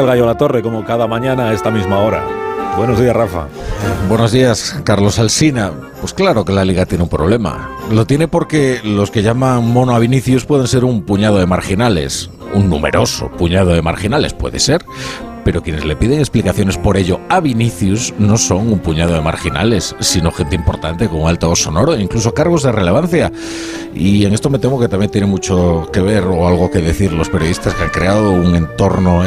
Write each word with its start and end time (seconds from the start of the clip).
el 0.00 0.06
gallo 0.06 0.26
La 0.26 0.36
Torre, 0.36 0.62
como 0.62 0.84
cada 0.84 1.06
mañana 1.06 1.48
a 1.48 1.52
esta 1.52 1.70
misma 1.70 1.98
hora. 1.98 2.22
Buenos 2.76 3.00
días, 3.00 3.16
Rafa. 3.16 3.48
Buenos 4.08 4.32
días, 4.32 4.78
Carlos 4.84 5.18
Alsina. 5.18 5.72
Pues 6.00 6.12
claro 6.12 6.44
que 6.44 6.52
la 6.52 6.64
liga 6.64 6.84
tiene 6.84 7.04
un 7.04 7.10
problema. 7.10 7.70
Lo 7.90 8.06
tiene 8.06 8.28
porque 8.28 8.80
los 8.84 9.10
que 9.10 9.22
llaman 9.22 9.66
mono 9.72 9.94
a 9.94 9.98
Vinicius 9.98 10.44
pueden 10.44 10.66
ser 10.66 10.84
un 10.84 11.02
puñado 11.02 11.38
de 11.38 11.46
marginales. 11.46 12.30
Un 12.52 12.68
numeroso 12.68 13.30
puñado 13.30 13.72
de 13.72 13.80
marginales 13.80 14.34
puede 14.34 14.58
ser. 14.58 14.84
Pero 15.44 15.62
quienes 15.62 15.84
le 15.84 15.94
piden 15.96 16.18
explicaciones 16.18 16.76
por 16.76 16.96
ello 16.96 17.20
a 17.28 17.40
Vinicius 17.40 18.12
no 18.18 18.36
son 18.36 18.72
un 18.72 18.80
puñado 18.80 19.14
de 19.14 19.20
marginales, 19.20 19.94
sino 20.00 20.32
gente 20.32 20.56
importante 20.56 21.08
con 21.08 21.28
alto 21.28 21.54
sonoro 21.54 21.94
e 21.94 22.02
incluso 22.02 22.34
cargos 22.34 22.64
de 22.64 22.72
relevancia. 22.72 23.30
Y 23.94 24.24
en 24.24 24.34
esto 24.34 24.50
me 24.50 24.58
temo 24.58 24.80
que 24.80 24.88
también 24.88 25.10
tiene 25.10 25.28
mucho 25.28 25.88
que 25.92 26.00
ver 26.00 26.24
o 26.24 26.48
algo 26.48 26.70
que 26.70 26.80
decir 26.80 27.12
los 27.12 27.30
periodistas 27.30 27.74
que 27.74 27.84
han 27.84 27.90
creado 27.90 28.32
un 28.32 28.56
entorno 28.56 29.24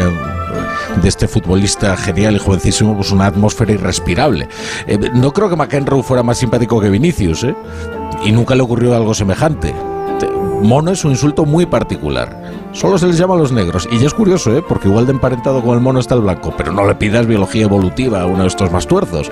de 1.02 1.08
este 1.08 1.28
futbolista 1.28 1.96
genial 1.96 2.36
y 2.36 2.40
jovencísimo, 2.40 2.96
pues 2.96 3.12
una 3.12 3.28
atmósfera 3.28 3.74
irrespirable. 3.74 4.48
Eh, 4.88 4.98
no 5.14 5.32
creo 5.32 5.50
que 5.50 5.56
McEnroe 5.56 6.04
fuera 6.04 6.24
más 6.24 6.38
simpático 6.38 6.82
que 6.82 6.90
Vinicius, 6.90 7.44
¿eh? 7.44 7.56
Y 8.26 8.32
nunca 8.32 8.56
le 8.56 8.64
ocurrió 8.64 8.96
algo 8.96 9.14
semejante. 9.14 9.74
Mono 10.62 10.92
es 10.92 11.06
un 11.06 11.12
insulto 11.12 11.46
muy 11.46 11.66
particular. 11.66 12.38
Solo 12.74 12.98
se 12.98 13.08
les 13.08 13.18
llama 13.18 13.36
a 13.36 13.38
los 13.38 13.52
negros. 13.52 13.88
Y 13.92 13.98
ya 13.98 14.08
es 14.08 14.14
curioso, 14.14 14.56
¿eh? 14.56 14.62
porque 14.62 14.88
igual 14.88 15.06
de 15.06 15.14
emparentado 15.14 15.64
con 15.64 15.76
el 15.76 15.82
mono 15.82 16.00
está 16.00 16.16
el 16.16 16.22
blanco. 16.22 16.54
Pero 16.58 16.72
no 16.72 16.86
le 16.86 16.96
pidas 16.96 17.26
biología 17.26 17.64
evolutiva 17.64 18.22
a 18.22 18.26
uno 18.26 18.44
de 18.44 18.48
estos 18.48 18.72
más 18.72 18.86
tuerzos. 18.86 19.32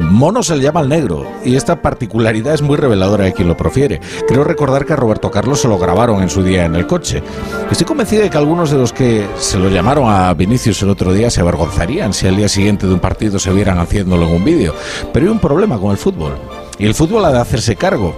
Mono 0.00 0.42
se 0.42 0.56
le 0.56 0.62
llama 0.62 0.80
al 0.80 0.88
negro. 0.88 1.26
Y 1.44 1.54
esta 1.54 1.80
particularidad 1.80 2.54
es 2.54 2.62
muy 2.62 2.76
reveladora 2.76 3.24
de 3.24 3.32
quien 3.32 3.48
lo 3.48 3.56
profiere. 3.56 4.00
Creo 4.26 4.44
recordar 4.44 4.84
que 4.84 4.92
a 4.92 4.96
Roberto 4.96 5.30
Carlos 5.30 5.60
se 5.60 5.68
lo 5.68 5.78
grabaron 5.78 6.22
en 6.22 6.28
su 6.28 6.42
día 6.42 6.64
en 6.64 6.74
el 6.74 6.86
coche. 6.86 7.22
Estoy 7.70 7.86
convencido 7.86 8.22
de 8.22 8.30
que 8.30 8.38
algunos 8.38 8.70
de 8.70 8.78
los 8.78 8.92
que 8.92 9.26
se 9.36 9.58
lo 9.58 9.68
llamaron 9.68 10.10
a 10.10 10.34
Vinicius 10.34 10.82
el 10.82 10.90
otro 10.90 11.12
día 11.12 11.30
se 11.30 11.40
avergonzarían 11.40 12.12
si 12.12 12.26
al 12.26 12.36
día 12.36 12.48
siguiente 12.48 12.86
de 12.86 12.94
un 12.94 13.00
partido 13.00 13.38
se 13.38 13.52
vieran 13.52 13.78
haciéndolo 13.78 14.26
en 14.26 14.34
un 14.34 14.44
vídeo. 14.44 14.74
Pero 15.12 15.26
hay 15.26 15.32
un 15.32 15.38
problema 15.38 15.78
con 15.78 15.92
el 15.92 15.96
fútbol. 15.96 16.34
Y 16.78 16.86
el 16.86 16.94
fútbol 16.94 17.24
ha 17.24 17.30
de 17.30 17.38
hacerse 17.38 17.76
cargo 17.76 18.16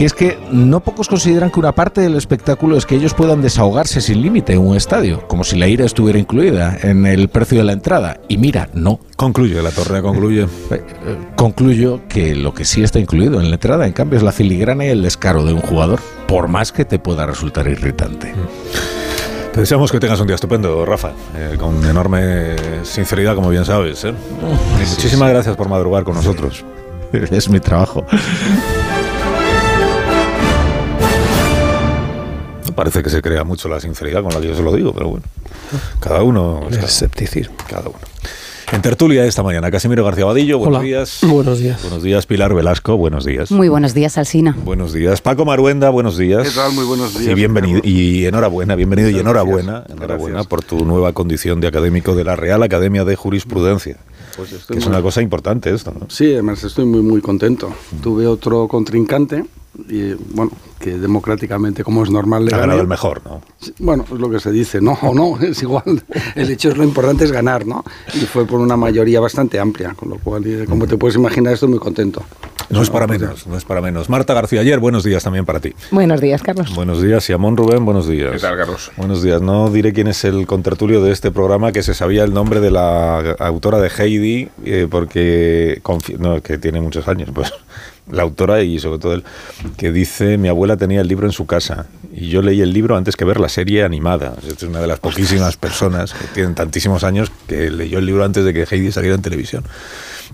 que 0.00 0.06
es 0.06 0.14
que 0.14 0.38
no 0.50 0.80
pocos 0.80 1.08
consideran 1.08 1.50
que 1.50 1.60
una 1.60 1.72
parte 1.72 2.00
del 2.00 2.16
espectáculo 2.16 2.78
es 2.78 2.86
que 2.86 2.94
ellos 2.94 3.12
puedan 3.12 3.42
desahogarse 3.42 4.00
sin 4.00 4.22
límite 4.22 4.54
en 4.54 4.60
un 4.60 4.74
estadio, 4.74 5.28
como 5.28 5.44
si 5.44 5.58
la 5.58 5.68
ira 5.68 5.84
estuviera 5.84 6.18
incluida 6.18 6.74
en 6.80 7.04
el 7.04 7.28
precio 7.28 7.58
de 7.58 7.64
la 7.64 7.72
entrada. 7.72 8.18
Y 8.26 8.38
mira, 8.38 8.70
no. 8.72 8.98
Concluye, 9.16 9.60
la 9.60 9.70
torre 9.70 10.00
concluye. 10.00 10.46
Eh, 10.70 10.82
concluyo 11.36 12.00
que 12.08 12.34
lo 12.34 12.54
que 12.54 12.64
sí 12.64 12.82
está 12.82 12.98
incluido 12.98 13.42
en 13.42 13.50
la 13.50 13.56
entrada, 13.56 13.86
en 13.86 13.92
cambio, 13.92 14.16
es 14.16 14.22
la 14.22 14.32
filigrana 14.32 14.86
y 14.86 14.88
el 14.88 15.02
descaro 15.02 15.44
de 15.44 15.52
un 15.52 15.60
jugador, 15.60 16.00
por 16.26 16.48
más 16.48 16.72
que 16.72 16.86
te 16.86 16.98
pueda 16.98 17.26
resultar 17.26 17.68
irritante. 17.68 18.32
Te 19.52 19.60
deseamos 19.60 19.92
que 19.92 20.00
tengas 20.00 20.18
un 20.18 20.28
día 20.28 20.36
estupendo, 20.36 20.86
Rafa, 20.86 21.12
eh, 21.36 21.58
con 21.60 21.84
enorme 21.84 22.56
sinceridad, 22.84 23.34
como 23.34 23.50
bien 23.50 23.66
sabes. 23.66 24.02
¿eh? 24.06 24.14
Muchísimas 24.78 25.28
gracias 25.28 25.56
por 25.56 25.68
madrugar 25.68 26.04
con 26.04 26.14
nosotros. 26.14 26.64
Es 27.12 27.50
mi 27.50 27.60
trabajo. 27.60 28.06
Parece 32.80 33.02
que 33.02 33.10
se 33.10 33.20
crea 33.20 33.44
mucho 33.44 33.68
la 33.68 33.78
sinceridad 33.78 34.22
con 34.22 34.32
la 34.32 34.40
que 34.40 34.48
yo 34.48 34.54
se 34.56 34.62
lo 34.62 34.72
digo, 34.74 34.94
pero 34.94 35.10
bueno, 35.10 35.22
cada 36.00 36.22
uno... 36.22 36.62
Es 36.70 36.78
escepticismo. 36.78 37.54
Cada 37.68 37.90
uno. 37.90 37.98
En 38.72 38.80
tertulia 38.80 39.26
esta 39.26 39.42
mañana, 39.42 39.70
Casimiro 39.70 40.02
García 40.02 40.24
Vadillo, 40.24 40.56
buenos 40.56 40.76
Hola. 40.78 40.86
días. 40.86 41.18
Buenos 41.28 41.58
días. 41.58 41.82
Buenos 41.82 42.02
días, 42.02 42.24
Pilar 42.24 42.54
Velasco, 42.54 42.96
buenos 42.96 43.26
días. 43.26 43.50
Muy 43.50 43.68
buenos 43.68 43.92
días, 43.92 44.16
Alsina. 44.16 44.56
Buenos 44.64 44.94
días, 44.94 45.20
Paco 45.20 45.44
Maruenda, 45.44 45.90
buenos 45.90 46.16
días. 46.16 46.48
¿Qué 46.48 46.54
tal? 46.54 46.72
Muy 46.72 46.86
buenos 46.86 47.12
días. 47.18 47.30
Y 47.30 47.34
bienvenido 47.34 47.80
y 47.84 48.24
enhorabuena, 48.24 48.76
bienvenido 48.76 49.10
y 49.10 49.12
Muchas 49.12 49.24
enhorabuena, 49.26 49.72
gracias. 49.72 49.90
enhorabuena 49.98 50.34
Gracias. 50.36 50.46
por 50.48 50.62
tu 50.64 50.86
nueva 50.86 51.12
condición 51.12 51.60
de 51.60 51.66
académico 51.68 52.14
de 52.14 52.24
la 52.24 52.34
Real 52.36 52.62
Academia 52.62 53.04
de 53.04 53.14
Jurisprudencia. 53.14 53.98
Pues 54.38 54.48
Que 54.66 54.78
es 54.78 54.86
muy- 54.86 54.94
una 54.94 55.02
cosa 55.02 55.20
importante 55.20 55.68
esto, 55.74 55.92
¿no? 55.92 56.06
Sí, 56.08 56.32
además 56.32 56.64
estoy 56.64 56.86
muy 56.86 57.02
muy 57.02 57.20
contento. 57.20 57.74
Tuve 58.02 58.26
otro 58.26 58.68
contrincante 58.68 59.44
y 59.88 60.14
bueno, 60.34 60.50
que 60.78 60.98
democráticamente 60.98 61.84
como 61.84 62.02
es 62.02 62.10
normal 62.10 62.44
le 62.44 62.54
Ha 62.54 62.58
ganado 62.58 62.80
el 62.80 62.88
mejor, 62.88 63.22
¿no? 63.24 63.40
Bueno, 63.78 64.04
es 64.04 64.18
lo 64.18 64.30
que 64.30 64.40
se 64.40 64.50
dice, 64.50 64.80
no 64.80 64.92
o 65.02 65.14
no, 65.14 65.38
es 65.40 65.62
igual. 65.62 66.02
El 66.34 66.50
hecho 66.50 66.70
es 66.70 66.76
lo 66.76 66.84
importante 66.84 67.24
es 67.24 67.32
ganar, 67.32 67.66
¿no? 67.66 67.84
Y 68.14 68.20
fue 68.20 68.46
por 68.46 68.60
una 68.60 68.76
mayoría 68.76 69.20
bastante 69.20 69.58
amplia, 69.58 69.94
con 69.94 70.10
lo 70.10 70.18
cual, 70.18 70.46
y 70.46 70.66
como 70.66 70.86
te 70.86 70.96
puedes 70.96 71.16
imaginar, 71.16 71.54
estoy 71.54 71.68
muy 71.68 71.78
contento. 71.78 72.24
No 72.70 72.82
es 72.82 72.90
para 72.90 73.08
menos, 73.08 73.48
no 73.48 73.56
es 73.56 73.64
para 73.64 73.80
menos. 73.80 74.08
Marta 74.08 74.32
García 74.32 74.60
Ayer, 74.60 74.78
buenos 74.78 75.02
días 75.02 75.24
también 75.24 75.44
para 75.44 75.58
ti. 75.58 75.74
Buenos 75.90 76.20
días, 76.20 76.40
Carlos. 76.40 76.72
Buenos 76.72 77.02
días, 77.02 77.24
Simón 77.24 77.56
Rubén, 77.56 77.84
buenos 77.84 78.06
días. 78.06 78.30
¿Qué 78.30 78.38
tal, 78.38 78.56
Carlos? 78.56 78.92
Buenos 78.96 79.24
días. 79.24 79.42
No 79.42 79.70
diré 79.70 79.92
quién 79.92 80.06
es 80.06 80.24
el 80.24 80.46
contertulio 80.46 81.02
de 81.02 81.10
este 81.10 81.32
programa 81.32 81.72
que 81.72 81.82
se 81.82 81.94
sabía 81.94 82.22
el 82.22 82.32
nombre 82.32 82.60
de 82.60 82.70
la 82.70 83.32
autora 83.40 83.80
de 83.80 83.88
Heidi, 83.88 84.50
eh, 84.64 84.86
porque 84.88 85.82
no, 86.18 86.40
que 86.42 86.58
tiene 86.58 86.80
muchos 86.80 87.08
años, 87.08 87.30
pues 87.34 87.52
la 88.12 88.22
autora 88.22 88.62
y 88.62 88.78
sobre 88.78 88.98
todo 88.98 89.14
él, 89.14 89.24
que 89.76 89.92
dice 89.92 90.38
mi 90.38 90.48
abuela 90.48 90.76
tenía 90.76 91.00
el 91.00 91.08
libro 91.08 91.26
en 91.26 91.32
su 91.32 91.46
casa 91.46 91.86
y 92.12 92.28
yo 92.28 92.42
leí 92.42 92.60
el 92.60 92.72
libro 92.72 92.96
antes 92.96 93.16
que 93.16 93.24
ver 93.24 93.40
la 93.40 93.48
serie 93.48 93.84
animada. 93.84 94.34
Es 94.46 94.62
una 94.62 94.80
de 94.80 94.86
las 94.86 94.98
poquísimas 94.98 95.56
personas 95.56 96.12
que 96.12 96.26
tienen 96.34 96.54
tantísimos 96.54 97.04
años 97.04 97.30
que 97.46 97.70
leyó 97.70 97.98
el 97.98 98.06
libro 98.06 98.24
antes 98.24 98.44
de 98.44 98.52
que 98.52 98.66
Heidi 98.70 98.92
saliera 98.92 99.14
en 99.14 99.22
televisión. 99.22 99.64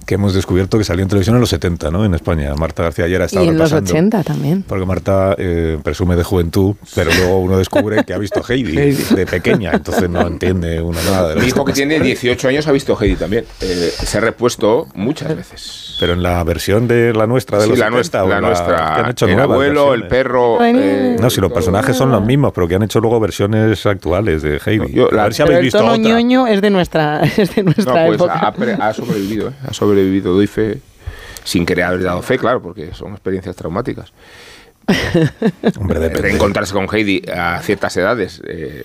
Que 0.04 0.14
hemos 0.14 0.34
descubierto 0.34 0.78
que 0.78 0.84
salió 0.84 1.02
en 1.02 1.08
televisión 1.08 1.36
en 1.36 1.40
los 1.40 1.50
70, 1.50 1.90
¿no? 1.90 2.04
En 2.04 2.14
España. 2.14 2.54
Marta 2.54 2.82
García 2.84 3.06
ayer 3.06 3.22
ha 3.22 3.24
estado 3.24 3.44
Y 3.44 3.48
en 3.48 3.58
los 3.58 3.70
repasando. 3.70 3.90
80 3.92 4.22
también. 4.24 4.62
Porque 4.62 4.86
Marta 4.86 5.34
eh, 5.38 5.78
presume 5.82 6.14
de 6.16 6.22
juventud, 6.22 6.74
pero 6.94 7.10
luego 7.12 7.40
uno 7.40 7.58
descubre 7.58 8.04
que 8.04 8.12
ha 8.14 8.18
visto 8.18 8.42
Heidi 8.48 8.72
de 8.92 9.26
pequeña, 9.26 9.72
entonces 9.74 10.08
no 10.08 10.20
entiende 10.26 10.80
una 10.80 11.02
nada 11.02 11.28
de 11.30 11.34
Mi 11.36 11.40
que 11.42 11.46
hijo 11.48 11.64
que 11.64 11.72
tiene 11.72 11.98
18 11.98 12.48
años 12.48 12.66
ha 12.68 12.72
visto 12.72 12.96
Heidi 13.00 13.16
también. 13.16 13.44
Eh, 13.60 13.90
se 13.96 14.18
ha 14.18 14.20
repuesto 14.20 14.86
muchas 14.94 15.34
veces. 15.34 15.96
Pero 15.98 16.12
en 16.12 16.22
la 16.22 16.44
versión 16.44 16.86
de 16.86 17.14
la 17.14 17.26
nuestra 17.26 17.56
de 17.58 17.64
Sí, 17.64 17.70
los 17.70 17.78
la 17.78 17.86
70, 17.86 17.96
nuestra, 17.96 18.24
la 18.26 18.34
que 18.36 18.40
nuestra. 18.42 18.96
han 18.96 19.10
hecho 19.10 19.26
el 19.26 19.40
abuelo, 19.40 19.94
el 19.94 20.02
versiones. 20.02 20.08
perro. 20.10 20.58
eh, 20.64 21.16
No, 21.20 21.30
si 21.30 21.40
los 21.40 21.50
personajes 21.52 21.96
son 21.96 22.10
los 22.12 22.22
mismos, 22.24 22.52
pero 22.54 22.68
que 22.68 22.74
han 22.74 22.82
hecho 22.82 23.00
luego 23.00 23.18
versiones 23.18 23.84
actuales 23.86 24.42
de 24.42 24.60
Heidi. 24.64 24.92
Yo, 24.92 25.08
la- 25.10 25.22
a 25.22 25.24
ver 25.24 25.34
si 25.34 25.42
habéis 25.42 25.56
el 25.58 25.64
visto 25.64 25.78
tono 25.78 25.92
otra. 25.92 26.02
ñoño 26.04 26.46
es 26.46 26.60
de 26.60 26.70
nuestra, 26.70 27.20
es 27.36 27.54
de 27.54 27.62
No, 27.62 27.72
nuestra 27.72 28.06
pues 28.06 28.16
época. 28.16 28.34
ha, 28.34 28.88
ha 28.88 28.92
sobrevivido, 28.92 29.48
¿eh? 29.48 29.52
ha 29.66 29.72
sobrevivido, 29.72 29.85
doy 29.94 30.46
fe. 30.46 30.80
Sin 31.44 31.64
querer 31.64 31.84
haber 31.84 32.02
dado 32.02 32.22
fe, 32.22 32.38
claro, 32.38 32.60
porque 32.60 32.92
son 32.92 33.12
experiencias 33.12 33.54
traumáticas. 33.54 34.12
Hombre, 35.80 35.98
De 35.98 36.08
depende. 36.08 36.30
encontrarse 36.32 36.72
con 36.72 36.86
Heidi 36.92 37.22
a 37.32 37.60
ciertas 37.60 37.96
edades, 37.96 38.40
eh, 38.46 38.84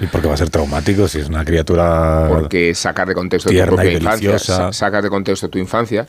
¿Y 0.00 0.06
por 0.06 0.20
qué 0.20 0.28
va 0.28 0.34
a 0.34 0.36
ser 0.36 0.50
traumático 0.50 1.08
si 1.08 1.20
es 1.20 1.28
una 1.28 1.44
criatura 1.44 2.26
porque 2.28 2.74
sacas 2.74 3.08
de 3.08 3.14
contexto 3.14 3.50
tu 3.50 3.56
propia 3.66 3.92
infancia, 3.92 4.38
sacas 4.72 5.02
de 5.02 5.08
contexto 5.08 5.48
tu 5.48 5.58
infancia, 5.58 6.06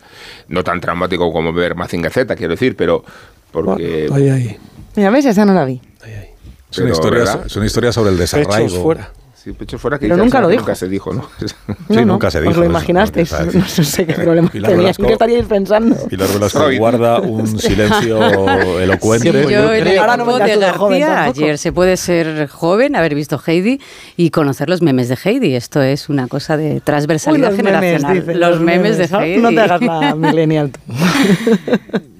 no 0.50 0.64
tan 0.64 0.82
traumático 0.82 1.32
como 1.32 1.54
ver 1.54 1.76
Mazinger 1.76 2.12
Z, 2.12 2.36
quiero 2.36 2.52
decir, 2.52 2.76
pero 2.76 3.04
porque 3.52 4.10
Ahí, 4.14 4.30
ahí. 4.30 4.58
Mira, 4.96 5.10
ves, 5.10 5.26
esa 5.26 5.46
no 5.46 5.54
la 5.54 5.64
vi. 5.66 5.82
ahí, 6.04 6.14
ahí. 6.14 6.30
es 6.72 6.78
una, 6.80 6.92
historia, 6.92 7.42
es 7.46 7.56
una 7.56 7.66
historia 7.66 7.92
sobre 7.94 8.12
el 8.12 8.18
desarraigo? 8.18 8.84
Fuera. 8.84 9.12
Sí, 9.50 9.56
pecho 9.58 9.80
fuera 9.80 9.98
que 9.98 10.06
Pero 10.08 10.18
nunca 10.18 10.42
lo 10.42 10.48
dijo. 10.48 10.62
Nunca 10.62 10.76
se 10.76 10.88
dijo, 10.88 11.12
¿no? 11.12 11.28
Sí, 11.40 11.46
no, 11.90 12.02
no, 12.02 12.06
nunca 12.14 12.30
se 12.30 12.40
dijo 12.40 12.52
Os 12.52 12.58
lo 12.58 12.66
imaginasteis. 12.66 13.34
no 13.34 13.66
sé 13.68 14.06
qué 14.06 14.14
problema 14.14 14.48
Pilar 14.52 14.72
teníais. 14.72 14.98
Velasco. 14.98 15.08
¿Qué 15.08 15.14
estaríais 15.14 15.46
pensando? 15.48 15.96
Pilar 16.08 16.28
Velasco 16.32 16.66
guarda 16.78 17.20
un 17.20 17.48
silencio 17.60 18.80
elocuente. 18.80 19.32
Sí, 19.32 19.52
Yo 19.52 19.74
en 19.74 19.88
el 19.88 19.98
Ahora 19.98 20.18
no 20.18 20.26
me 20.26 20.34
de 20.34 20.58
de 20.58 20.70
joven 20.72 21.00
García 21.00 21.16
tampoco. 21.24 21.44
ayer 21.46 21.58
se 21.58 21.72
puede 21.72 21.98
ser 21.98 22.48
joven, 22.48 22.96
haber 22.96 23.16
visto 23.16 23.42
Heidi 23.44 23.82
y 24.18 24.30
conocer 24.30 24.70
los 24.70 24.84
memes 24.84 25.10
de 25.10 25.18
Heidi. 25.24 25.56
Esto 25.56 25.82
es 25.82 26.10
una 26.10 26.28
cosa 26.28 26.56
de 26.56 26.80
transversalidad 26.82 27.56
generacional. 27.56 28.20
dice, 28.20 28.36
los, 28.36 28.60
memes, 28.60 28.98
de 29.00 29.08
¿no? 29.08 29.20
Heidi. 29.22 29.42
No 29.42 29.50
te 29.50 29.62
hagas 29.62 29.82
la 29.82 30.14
millennial 30.16 30.72
tú. 30.72 30.80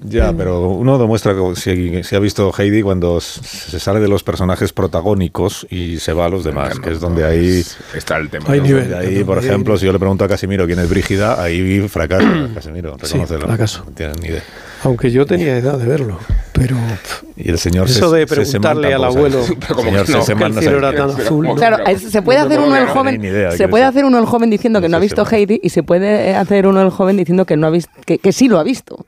Ya, 0.02 0.32
pero 0.32 0.68
uno 0.70 0.98
demuestra 0.98 1.34
que 1.34 1.54
si, 1.56 2.02
si 2.02 2.16
ha 2.16 2.18
visto 2.18 2.52
Heidi 2.58 2.82
cuando 2.82 3.20
se 3.20 3.78
sale 3.78 4.00
de 4.00 4.08
los 4.08 4.24
personajes 4.24 4.72
protagónicos 4.72 5.66
y 5.70 5.98
se 5.98 6.12
va 6.12 6.24
a 6.24 6.28
los 6.28 6.42
demás, 6.42 6.80
que 6.80 6.90
es 6.90 7.00
donde 7.00 7.19
ahí, 7.24 7.62
Está 7.94 8.16
el 8.16 8.28
tema. 8.28 8.46
Hay 8.48 8.60
¿no? 8.60 8.66
nivel. 8.66 8.90
donde 8.90 9.06
ahí, 9.06 9.24
por 9.24 9.38
ejemplo, 9.38 9.76
si 9.78 9.86
yo 9.86 9.92
le 9.92 9.98
pregunto 9.98 10.24
a 10.24 10.28
Casimiro 10.28 10.66
quién 10.66 10.78
es 10.78 10.88
Brígida, 10.88 11.42
ahí 11.42 11.86
fracaso, 11.88 12.26
Casimiro, 12.54 12.96
Sí, 13.02 13.18
fracaso. 13.26 13.84
No 13.86 13.92
tienen 13.92 14.16
ni 14.20 14.28
idea. 14.28 14.42
Aunque 14.82 15.10
yo 15.10 15.26
tenía 15.26 15.56
edad 15.58 15.78
de 15.78 15.86
verlo, 15.86 16.18
pero 16.60 16.76
Y 17.36 17.48
el 17.50 17.58
señor 17.58 17.86
Eso 17.88 18.10
de 18.12 18.26
Se- 18.26 18.34
preguntarle 18.34 18.92
al 18.92 19.04
abuelo 19.04 19.38
Pero 19.60 19.74
como 19.74 19.88
señor 19.90 20.06
que 20.06 20.12
no, 20.12 20.20
Seseman 20.20 20.42
que 20.42 20.46
el 20.48 20.54
no 20.56 20.60
cielo 20.60 20.80
sabe. 20.80 20.94
era 20.94 21.06
tan 21.06 21.16
Pero 21.16 21.26
azul. 21.28 21.46
como- 21.46 21.56
Claro, 21.58 21.86
eh, 21.86 21.98
se 21.98 22.20
puede 22.22 22.38
hacer 22.38 22.60
uno 22.60 22.76
el 22.76 22.86
joven, 22.86 23.22
se 23.56 23.68
puede 23.68 23.84
es. 23.84 23.88
hacer 23.90 24.04
uno 24.04 24.18
el 24.18 24.26
joven 24.26 24.50
diciendo 24.50 24.80
que 24.82 24.88
no 24.90 24.96
ha 24.98 25.00
visto 25.00 25.24
Heidi 25.30 25.58
y 25.62 25.70
se 25.70 25.82
puede 25.82 26.34
hacer 26.34 26.66
uno 26.66 26.82
el 26.82 26.90
joven 26.90 27.16
diciendo 27.16 27.46
que 27.46 27.56
no 27.56 27.66
ha 27.66 27.70
visto, 27.70 27.90
que, 28.04 28.18
que 28.18 28.32
sí 28.32 28.48
lo 28.48 28.58
ha 28.58 28.62
visto. 28.62 29.06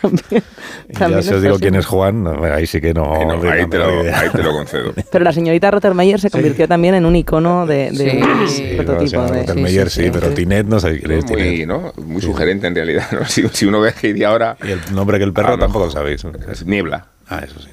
también, 0.00 0.42
también 0.98 1.20
ya 1.20 1.28
si 1.28 1.34
os 1.34 1.42
digo 1.42 1.58
quién 1.58 1.74
es 1.76 1.86
Juan, 1.86 2.26
ahí 2.52 2.66
sí 2.66 2.80
que 2.80 2.92
no. 2.94 3.04
No, 3.24 3.50
ahí 3.50 3.66
te 3.68 3.78
lo, 3.78 3.86
ahí 4.02 4.28
te 4.30 4.42
lo 4.42 4.52
concedo. 4.52 4.92
Pero 5.12 5.24
la 5.24 5.32
señorita 5.32 5.70
Rottermeier 5.70 6.20
se 6.20 6.30
convirtió 6.30 6.66
también 6.66 6.94
en 6.94 7.06
un 7.06 7.14
icono 7.16 7.66
de, 7.66 7.90
de 7.92 8.22
Sí, 8.48 8.72
prototipo. 8.76 9.26
Sí, 9.28 9.32
de, 9.32 9.38
Rottenmeier 9.40 9.90
sí, 9.90 10.10
pero 10.12 10.28
Tinet 10.30 10.66
no 10.66 10.80
sé 10.80 10.98
quién 10.98 11.12
es 11.12 11.24
muy, 11.26 11.36
Tinet. 11.42 11.68
¿no? 11.68 11.92
muy 12.04 12.20
sugerente 12.20 12.66
en 12.66 12.74
realidad. 12.74 13.06
¿no? 13.12 13.24
Si, 13.26 13.46
si 13.48 13.66
uno 13.66 13.80
ve 13.80 13.90
a 13.90 13.94
Heidi 14.02 14.24
ahora, 14.24 14.56
Y 14.66 14.70
el 14.72 14.80
nombre 14.92 15.18
que 15.18 15.24
el 15.24 15.32
perro 15.32 15.54
Ah, 15.54 15.58
tampoco 15.58 15.86
lo 15.86 15.90
sabéis. 15.90 16.24
Niebla. 16.72 17.06
Ah, 17.28 17.42
eso 17.44 17.60
sí. 17.60 17.68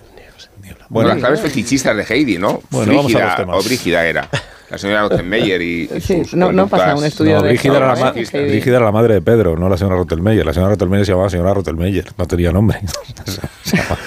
Niebla. 0.61 0.85
Bueno, 0.89 0.89
Bueno, 0.89 1.07
las 1.09 1.17
claves 1.19 1.39
fetichistas 1.41 1.95
de 1.95 2.03
Heidi, 2.03 2.37
¿no? 2.37 2.61
Bueno, 2.69 2.95
vamos 2.95 3.15
a 3.15 3.25
los 3.25 3.35
temas. 3.35 3.55
o 3.57 3.63
Brígida 3.67 4.05
era. 4.05 4.29
la 4.69 4.77
señora 4.77 5.01
Rottenmeier 5.01 5.61
y, 5.61 5.89
y 5.95 6.01
Sí, 6.01 6.23
sus 6.25 6.35
no, 6.35 6.51
no 6.51 6.67
pasa 6.67 6.95
un 6.95 7.03
estudio 7.03 7.37
No, 7.37 7.41
de 7.41 7.49
Brígida 7.49 7.77
era, 7.77 7.95
la. 7.95 8.11
Brígida 8.11 8.75
era 8.77 8.85
la 8.85 8.91
madre 8.91 9.15
de 9.15 9.21
Pedro, 9.21 9.57
no 9.57 9.67
la 9.69 9.77
señora 9.77 9.95
Rottelmeier. 9.95 10.45
La 10.45 10.53
señora 10.53 10.71
Rottelmeier 10.73 11.05
se 11.05 11.11
llamaba 11.13 11.29
señora 11.29 11.53
Rottelmeier, 11.53 12.05
no 12.17 12.25
tenía 12.27 12.51
nombre. 12.51 12.79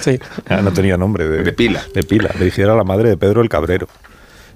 Sí. 0.01 0.19
no 0.49 0.71
tenía 0.73 0.97
nombre. 0.97 1.25
De, 1.27 1.43
De 1.43 1.53
pila. 1.53 1.81
De 1.93 2.03
pila. 2.03 2.29
Brígida 2.37 2.65
era 2.65 2.75
la 2.75 2.83
madre 2.83 3.09
de 3.09 3.17
Pedro 3.17 3.41
el 3.41 3.47
Cabrero. 3.49 3.87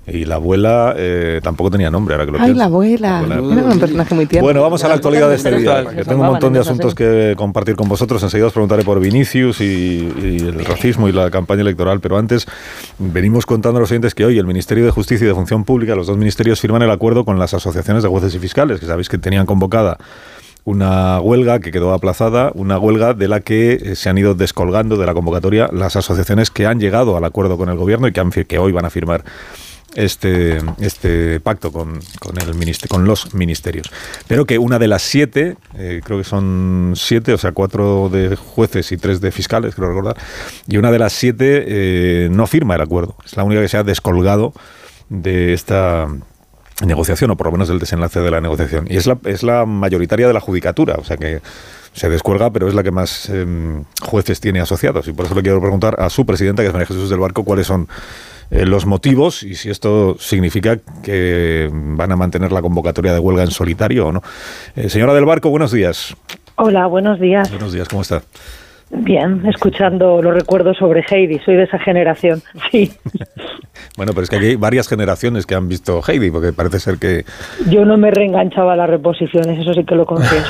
Y 0.08 0.24
la 0.24 0.36
abuela 0.36 0.94
eh, 0.96 1.42
tampoco 1.44 1.70
tenía 1.70 1.92
nombre, 1.92 2.16
ahora 2.16 2.26
que 2.26 2.32
lo 2.32 2.38
Ay, 2.38 2.46
pienso. 2.46 2.60
la 2.60 2.66
abuela. 2.66 3.22
La 3.28 3.36
abuela. 3.36 3.62
Era 3.62 3.72
un 3.72 3.80
personaje 3.80 4.16
muy 4.16 4.26
tierno. 4.26 4.46
Bueno, 4.46 4.62
vamos 4.62 4.82
a 4.86 4.88
la 4.88 4.94
actualidad 4.94 5.28
de 5.28 5.36
este 5.36 5.58
día. 5.58 5.86
Que 5.86 6.06
tengo 6.06 6.22
un 6.22 6.28
montón 6.28 6.54
de 6.54 6.60
asuntos 6.60 6.96
que 6.96 7.34
compartir 7.36 7.76
con 7.76 7.90
vosotros. 7.90 8.24
Enseguida 8.24 8.48
os 8.48 8.54
preguntaré 8.54 8.84
por 8.84 9.02
Vinicius 9.02 9.60
y, 9.60 9.66
y 9.66 10.38
el 10.40 10.64
racismo 10.64 11.10
y 11.10 11.12
la 11.12 11.30
campaña 11.30 11.62
electoral. 11.62 12.00
Pero 12.00 12.18
antes, 12.18 12.46
venimos 12.98 13.46
contando 13.46 13.80
a 13.80 13.82
los 13.82 13.92
oyentes 13.92 14.16
que 14.16 14.24
hoy 14.24 14.38
el 14.38 14.48
Ministerio 14.48 14.86
de 14.86 14.92
Justicia 14.92 15.26
y 15.26 15.28
de 15.28 15.36
Función 15.36 15.66
Pública, 15.66 15.94
los 15.94 16.08
dos 16.08 16.18
ministerios, 16.18 16.62
firman 16.62 16.82
el 16.84 16.92
acuerdo 16.92 17.26
con 17.26 17.38
las 17.38 17.54
asociaciones 17.54 18.02
de 18.02 18.08
jueces 18.08 18.34
y 18.34 18.40
fiscales, 18.40 18.80
que 18.80 18.86
sabéis 18.86 19.10
que 19.10 19.18
tenían 19.18 19.46
convocada 19.46 19.98
una 20.68 21.22
huelga 21.22 21.60
que 21.60 21.72
quedó 21.72 21.94
aplazada, 21.94 22.52
una 22.54 22.78
huelga 22.78 23.14
de 23.14 23.30
la 23.30 23.40
que 23.40 23.72
eh, 23.74 23.96
se 23.96 24.10
han 24.10 24.18
ido 24.18 24.36
descolgando 24.36 24.98
de 24.98 25.06
la 25.06 25.14
convocatoria 25.14 25.70
las 25.72 25.96
asociaciones 25.96 26.52
que 26.52 26.66
han 26.66 26.78
llegado 26.78 27.16
al 27.16 27.24
acuerdo 27.24 27.58
con 27.58 27.70
el 27.70 27.78
gobierno 27.78 28.06
y 28.08 28.12
que, 28.12 28.20
han 28.20 28.32
que 28.32 28.60
hoy 28.60 28.74
van 28.74 28.84
a 28.84 28.90
firmar 28.90 29.24
este, 29.96 30.60
este 30.80 31.40
pacto 31.40 31.72
con, 31.72 32.00
con, 32.20 32.38
el 32.40 32.54
minister- 32.56 32.88
con 32.88 33.06
los 33.06 33.34
ministerios. 33.34 33.90
Pero 34.28 34.46
que 34.46 34.58
una 34.60 34.78
de 34.80 34.88
las 34.88 35.02
siete, 35.02 35.58
eh, 35.76 36.02
creo 36.04 36.18
que 36.18 36.24
son 36.24 36.94
siete, 36.96 37.34
o 37.34 37.38
sea, 37.38 37.52
cuatro 37.52 38.10
de 38.10 38.36
jueces 38.36 38.92
y 38.92 38.98
tres 38.98 39.22
de 39.22 39.32
fiscales, 39.32 39.76
creo 39.76 39.90
recordar, 39.90 40.18
y 40.68 40.78
una 40.78 40.92
de 40.92 41.00
las 41.00 41.14
siete 41.14 41.64
eh, 41.68 42.30
no 42.32 42.48
firma 42.48 42.76
el 42.76 42.82
acuerdo. 42.82 43.16
Es 43.26 43.36
la 43.38 43.44
única 43.44 43.62
que 43.62 43.68
se 43.68 43.78
ha 43.78 43.84
descolgado 43.84 44.54
de 45.10 45.54
esta 45.54 46.08
negociación, 46.86 47.32
o 47.32 47.38
por 47.38 47.48
lo 47.48 47.54
menos 47.54 47.68
del 47.70 47.80
desenlace 47.80 48.20
de 48.20 48.30
la 48.30 48.40
negociación. 48.42 48.86
Y 48.90 48.98
es 48.98 49.08
la, 49.08 49.18
es 49.24 49.42
la 49.42 49.66
mayoritaria 49.66 50.28
de 50.28 50.34
la 50.34 50.40
judicatura, 50.42 50.96
o 51.00 51.04
sea 51.04 51.18
que 51.18 51.42
se 51.94 52.10
descuelga, 52.10 52.52
pero 52.52 52.68
es 52.68 52.76
la 52.76 52.84
que 52.84 52.92
más 52.92 53.28
em, 53.30 53.84
jueces 54.04 54.40
tiene 54.40 54.60
asociados. 54.60 55.08
Y 55.08 55.14
por 55.14 55.26
eso 55.26 55.34
le 55.34 55.42
quiero 55.42 55.60
preguntar 55.60 56.00
a 56.00 56.12
su 56.12 56.28
presidenta, 56.28 56.62
que 56.62 56.68
es 56.68 56.74
María 56.74 56.86
Jesús 56.86 57.10
del 57.10 57.18
Barco, 57.20 57.44
cuáles 57.44 57.66
son 57.66 57.88
eh, 58.52 58.66
los 58.66 58.86
motivos 58.86 59.44
y 59.44 59.56
si 59.56 59.70
esto 59.70 60.16
significa 60.20 60.78
que 61.04 61.70
van 61.72 62.12
a 62.12 62.16
mantener 62.16 62.52
la 62.52 62.62
convocatoria 62.62 63.14
de 63.14 63.20
huelga 63.20 63.44
en 63.44 63.52
solitario 63.52 64.08
o 64.08 64.12
no. 64.12 64.22
Eh, 64.76 64.90
señora 64.90 65.14
del 65.14 65.26
Barco, 65.26 65.50
buenos 65.50 65.72
días. 65.72 66.16
Hola, 66.56 66.88
buenos 66.88 67.20
días. 67.20 67.50
Buenos 67.52 67.74
días, 67.74 67.88
¿cómo 67.88 68.02
está? 68.02 68.22
Bien, 68.90 69.46
escuchando 69.46 70.22
los 70.22 70.34
recuerdos 70.34 70.78
sobre 70.78 71.04
Heidi, 71.10 71.40
soy 71.40 71.56
de 71.58 71.64
esa 71.64 71.78
generación. 71.78 72.42
Sí, 72.72 72.92
Bueno, 73.98 74.14
pero 74.14 74.24
es 74.24 74.30
que 74.30 74.38
aquí 74.38 74.46
hay 74.46 74.56
varias 74.56 74.88
generaciones 74.88 75.46
que 75.46 75.54
han 75.56 75.68
visto 75.68 76.02
Heidi, 76.08 76.32
porque 76.32 76.54
parece 76.54 76.80
ser 76.80 76.98
que 76.98 77.26
yo 77.70 77.84
no 77.86 77.98
me 77.98 78.12
reenganchaba 78.12 78.74
a 78.74 78.76
las 78.78 78.90
reposiciones, 78.90 79.60
eso 79.60 79.74
sí 79.74 79.84
que 79.84 79.94
lo 79.96 80.06
confieso. 80.06 80.48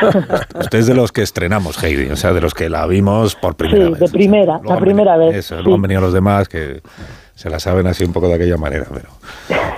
usted 0.60 0.78
es 0.78 0.86
de 0.86 0.94
los 0.94 1.12
que 1.12 1.22
estrenamos 1.22 1.82
Heidi, 1.82 2.10
o 2.10 2.16
sea, 2.16 2.32
de 2.34 2.40
los 2.42 2.52
que 2.54 2.68
la 2.68 2.86
vimos 2.86 3.34
por 3.36 3.56
primera 3.56 3.86
Sí, 3.86 3.90
vez. 3.92 3.98
de 4.00 4.04
O 4.04 4.08
sea, 4.08 4.12
primera, 4.18 4.60
la 4.64 4.78
primera 4.78 5.16
vez, 5.16 5.34
Eso, 5.36 5.56
sí. 5.56 5.62
luego 5.62 5.76
han 5.76 5.82
venido 5.82 6.00
los 6.02 6.12
demás 6.12 6.48
que 6.48 6.82
se 7.38 7.48
la 7.48 7.60
saben 7.60 7.86
así 7.86 8.02
un 8.04 8.12
poco 8.12 8.26
de 8.28 8.34
aquella 8.34 8.56
manera, 8.56 8.86
pero 8.92 9.08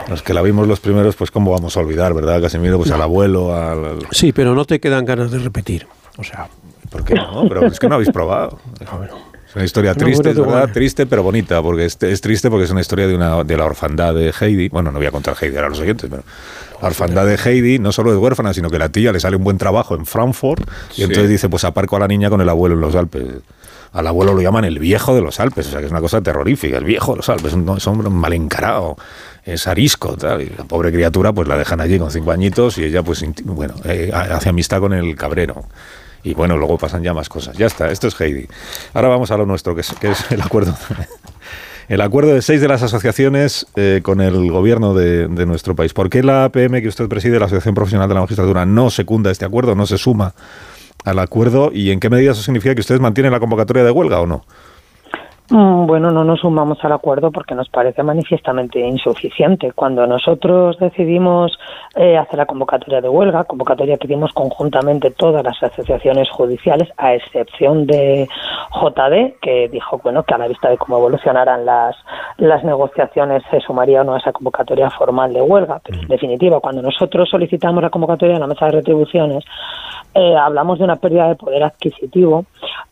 los 0.08 0.22
que 0.22 0.32
la 0.32 0.40
vimos 0.40 0.66
los 0.66 0.80
primeros, 0.80 1.14
pues 1.14 1.30
cómo 1.30 1.50
vamos 1.50 1.76
a 1.76 1.80
olvidar, 1.80 2.14
¿verdad, 2.14 2.40
Casimiro? 2.40 2.78
Pues 2.78 2.90
al 2.90 3.02
abuelo, 3.02 3.54
al... 3.54 3.84
al- 3.84 4.06
Sí, 4.12 4.32
pero 4.32 4.54
no 4.54 4.64
te 4.64 4.80
quedan 4.80 5.04
ganas 5.04 5.30
de 5.30 5.38
repetir. 5.40 5.86
O 6.16 6.24
sea, 6.24 6.48
¿Por 6.88 7.04
qué 7.04 7.14
no? 7.14 7.44
Pero 7.48 7.66
es 7.66 7.78
que 7.78 7.86
no 7.88 7.96
habéis 7.96 8.10
probado. 8.10 8.58
a 8.90 8.96
ver. 8.96 9.10
Es 9.48 9.56
una 9.56 9.64
historia 9.64 9.94
triste, 9.94 10.32
verdad, 10.32 10.70
triste 10.72 11.06
pero 11.06 11.22
bonita, 11.24 11.60
porque 11.60 11.84
es, 11.84 11.98
es 12.02 12.20
triste 12.20 12.48
porque 12.50 12.64
es 12.64 12.70
una 12.70 12.80
historia 12.82 13.06
de 13.08 13.14
una 13.16 13.42
de 13.44 13.56
la 13.56 13.64
orfandad 13.64 14.14
de 14.14 14.32
Heidi. 14.40 14.68
Bueno, 14.68 14.90
no 14.92 14.98
voy 14.98 15.06
a 15.08 15.10
contar 15.10 15.34
Heidi 15.40 15.56
ahora 15.56 15.66
a 15.66 15.70
los 15.70 15.80
oyentes, 15.80 16.08
pero 16.08 16.22
la 16.80 16.86
orfandad 16.88 17.26
de 17.26 17.34
Heidi 17.36 17.78
no 17.80 17.90
solo 17.92 18.12
es 18.12 18.18
huérfana, 18.18 18.54
sino 18.54 18.70
que 18.70 18.78
la 18.78 18.88
tía 18.90 19.10
le 19.12 19.18
sale 19.20 19.34
un 19.36 19.42
buen 19.44 19.58
trabajo 19.58 19.96
en 19.96 20.06
Frankfurt 20.06 20.62
y 20.92 20.94
Sí. 20.94 21.02
entonces 21.02 21.28
dice, 21.28 21.48
pues 21.48 21.64
aparco 21.64 21.96
a 21.96 21.98
la 21.98 22.06
niña 22.08 22.30
con 22.30 22.40
el 22.40 22.48
abuelo 22.48 22.76
en 22.76 22.80
los 22.80 22.94
Alpes. 22.94 23.24
Al 23.92 24.06
abuelo 24.06 24.34
lo 24.34 24.40
llaman 24.40 24.64
el 24.64 24.78
viejo 24.78 25.14
de 25.14 25.20
los 25.20 25.40
Alpes, 25.40 25.66
o 25.66 25.70
sea 25.70 25.80
que 25.80 25.86
es 25.86 25.90
una 25.90 26.00
cosa 26.00 26.20
terrorífica, 26.20 26.78
el 26.78 26.84
viejo 26.84 27.12
de 27.12 27.16
los 27.18 27.28
Alpes, 27.28 27.52
es 27.52 27.86
un 27.86 27.92
hombre 27.92 28.08
mal 28.08 28.32
encarado, 28.32 28.96
es 29.44 29.66
arisco, 29.66 30.16
tal, 30.16 30.42
y 30.42 30.50
la 30.56 30.64
pobre 30.64 30.92
criatura 30.92 31.32
pues 31.32 31.48
la 31.48 31.56
dejan 31.56 31.80
allí 31.80 31.98
con 31.98 32.10
cinco 32.10 32.30
añitos 32.30 32.78
y 32.78 32.84
ella 32.84 33.02
pues, 33.02 33.24
bueno, 33.44 33.74
eh, 33.84 34.12
hace 34.12 34.48
amistad 34.48 34.80
con 34.80 34.92
el 34.92 35.16
cabrero. 35.16 35.64
Y 36.22 36.34
bueno, 36.34 36.56
luego 36.56 36.76
pasan 36.76 37.02
ya 37.02 37.14
más 37.14 37.28
cosas. 37.30 37.56
Ya 37.56 37.66
está, 37.66 37.90
esto 37.90 38.06
es 38.06 38.20
Heidi. 38.20 38.46
Ahora 38.92 39.08
vamos 39.08 39.30
a 39.30 39.38
lo 39.38 39.46
nuestro, 39.46 39.74
que 39.74 39.80
es, 39.80 39.92
que 39.94 40.10
es 40.10 40.30
el 40.30 40.42
acuerdo. 40.42 40.76
El 41.88 42.02
acuerdo 42.02 42.32
de 42.32 42.40
seis 42.40 42.60
de 42.60 42.68
las 42.68 42.84
asociaciones 42.84 43.66
eh, 43.74 43.98
con 44.04 44.20
el 44.20 44.48
gobierno 44.48 44.94
de, 44.94 45.26
de 45.26 45.44
nuestro 45.44 45.74
país. 45.74 45.92
¿Por 45.92 46.08
qué 46.08 46.22
la 46.22 46.44
APM 46.44 46.80
que 46.80 46.86
usted 46.86 47.08
preside, 47.08 47.40
la 47.40 47.46
Asociación 47.46 47.74
Profesional 47.74 48.08
de 48.08 48.14
la 48.14 48.20
Magistratura, 48.20 48.64
no 48.64 48.90
secunda 48.90 49.32
este 49.32 49.44
acuerdo, 49.44 49.74
no 49.74 49.86
se 49.86 49.98
suma 49.98 50.32
al 51.04 51.18
acuerdo? 51.18 51.70
¿Y 51.72 51.90
en 51.90 52.00
qué 52.00 52.10
medida 52.10 52.32
eso 52.32 52.42
significa 52.42 52.74
que 52.74 52.80
ustedes 52.80 53.00
mantienen 53.00 53.32
la 53.32 53.40
convocatoria 53.40 53.84
de 53.84 53.90
huelga 53.90 54.20
o 54.20 54.26
no? 54.26 54.44
Mm, 55.50 55.86
Bueno, 55.86 56.12
no 56.12 56.22
nos 56.22 56.40
sumamos 56.40 56.78
al 56.84 56.92
acuerdo 56.92 57.32
porque 57.32 57.56
nos 57.56 57.68
parece 57.68 58.04
manifiestamente 58.04 58.78
insuficiente. 58.78 59.72
Cuando 59.72 60.06
nosotros 60.06 60.78
decidimos 60.78 61.58
eh, 61.96 62.16
hacer 62.16 62.38
la 62.38 62.46
convocatoria 62.46 63.00
de 63.00 63.08
huelga, 63.08 63.42
convocatoria 63.42 63.96
que 63.98 64.06
hicimos 64.06 64.32
conjuntamente 64.32 65.10
todas 65.10 65.42
las 65.42 65.60
asociaciones 65.60 66.30
judiciales, 66.30 66.88
a 66.96 67.14
excepción 67.14 67.84
de 67.86 68.28
JD, 68.80 69.40
que 69.42 69.68
dijo 69.68 70.00
bueno 70.04 70.22
que 70.22 70.34
a 70.34 70.38
la 70.38 70.46
vista 70.46 70.70
de 70.70 70.78
cómo 70.78 70.98
evolucionaran 70.98 71.66
las, 71.66 71.96
las 72.38 72.62
negociaciones 72.62 73.42
se 73.50 73.60
sumaría 73.60 74.02
o 74.02 74.04
no 74.04 74.14
a 74.14 74.18
esa 74.18 74.32
convocatoria 74.32 74.88
formal 74.90 75.32
de 75.32 75.42
huelga. 75.42 75.80
Pero 75.84 76.00
en 76.02 76.08
definitiva, 76.08 76.60
cuando 76.60 76.80
nosotros 76.80 77.28
solicitamos 77.28 77.82
la 77.82 77.90
convocatoria 77.90 78.34
de 78.34 78.40
la 78.40 78.46
mesa 78.46 78.66
de 78.66 78.72
retribuciones, 78.72 79.44
eh, 80.14 80.36
hablamos 80.36 80.78
de 80.78 80.84
una 80.84 80.96
pérdida 80.96 81.28
de 81.28 81.34
poder 81.34 81.64
adquisitivo 81.64 82.44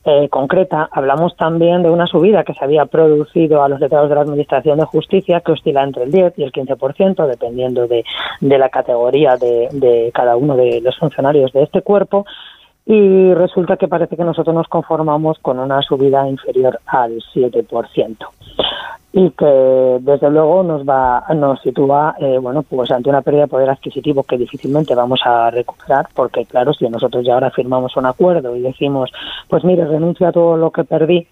eh, 0.05 0.29
concreta, 0.29 0.89
hablamos 0.91 1.37
también 1.37 1.83
de 1.83 1.91
una 1.91 2.07
subida 2.07 2.45
que 2.49 2.55
se 2.55 2.65
había 2.65 2.87
producido 2.87 3.63
a 3.63 3.69
los 3.69 3.79
letrados 3.79 4.09
de 4.09 4.15
la 4.15 4.23
Administración 4.23 4.79
de 4.79 4.87
Justicia, 4.87 5.43
que 5.43 5.53
oscila 5.53 5.85
entre 5.85 6.05
el 6.05 6.11
10 6.11 6.39
y 6.39 6.45
el 6.45 6.53
15%, 6.53 7.27
dependiendo 7.27 7.87
de, 7.87 8.05
de 8.41 8.59
la 8.59 8.71
categoría 8.71 9.37
de, 9.37 9.69
de 9.71 10.11
cada 10.15 10.35
uno 10.37 10.57
de 10.57 10.81
los 10.81 10.97
funcionarios 10.97 11.53
de 11.53 11.65
este 11.65 11.83
cuerpo. 11.83 12.25
Y 12.87 13.35
resulta 13.35 13.77
que 13.77 13.87
parece 13.87 14.17
que 14.17 14.25
nosotros 14.25 14.55
nos 14.57 14.67
conformamos 14.67 15.39
con 15.41 15.59
una 15.59 15.83
subida 15.83 16.27
inferior 16.27 16.81
al 16.87 17.19
7% 17.35 18.17
y 19.13 19.31
que 19.31 19.99
desde 20.01 20.31
luego 20.31 20.63
nos 20.63 20.87
va 20.87 21.25
nos 21.35 21.61
sitúa 21.63 22.15
eh, 22.21 22.39
bueno 22.39 22.63
pues 22.63 22.91
ante 22.91 23.09
una 23.09 23.23
pérdida 23.23 23.43
de 23.43 23.49
poder 23.49 23.71
adquisitivo 23.71 24.23
que 24.23 24.37
difícilmente 24.37 24.95
vamos 24.95 25.21
a 25.25 25.51
recuperar 25.51 26.09
porque 26.15 26.45
claro 26.45 26.75
si 26.75 26.87
nosotros 26.91 27.25
ya 27.25 27.33
ahora 27.33 27.51
firmamos 27.51 27.97
un 27.97 28.05
acuerdo 28.05 28.55
y 28.55 28.61
decimos 28.61 29.11
pues 29.49 29.65
mire 29.65 29.87
renuncio 29.87 30.29
a 30.29 30.33
todo 30.33 30.59
lo 30.59 30.71
que 30.71 30.85
perdí 30.85 31.27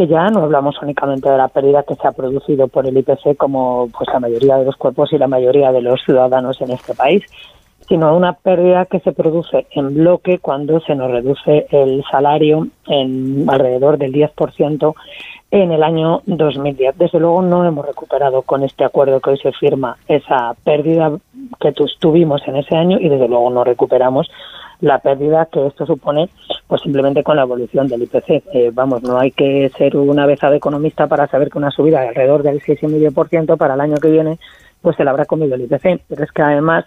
que 0.00 0.06
ya 0.06 0.30
no 0.30 0.40
hablamos 0.42 0.80
únicamente 0.80 1.28
de 1.28 1.36
la 1.36 1.48
pérdida 1.48 1.82
que 1.82 1.94
se 1.94 2.08
ha 2.08 2.12
producido 2.12 2.68
por 2.68 2.86
el 2.86 2.96
IPC 2.96 3.36
como 3.36 3.90
pues 3.96 4.08
la 4.10 4.18
mayoría 4.18 4.56
de 4.56 4.64
los 4.64 4.76
cuerpos 4.76 5.12
y 5.12 5.18
la 5.18 5.28
mayoría 5.28 5.72
de 5.72 5.82
los 5.82 6.00
ciudadanos 6.02 6.58
en 6.62 6.70
este 6.70 6.94
país 6.94 7.22
sino 7.86 8.16
una 8.16 8.32
pérdida 8.34 8.86
que 8.86 9.00
se 9.00 9.12
produce 9.12 9.66
en 9.72 9.92
bloque 9.94 10.38
cuando 10.38 10.80
se 10.80 10.94
nos 10.94 11.10
reduce 11.10 11.66
el 11.70 12.02
salario 12.10 12.68
en 12.86 13.44
alrededor 13.48 13.98
del 13.98 14.12
10% 14.12 14.94
en 15.50 15.72
el 15.72 15.82
año 15.82 16.22
2010. 16.24 16.96
Desde 16.96 17.18
luego 17.18 17.42
no 17.42 17.64
hemos 17.66 17.84
recuperado 17.84 18.42
con 18.42 18.62
este 18.62 18.84
acuerdo 18.84 19.18
que 19.20 19.30
hoy 19.30 19.38
se 19.38 19.50
firma 19.52 19.96
esa 20.06 20.54
pérdida 20.62 21.10
que 21.60 21.72
tu- 21.72 21.88
tuvimos 21.98 22.40
en 22.46 22.56
ese 22.56 22.76
año 22.76 22.96
y 23.00 23.08
desde 23.08 23.26
luego 23.28 23.50
no 23.50 23.64
recuperamos 23.64 24.30
la 24.80 24.98
pérdida 24.98 25.46
que 25.46 25.66
esto 25.66 25.86
supone 25.86 26.28
pues 26.66 26.82
simplemente 26.82 27.22
con 27.22 27.36
la 27.36 27.42
evolución 27.42 27.88
del 27.88 28.04
IPC. 28.04 28.44
Eh, 28.52 28.70
vamos, 28.72 29.02
no 29.02 29.18
hay 29.18 29.32
que 29.32 29.70
ser 29.76 29.96
una 29.96 30.26
de 30.26 30.36
economista 30.56 31.06
para 31.06 31.26
saber 31.26 31.50
que 31.50 31.58
una 31.58 31.70
subida 31.70 32.00
de 32.00 32.08
alrededor 32.08 32.42
del 32.42 32.60
6,5% 32.60 33.56
para 33.56 33.74
el 33.74 33.80
año 33.80 33.96
que 33.96 34.10
viene 34.10 34.38
pues 34.80 34.96
se 34.96 35.04
la 35.04 35.10
habrá 35.10 35.24
comido 35.24 35.54
el 35.54 35.62
IPC. 35.62 36.02
Pero 36.08 36.24
es 36.24 36.32
que 36.32 36.42
además 36.42 36.84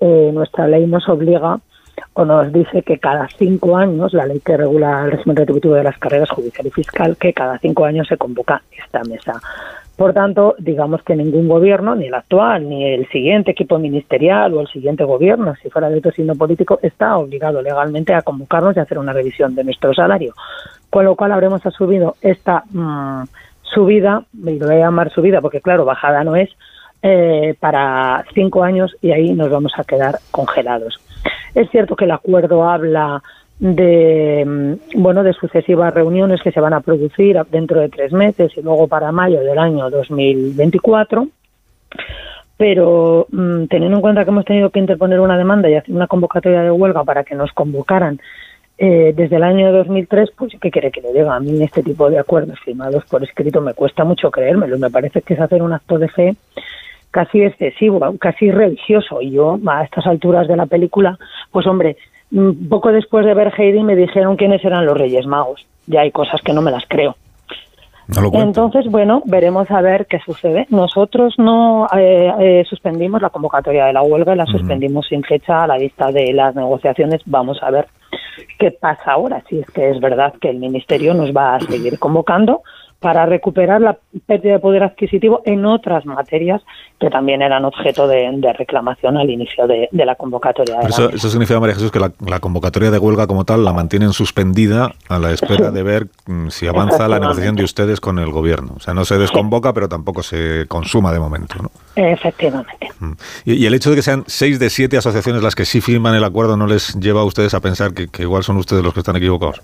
eh, 0.00 0.30
nuestra 0.32 0.66
ley 0.68 0.86
nos 0.86 1.08
obliga 1.08 1.58
o 2.14 2.24
nos 2.24 2.52
dice 2.52 2.82
que 2.82 2.98
cada 2.98 3.28
cinco 3.36 3.76
años, 3.76 4.12
la 4.12 4.26
ley 4.26 4.40
que 4.40 4.56
regula 4.56 5.04
el 5.04 5.12
régimen 5.12 5.36
retributivo 5.36 5.74
de 5.74 5.84
las 5.84 5.98
carreras 5.98 6.30
judicial 6.30 6.66
y 6.66 6.70
fiscal, 6.70 7.16
que 7.16 7.32
cada 7.32 7.58
cinco 7.58 7.84
años 7.84 8.06
se 8.08 8.16
convoca 8.16 8.62
esta 8.70 9.02
mesa. 9.04 9.40
Por 9.96 10.12
tanto, 10.12 10.56
digamos 10.58 11.02
que 11.02 11.14
ningún 11.14 11.46
gobierno, 11.46 11.94
ni 11.94 12.06
el 12.06 12.14
actual, 12.14 12.68
ni 12.68 12.84
el 12.84 13.08
siguiente 13.10 13.52
equipo 13.52 13.78
ministerial 13.78 14.52
o 14.54 14.60
el 14.60 14.68
siguiente 14.68 15.04
gobierno, 15.04 15.54
si 15.62 15.70
fuera 15.70 15.88
de 15.88 15.98
otro 15.98 16.10
signo 16.10 16.34
político, 16.34 16.80
está 16.82 17.16
obligado 17.16 17.62
legalmente 17.62 18.12
a 18.12 18.22
convocarnos 18.22 18.76
y 18.76 18.80
hacer 18.80 18.98
una 18.98 19.12
revisión 19.12 19.54
de 19.54 19.62
nuestro 19.62 19.94
salario. 19.94 20.34
Con 20.90 21.04
lo 21.04 21.14
cual 21.14 21.30
habremos 21.30 21.64
asumido 21.64 22.16
esta 22.22 22.64
mm, 22.70 23.24
subida, 23.62 24.24
y 24.32 24.58
lo 24.58 24.66
voy 24.66 24.76
a 24.76 24.80
llamar 24.80 25.10
subida 25.10 25.40
porque 25.40 25.60
claro, 25.60 25.84
bajada 25.84 26.24
no 26.24 26.34
es, 26.34 26.50
eh, 27.02 27.54
para 27.60 28.24
cinco 28.34 28.64
años 28.64 28.96
y 29.02 29.12
ahí 29.12 29.32
nos 29.34 29.50
vamos 29.50 29.72
a 29.76 29.84
quedar 29.84 30.18
congelados. 30.30 30.98
Es 31.54 31.70
cierto 31.70 31.94
que 31.94 32.06
el 32.06 32.10
acuerdo 32.10 32.68
habla 32.68 33.22
de 33.58 34.44
mm, 34.44 35.00
bueno 35.00 35.22
de 35.22 35.32
sucesivas 35.32 35.94
reuniones 35.94 36.42
que 36.42 36.52
se 36.52 36.60
van 36.60 36.72
a 36.72 36.80
producir 36.80 37.38
dentro 37.50 37.80
de 37.80 37.88
tres 37.88 38.12
meses 38.12 38.52
y 38.56 38.62
luego 38.62 38.88
para 38.88 39.12
mayo 39.12 39.40
del 39.40 39.58
año 39.58 39.90
2024 39.90 41.28
pero 42.56 43.26
mm, 43.30 43.66
teniendo 43.66 43.96
en 43.96 44.02
cuenta 44.02 44.24
que 44.24 44.30
hemos 44.30 44.44
tenido 44.44 44.70
que 44.70 44.80
interponer 44.80 45.20
una 45.20 45.38
demanda 45.38 45.68
y 45.68 45.74
hacer 45.74 45.94
una 45.94 46.06
convocatoria 46.06 46.62
de 46.62 46.70
huelga 46.70 47.04
para 47.04 47.24
que 47.24 47.34
nos 47.34 47.52
convocaran 47.52 48.20
eh, 48.76 49.12
desde 49.16 49.36
el 49.36 49.44
año 49.44 49.72
2003, 49.72 50.30
pues 50.36 50.52
¿qué 50.60 50.70
quiere 50.70 50.90
que 50.90 51.00
le 51.00 51.12
diga? 51.12 51.36
A 51.36 51.40
mí 51.40 51.62
este 51.62 51.82
tipo 51.82 52.10
de 52.10 52.18
acuerdos 52.18 52.58
firmados 52.60 53.04
por 53.04 53.22
escrito 53.22 53.60
me 53.60 53.72
cuesta 53.72 54.04
mucho 54.04 54.30
creérmelo. 54.30 54.78
Me 54.78 54.90
parece 54.90 55.22
que 55.22 55.34
es 55.34 55.40
hacer 55.40 55.62
un 55.62 55.72
acto 55.72 55.98
de 55.98 56.08
fe 56.08 56.34
casi 57.12 57.42
excesivo, 57.42 58.00
casi 58.18 58.50
religioso. 58.50 59.22
Y 59.22 59.30
yo, 59.30 59.60
a 59.66 59.84
estas 59.84 60.06
alturas 60.06 60.48
de 60.48 60.56
la 60.56 60.66
película, 60.66 61.16
pues 61.52 61.66
hombre, 61.68 61.96
poco 62.68 62.92
después 62.92 63.24
de 63.24 63.34
ver 63.34 63.52
Heidi 63.56 63.82
me 63.82 63.96
dijeron 63.96 64.36
quiénes 64.36 64.64
eran 64.64 64.86
los 64.86 64.96
Reyes 64.96 65.26
Magos. 65.26 65.66
Ya 65.86 66.00
hay 66.00 66.10
cosas 66.10 66.40
que 66.42 66.52
no 66.52 66.62
me 66.62 66.70
las 66.70 66.84
creo. 66.88 67.16
No. 68.06 68.30
Entonces, 68.34 68.86
bueno, 68.90 69.22
veremos 69.24 69.70
a 69.70 69.80
ver 69.80 70.06
qué 70.06 70.18
sucede. 70.26 70.66
Nosotros 70.68 71.34
no 71.38 71.86
eh, 71.96 72.32
eh, 72.38 72.64
suspendimos 72.68 73.22
la 73.22 73.30
convocatoria 73.30 73.86
de 73.86 73.94
la 73.94 74.02
huelga, 74.02 74.36
la 74.36 74.44
suspendimos 74.44 75.06
sin 75.08 75.22
fecha 75.22 75.62
a 75.62 75.66
la 75.66 75.78
vista 75.78 76.12
de 76.12 76.32
las 76.34 76.54
negociaciones. 76.54 77.22
Vamos 77.24 77.62
a 77.62 77.70
ver 77.70 77.86
qué 78.58 78.72
pasa 78.72 79.12
ahora, 79.12 79.42
si 79.48 79.60
es 79.60 79.66
que 79.70 79.88
es 79.88 80.00
verdad 80.00 80.34
que 80.38 80.50
el 80.50 80.58
Ministerio 80.58 81.14
nos 81.14 81.34
va 81.34 81.56
a 81.56 81.60
seguir 81.60 81.98
convocando 81.98 82.62
para 83.04 83.26
recuperar 83.26 83.82
la 83.82 83.98
pérdida 84.26 84.54
de 84.54 84.58
poder 84.60 84.82
adquisitivo 84.82 85.42
en 85.44 85.66
otras 85.66 86.06
materias 86.06 86.62
que 86.98 87.10
también 87.10 87.42
eran 87.42 87.66
objeto 87.66 88.08
de, 88.08 88.30
de 88.32 88.52
reclamación 88.54 89.18
al 89.18 89.28
inicio 89.28 89.66
de, 89.66 89.90
de 89.92 90.06
la 90.06 90.14
convocatoria. 90.14 90.78
de 90.78 90.88
eso, 90.88 91.10
eso 91.10 91.28
significa, 91.28 91.60
María 91.60 91.74
Jesús, 91.74 91.92
que 91.92 92.00
la, 92.00 92.12
la 92.26 92.40
convocatoria 92.40 92.90
de 92.90 92.98
huelga 92.98 93.26
como 93.26 93.44
tal 93.44 93.62
la 93.62 93.74
mantienen 93.74 94.14
suspendida 94.14 94.92
a 95.10 95.18
la 95.18 95.32
espera 95.32 95.70
de 95.70 95.82
ver 95.82 96.06
mm, 96.26 96.48
si 96.48 96.66
avanza 96.66 97.06
la 97.06 97.18
negociación 97.18 97.56
de 97.56 97.64
ustedes 97.64 98.00
con 98.00 98.18
el 98.18 98.30
gobierno. 98.30 98.72
O 98.78 98.80
sea, 98.80 98.94
no 98.94 99.04
se 99.04 99.18
desconvoca, 99.18 99.74
pero 99.74 99.86
tampoco 99.86 100.22
se 100.22 100.64
consuma 100.66 101.12
de 101.12 101.20
momento. 101.20 101.56
¿no? 101.60 101.70
Efectivamente. 101.96 102.88
Mm. 103.00 103.12
Y, 103.44 103.52
y 103.52 103.66
el 103.66 103.74
hecho 103.74 103.90
de 103.90 103.96
que 103.96 104.02
sean 104.02 104.24
seis 104.28 104.58
de 104.58 104.70
siete 104.70 104.96
asociaciones 104.96 105.42
las 105.42 105.54
que 105.54 105.66
sí 105.66 105.82
firman 105.82 106.14
el 106.14 106.24
acuerdo 106.24 106.56
no 106.56 106.66
les 106.66 106.98
lleva 106.98 107.20
a 107.20 107.24
ustedes 107.24 107.52
a 107.52 107.60
pensar 107.60 107.92
que, 107.92 108.08
que 108.08 108.22
igual 108.22 108.44
son 108.44 108.56
ustedes 108.56 108.82
los 108.82 108.94
que 108.94 109.00
están 109.00 109.16
equivocados. 109.16 109.60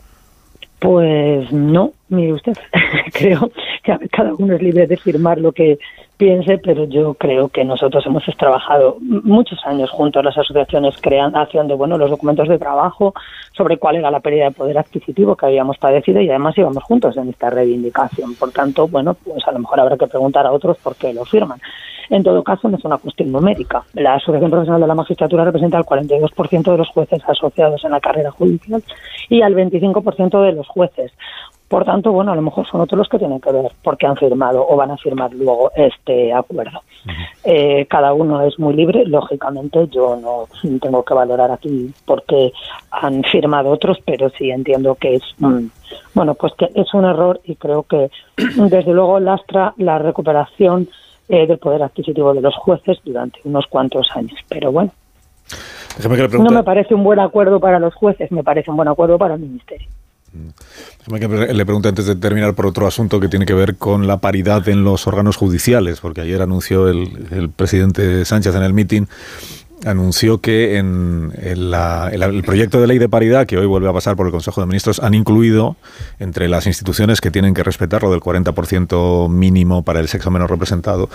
Pues 0.80 1.52
no, 1.52 1.92
mire 2.08 2.32
usted, 2.32 2.56
creo 3.12 3.50
que 3.84 4.08
cada 4.08 4.34
uno 4.34 4.54
es 4.54 4.62
libre 4.62 4.86
de 4.86 4.96
firmar 4.96 5.38
lo 5.38 5.52
que 5.52 5.78
piense, 6.20 6.58
pero 6.58 6.84
yo 6.84 7.14
creo 7.14 7.48
que 7.48 7.64
nosotros 7.64 8.04
hemos 8.04 8.22
trabajado 8.36 8.98
muchos 9.00 9.58
años 9.64 9.88
juntos, 9.90 10.22
las 10.22 10.36
asociaciones 10.36 10.94
crean, 11.00 11.34
haciendo 11.34 11.78
bueno 11.78 11.96
los 11.96 12.10
documentos 12.10 12.46
de 12.46 12.58
trabajo 12.58 13.14
sobre 13.56 13.78
cuál 13.78 13.96
era 13.96 14.10
la 14.10 14.20
pérdida 14.20 14.44
de 14.44 14.50
poder 14.50 14.76
adquisitivo 14.76 15.34
que 15.34 15.46
habíamos 15.46 15.78
padecido 15.78 16.20
y 16.20 16.28
además 16.28 16.58
íbamos 16.58 16.84
juntos 16.84 17.16
en 17.16 17.30
esta 17.30 17.48
reivindicación. 17.48 18.34
Por 18.34 18.52
tanto, 18.52 18.86
bueno, 18.86 19.14
pues 19.14 19.48
a 19.48 19.52
lo 19.52 19.60
mejor 19.60 19.80
habrá 19.80 19.96
que 19.96 20.08
preguntar 20.08 20.46
a 20.46 20.52
otros 20.52 20.76
por 20.76 20.94
qué 20.94 21.14
lo 21.14 21.24
firman. 21.24 21.58
En 22.10 22.22
todo 22.22 22.44
caso, 22.44 22.68
no 22.68 22.76
es 22.76 22.84
una 22.84 22.98
cuestión 22.98 23.32
numérica. 23.32 23.82
La 23.94 24.16
Asociación 24.16 24.50
Profesional 24.50 24.82
de 24.82 24.88
la 24.88 24.94
Magistratura 24.94 25.44
representa 25.44 25.78
el 25.78 25.84
42% 25.84 26.70
de 26.70 26.76
los 26.76 26.88
jueces 26.88 27.22
asociados 27.26 27.82
en 27.82 27.92
la 27.92 28.00
carrera 28.00 28.30
judicial 28.30 28.82
y 29.30 29.40
al 29.40 29.54
25% 29.54 30.42
de 30.42 30.52
los 30.52 30.68
jueces. 30.68 31.12
Por 31.70 31.84
tanto, 31.84 32.10
bueno, 32.10 32.32
a 32.32 32.34
lo 32.34 32.42
mejor 32.42 32.66
son 32.66 32.80
otros 32.80 32.98
los 32.98 33.08
que 33.08 33.20
tienen 33.20 33.40
que 33.40 33.52
ver 33.52 33.70
porque 33.84 34.04
han 34.04 34.16
firmado 34.16 34.66
o 34.68 34.74
van 34.74 34.90
a 34.90 34.96
firmar 34.96 35.32
luego 35.32 35.70
este 35.76 36.32
acuerdo. 36.32 36.82
Eh, 37.44 37.86
cada 37.88 38.12
uno 38.12 38.42
es 38.42 38.58
muy 38.58 38.74
libre, 38.74 39.06
lógicamente 39.06 39.86
yo 39.86 40.16
no 40.16 40.48
tengo 40.80 41.04
que 41.04 41.14
valorar 41.14 41.52
aquí 41.52 41.94
porque 42.04 42.52
han 42.90 43.22
firmado 43.22 43.70
otros, 43.70 43.98
pero 44.04 44.30
sí 44.30 44.50
entiendo 44.50 44.96
que 44.96 45.14
es 45.14 45.22
un, 45.40 45.70
bueno, 46.12 46.34
pues 46.34 46.54
que 46.54 46.70
es 46.74 46.92
un 46.92 47.04
error 47.04 47.40
y 47.44 47.54
creo 47.54 47.84
que 47.84 48.10
desde 48.36 48.92
luego 48.92 49.20
lastra 49.20 49.72
la 49.76 50.00
recuperación 50.00 50.88
eh, 51.28 51.46
del 51.46 51.58
poder 51.58 51.84
adquisitivo 51.84 52.34
de 52.34 52.40
los 52.40 52.56
jueces 52.56 52.98
durante 53.04 53.38
unos 53.44 53.68
cuantos 53.68 54.08
años. 54.16 54.40
Pero 54.48 54.72
bueno, 54.72 54.90
Déjeme 55.96 56.16
que 56.16 56.36
le 56.36 56.38
no 56.42 56.50
me 56.50 56.64
parece 56.64 56.96
un 56.96 57.04
buen 57.04 57.20
acuerdo 57.20 57.60
para 57.60 57.78
los 57.78 57.94
jueces, 57.94 58.32
me 58.32 58.42
parece 58.42 58.72
un 58.72 58.76
buen 58.76 58.88
acuerdo 58.88 59.18
para 59.18 59.34
el 59.34 59.40
Ministerio. 59.40 59.86
Le 60.32 61.66
pregunte 61.66 61.88
antes 61.88 62.06
de 62.06 62.16
terminar 62.16 62.54
por 62.54 62.66
otro 62.66 62.86
asunto 62.86 63.20
que 63.20 63.28
tiene 63.28 63.46
que 63.46 63.54
ver 63.54 63.76
con 63.76 64.06
la 64.06 64.18
paridad 64.18 64.68
en 64.68 64.84
los 64.84 65.06
órganos 65.06 65.36
judiciales, 65.36 66.00
porque 66.00 66.20
ayer 66.20 66.40
anunció 66.42 66.88
el 66.88 67.50
presidente 67.54 68.24
Sánchez 68.24 68.54
en 68.54 68.62
el 68.62 68.72
mitin 68.72 69.08
anunció 69.86 70.38
que 70.40 70.76
en, 70.78 71.32
la- 71.70 72.10
el 72.12 72.42
proyecto 72.42 72.80
de 72.80 72.86
ley 72.86 72.98
de 72.98 73.08
paridad 73.08 73.46
que 73.46 73.56
hoy 73.58 73.66
vuelve 73.66 73.88
a 73.88 73.92
pasar 73.92 74.16
por 74.16 74.26
el 74.26 74.32
Consejo 74.32 74.60
de 74.60 74.66
Ministros 74.66 75.00
han 75.00 75.14
incluido 75.14 75.76
entre 76.18 76.48
las 76.48 76.66
instituciones 76.66 77.20
que 77.20 77.30
tienen 77.30 77.54
que 77.54 77.62
respetar 77.62 78.02
lo 78.02 78.10
del 78.10 78.20
40% 78.20 79.28
mínimo 79.28 79.82
para 79.84 80.00
el 80.00 80.08
sexo 80.08 80.30
menos 80.30 80.50
representado 80.50 81.08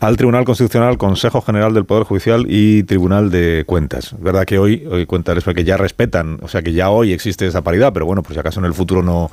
al 0.00 0.16
Tribunal 0.16 0.44
Constitucional, 0.44 0.98
Consejo 0.98 1.40
General 1.42 1.74
del 1.74 1.84
Poder 1.84 2.04
Judicial 2.04 2.46
y 2.48 2.82
Tribunal 2.84 3.30
de 3.30 3.64
Cuentas. 3.66 4.12
Es 4.12 4.20
verdad 4.20 4.44
que 4.44 4.58
hoy, 4.58 4.86
hoy 4.90 5.06
cuentas 5.06 5.42
que 5.44 5.64
ya 5.64 5.76
respetan, 5.76 6.38
o 6.42 6.48
sea 6.48 6.62
que 6.62 6.72
ya 6.72 6.90
hoy 6.90 7.12
existe 7.12 7.46
esa 7.46 7.62
paridad, 7.62 7.92
pero 7.92 8.06
bueno, 8.06 8.22
por 8.22 8.32
si 8.34 8.38
acaso 8.38 8.60
en 8.60 8.66
el 8.66 8.74
futuro 8.74 9.02
no, 9.02 9.30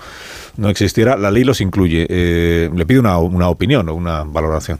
no 0.57 0.69
existiera, 0.69 1.15
la 1.17 1.31
ley 1.31 1.43
los 1.43 1.61
incluye. 1.61 2.05
Eh, 2.09 2.69
le 2.75 2.85
pido 2.85 3.01
una, 3.01 3.17
una 3.19 3.49
opinión 3.49 3.87
o 3.89 3.93
una 3.93 4.23
valoración. 4.23 4.79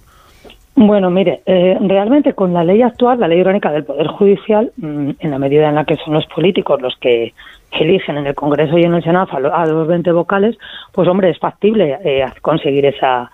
Bueno, 0.81 1.09
mire, 1.09 1.41
eh, 1.45 1.77
realmente 1.81 2.31
con 2.33 2.53
la 2.53 2.63
ley 2.63 2.81
actual, 2.81 3.19
la 3.19 3.27
ley 3.27 3.41
orgánica 3.41 3.69
del 3.69 3.83
Poder 3.83 4.07
Judicial, 4.07 4.71
mm, 4.77 5.09
en 5.19 5.29
la 5.31 5.38
medida 5.38 5.67
en 5.67 5.75
la 5.75 5.83
que 5.83 5.98
son 5.98 6.13
los 6.13 6.25
políticos 6.27 6.81
los 6.81 6.95
que 7.01 7.33
eligen 7.71 8.15
en 8.17 8.27
el 8.27 8.33
Congreso 8.33 8.77
y 8.77 8.83
en 8.83 8.93
el 8.93 9.03
Senado 9.03 9.27
a 9.33 9.39
lo- 9.41 9.53
a 9.53 9.65
los 9.65 9.88
20 9.89 10.13
vocales, 10.13 10.57
pues 10.93 11.05
hombre, 11.09 11.31
es 11.31 11.38
factible 11.38 11.98
eh, 12.05 12.24
conseguir 12.41 12.86
esa, 12.86 13.29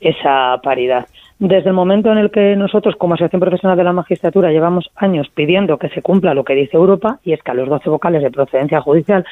esa 0.00 0.58
paridad. 0.62 1.06
Desde 1.38 1.68
el 1.68 1.74
momento 1.74 2.10
en 2.10 2.16
el 2.16 2.30
que 2.30 2.56
nosotros, 2.56 2.96
como 2.96 3.12
Asociación 3.12 3.40
Profesional 3.40 3.76
de 3.76 3.84
la 3.84 3.92
Magistratura, 3.92 4.50
llevamos 4.50 4.90
años 4.96 5.28
pidiendo 5.34 5.76
que 5.76 5.90
se 5.90 6.00
cumpla 6.00 6.32
lo 6.32 6.44
que 6.44 6.54
dice 6.54 6.78
Europa, 6.78 7.18
y 7.24 7.34
es 7.34 7.42
que 7.42 7.50
a 7.50 7.54
los 7.54 7.68
12 7.68 7.90
vocales 7.90 8.22
de 8.22 8.30
procedencia 8.30 8.80
judicial 8.80 9.22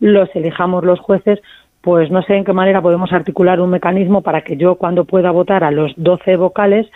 los 0.00 0.34
elijamos 0.34 0.82
los 0.86 0.98
jueces, 1.00 1.42
pues 1.82 2.10
no 2.10 2.22
sé 2.22 2.36
en 2.36 2.44
qué 2.44 2.52
manera 2.52 2.82
podemos 2.82 3.12
articular 3.12 3.60
un 3.60 3.70
mecanismo 3.70 4.22
para 4.22 4.42
que 4.42 4.56
yo, 4.56 4.74
cuando 4.76 5.04
pueda 5.04 5.30
votar 5.30 5.64
a 5.64 5.70
los 5.70 5.92
12 5.96 6.36
vocales, 6.36 6.86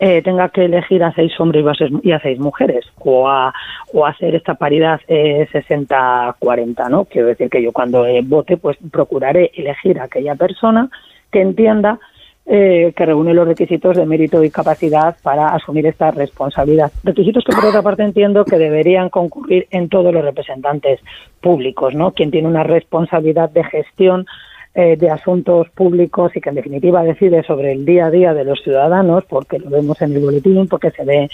eh, 0.00 0.22
tenga 0.22 0.48
que 0.48 0.64
elegir 0.64 1.04
a 1.04 1.12
seis 1.14 1.38
hombres 1.38 1.64
y 2.02 2.10
a 2.10 2.18
seis- 2.20 2.38
mujeres, 2.40 2.84
o, 2.98 3.28
a, 3.28 3.54
o 3.92 4.04
hacer 4.04 4.34
esta 4.34 4.54
paridad 4.54 5.00
eh, 5.06 5.46
60-40, 5.52 6.90
¿no? 6.90 7.04
Quiero 7.04 7.28
decir 7.28 7.48
que 7.48 7.62
yo 7.62 7.70
cuando 7.72 8.04
eh, 8.04 8.20
vote, 8.24 8.56
pues 8.56 8.76
procuraré 8.90 9.52
elegir 9.54 10.00
a 10.00 10.04
aquella 10.04 10.34
persona 10.34 10.88
que 11.30 11.40
entienda 11.40 12.00
eh, 12.46 12.92
que 12.94 13.06
reúne 13.06 13.32
los 13.32 13.48
requisitos 13.48 13.96
de 13.96 14.04
mérito 14.04 14.44
y 14.44 14.50
capacidad 14.50 15.16
para 15.22 15.48
asumir 15.48 15.86
esta 15.86 16.10
responsabilidad. 16.10 16.92
Requisitos 17.02 17.42
que, 17.44 17.54
por 17.54 17.64
otra 17.64 17.82
parte, 17.82 18.02
entiendo 18.02 18.44
que 18.44 18.58
deberían 18.58 19.08
concurrir 19.08 19.66
en 19.70 19.88
todos 19.88 20.12
los 20.12 20.22
representantes 20.22 21.00
públicos, 21.40 21.94
¿no? 21.94 22.12
Quien 22.12 22.30
tiene 22.30 22.48
una 22.48 22.62
responsabilidad 22.62 23.50
de 23.50 23.64
gestión 23.64 24.26
eh, 24.74 24.96
de 24.96 25.10
asuntos 25.10 25.68
públicos 25.70 26.32
y 26.34 26.40
que, 26.40 26.48
en 26.48 26.56
definitiva, 26.56 27.02
decide 27.02 27.42
sobre 27.44 27.72
el 27.72 27.84
día 27.84 28.06
a 28.06 28.10
día 28.10 28.34
de 28.34 28.44
los 28.44 28.60
ciudadanos, 28.62 29.24
porque 29.24 29.58
lo 29.58 29.70
vemos 29.70 30.00
en 30.02 30.12
el 30.12 30.20
boletín, 30.20 30.66
porque 30.66 30.90
se 30.90 31.04
ve 31.04 31.28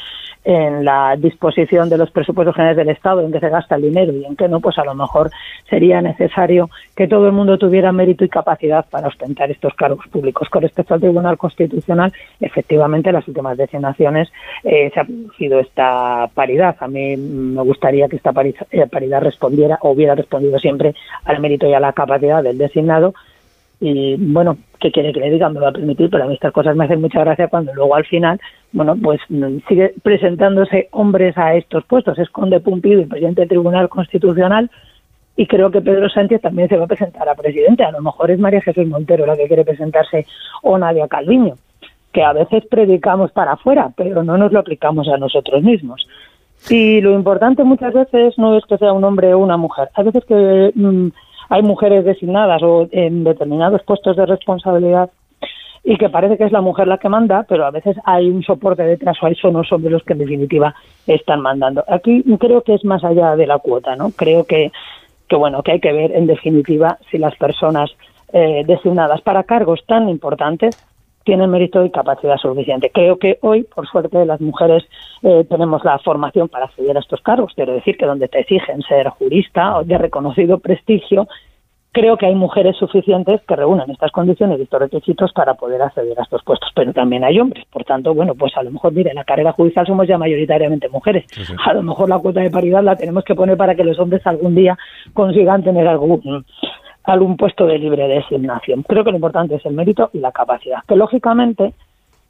en 0.44 0.84
la 0.84 1.16
disposición 1.18 1.88
de 1.88 1.98
los 1.98 2.10
presupuestos 2.10 2.54
generales 2.54 2.78
del 2.78 2.94
Estado, 2.94 3.20
en 3.20 3.32
qué 3.32 3.40
se 3.40 3.48
gasta 3.50 3.76
el 3.76 3.82
dinero 3.82 4.12
y 4.12 4.24
en 4.24 4.36
qué 4.36 4.48
no, 4.48 4.60
pues 4.60 4.78
a 4.78 4.84
lo 4.84 4.94
mejor 4.94 5.30
sería 5.68 6.00
necesario 6.00 6.70
que 6.96 7.08
todo 7.08 7.26
el 7.26 7.32
mundo 7.32 7.58
tuviera 7.58 7.92
mérito 7.92 8.24
y 8.24 8.28
capacidad 8.28 8.86
para 8.88 9.08
ostentar 9.08 9.50
estos 9.50 9.74
cargos 9.74 10.06
públicos. 10.08 10.48
Con 10.48 10.62
respecto 10.62 10.94
al 10.94 11.00
Tribunal 11.00 11.36
Constitucional, 11.36 12.12
efectivamente, 12.40 13.10
en 13.10 13.16
las 13.16 13.28
últimas 13.28 13.56
designaciones 13.56 14.32
eh, 14.64 14.90
se 14.92 15.00
ha 15.00 15.04
producido 15.04 15.60
esta 15.60 16.28
paridad. 16.34 16.76
A 16.80 16.88
mí 16.88 17.16
me 17.16 17.62
gustaría 17.62 18.08
que 18.08 18.16
esta 18.16 18.32
eh, 18.70 18.86
paridad 18.86 19.22
respondiera 19.22 19.78
o 19.82 19.90
hubiera 19.90 20.14
respondido 20.14 20.58
siempre 20.58 20.94
al 21.24 21.40
mérito 21.40 21.66
y 21.66 21.74
a 21.74 21.80
la 21.80 21.92
capacidad 21.92 22.42
del 22.42 22.58
designado. 22.58 23.14
Y 23.80 24.16
bueno, 24.16 24.58
¿qué 24.78 24.92
quiere 24.92 25.12
que 25.12 25.20
le 25.20 25.30
diga? 25.30 25.48
Me 25.48 25.60
va 25.60 25.68
a 25.68 25.72
permitir, 25.72 26.10
pero 26.10 26.24
a 26.24 26.26
mí 26.26 26.34
estas 26.34 26.52
cosas 26.52 26.76
me 26.76 26.84
hacen 26.84 27.00
mucha 27.00 27.20
gracia 27.20 27.48
cuando 27.48 27.74
luego 27.74 27.94
al 27.96 28.04
final, 28.04 28.38
bueno, 28.72 28.94
pues 29.02 29.20
mm, 29.30 29.58
sigue 29.68 29.94
presentándose 30.02 30.88
hombres 30.92 31.36
a 31.38 31.54
estos 31.54 31.84
puestos. 31.84 32.18
Es 32.18 32.28
Conde 32.28 32.60
Pumpido, 32.60 33.00
el 33.00 33.08
presidente 33.08 33.40
del 33.40 33.48
Tribunal 33.48 33.88
Constitucional, 33.88 34.70
y 35.36 35.46
creo 35.46 35.70
que 35.70 35.80
Pedro 35.80 36.10
Sánchez 36.10 36.42
también 36.42 36.68
se 36.68 36.76
va 36.76 36.84
a 36.84 36.88
presentar 36.88 37.26
a 37.26 37.34
presidente. 37.34 37.82
A 37.82 37.92
lo 37.92 38.02
mejor 38.02 38.30
es 38.30 38.38
María 38.38 38.60
Jesús 38.60 38.86
Montero 38.86 39.24
la 39.24 39.36
que 39.36 39.46
quiere 39.46 39.64
presentarse 39.64 40.26
o 40.62 40.76
Nadia 40.76 41.08
Calviño, 41.08 41.54
que 42.12 42.22
a 42.22 42.34
veces 42.34 42.64
predicamos 42.70 43.32
para 43.32 43.52
afuera, 43.52 43.90
pero 43.96 44.22
no 44.22 44.36
nos 44.36 44.52
lo 44.52 44.58
aplicamos 44.58 45.08
a 45.08 45.16
nosotros 45.16 45.62
mismos. 45.62 46.06
Y 46.68 47.00
lo 47.00 47.14
importante 47.14 47.64
muchas 47.64 47.94
veces 47.94 48.36
no 48.36 48.58
es 48.58 48.64
que 48.66 48.76
sea 48.76 48.92
un 48.92 49.04
hombre 49.04 49.32
o 49.32 49.38
una 49.38 49.56
mujer. 49.56 49.88
A 49.94 50.02
veces 50.02 50.24
que 50.26 50.72
mm, 50.74 51.08
hay 51.50 51.62
mujeres 51.62 52.04
designadas 52.04 52.62
o 52.62 52.88
en 52.92 53.24
determinados 53.24 53.82
puestos 53.82 54.16
de 54.16 54.24
responsabilidad 54.24 55.10
y 55.82 55.96
que 55.96 56.08
parece 56.08 56.38
que 56.38 56.44
es 56.44 56.52
la 56.52 56.60
mujer 56.60 56.86
la 56.86 56.98
que 56.98 57.08
manda, 57.08 57.44
pero 57.48 57.66
a 57.66 57.70
veces 57.70 57.96
hay 58.04 58.28
un 58.28 58.42
soporte 58.42 58.84
detrás 58.84 59.16
o 59.20 59.26
hay 59.26 59.34
son 59.34 59.54
los 59.54 59.70
hombres 59.72 59.92
los 59.92 60.04
que 60.04 60.12
en 60.12 60.20
definitiva 60.20 60.74
están 61.06 61.40
mandando. 61.40 61.84
Aquí 61.88 62.22
creo 62.38 62.62
que 62.62 62.74
es 62.74 62.84
más 62.84 63.02
allá 63.02 63.34
de 63.34 63.46
la 63.46 63.58
cuota, 63.58 63.96
¿no? 63.96 64.10
Creo 64.10 64.44
que, 64.44 64.70
que 65.28 65.36
bueno, 65.36 65.62
que 65.62 65.72
hay 65.72 65.80
que 65.80 65.92
ver 65.92 66.12
en 66.12 66.26
definitiva 66.26 66.98
si 67.10 67.18
las 67.18 67.34
personas 67.36 67.90
eh, 68.32 68.62
designadas 68.64 69.20
para 69.22 69.42
cargos 69.42 69.80
tan 69.86 70.08
importantes 70.08 70.78
tienen 71.24 71.50
mérito 71.50 71.84
y 71.84 71.90
capacidad 71.90 72.36
suficiente. 72.36 72.90
Creo 72.92 73.18
que 73.18 73.38
hoy, 73.42 73.64
por 73.64 73.86
suerte, 73.86 74.24
las 74.24 74.40
mujeres 74.40 74.84
eh, 75.22 75.44
tenemos 75.48 75.84
la 75.84 75.98
formación 75.98 76.48
para 76.48 76.66
acceder 76.66 76.96
a 76.96 77.00
estos 77.00 77.20
cargos. 77.20 77.52
Quiero 77.54 77.72
decir 77.72 77.96
que 77.96 78.06
donde 78.06 78.28
te 78.28 78.40
exigen 78.40 78.82
ser 78.82 79.08
jurista 79.10 79.78
o 79.78 79.84
de 79.84 79.98
reconocido 79.98 80.58
prestigio, 80.58 81.28
creo 81.92 82.16
que 82.16 82.26
hay 82.26 82.34
mujeres 82.34 82.76
suficientes 82.76 83.40
que 83.46 83.56
reúnen 83.56 83.90
estas 83.90 84.12
condiciones 84.12 84.58
y 84.58 84.62
estos 84.62 84.80
requisitos 84.80 85.32
para 85.32 85.54
poder 85.54 85.82
acceder 85.82 86.18
a 86.18 86.22
estos 86.22 86.42
puestos, 86.44 86.70
pero 86.74 86.92
también 86.92 87.24
hay 87.24 87.38
hombres. 87.38 87.64
Por 87.70 87.84
tanto, 87.84 88.14
bueno, 88.14 88.34
pues 88.34 88.56
a 88.56 88.62
lo 88.62 88.70
mejor, 88.70 88.92
mire, 88.92 89.10
en 89.10 89.16
la 89.16 89.24
carrera 89.24 89.52
judicial 89.52 89.86
somos 89.86 90.06
ya 90.06 90.18
mayoritariamente 90.18 90.88
mujeres. 90.88 91.24
A 91.64 91.74
lo 91.74 91.82
mejor 91.82 92.08
la 92.08 92.18
cuota 92.18 92.40
de 92.40 92.50
paridad 92.50 92.82
la 92.82 92.96
tenemos 92.96 93.24
que 93.24 93.34
poner 93.34 93.56
para 93.56 93.74
que 93.74 93.84
los 93.84 93.98
hombres 93.98 94.26
algún 94.26 94.54
día 94.54 94.78
consigan 95.12 95.62
tener 95.62 95.86
algún 95.86 96.44
algún 97.04 97.36
puesto 97.36 97.66
de 97.66 97.78
libre 97.78 98.08
designación. 98.08 98.82
Creo 98.82 99.04
que 99.04 99.10
lo 99.10 99.16
importante 99.16 99.54
es 99.56 99.66
el 99.66 99.74
mérito 99.74 100.10
y 100.12 100.18
la 100.18 100.32
capacidad. 100.32 100.82
Que 100.86 100.96
lógicamente, 100.96 101.74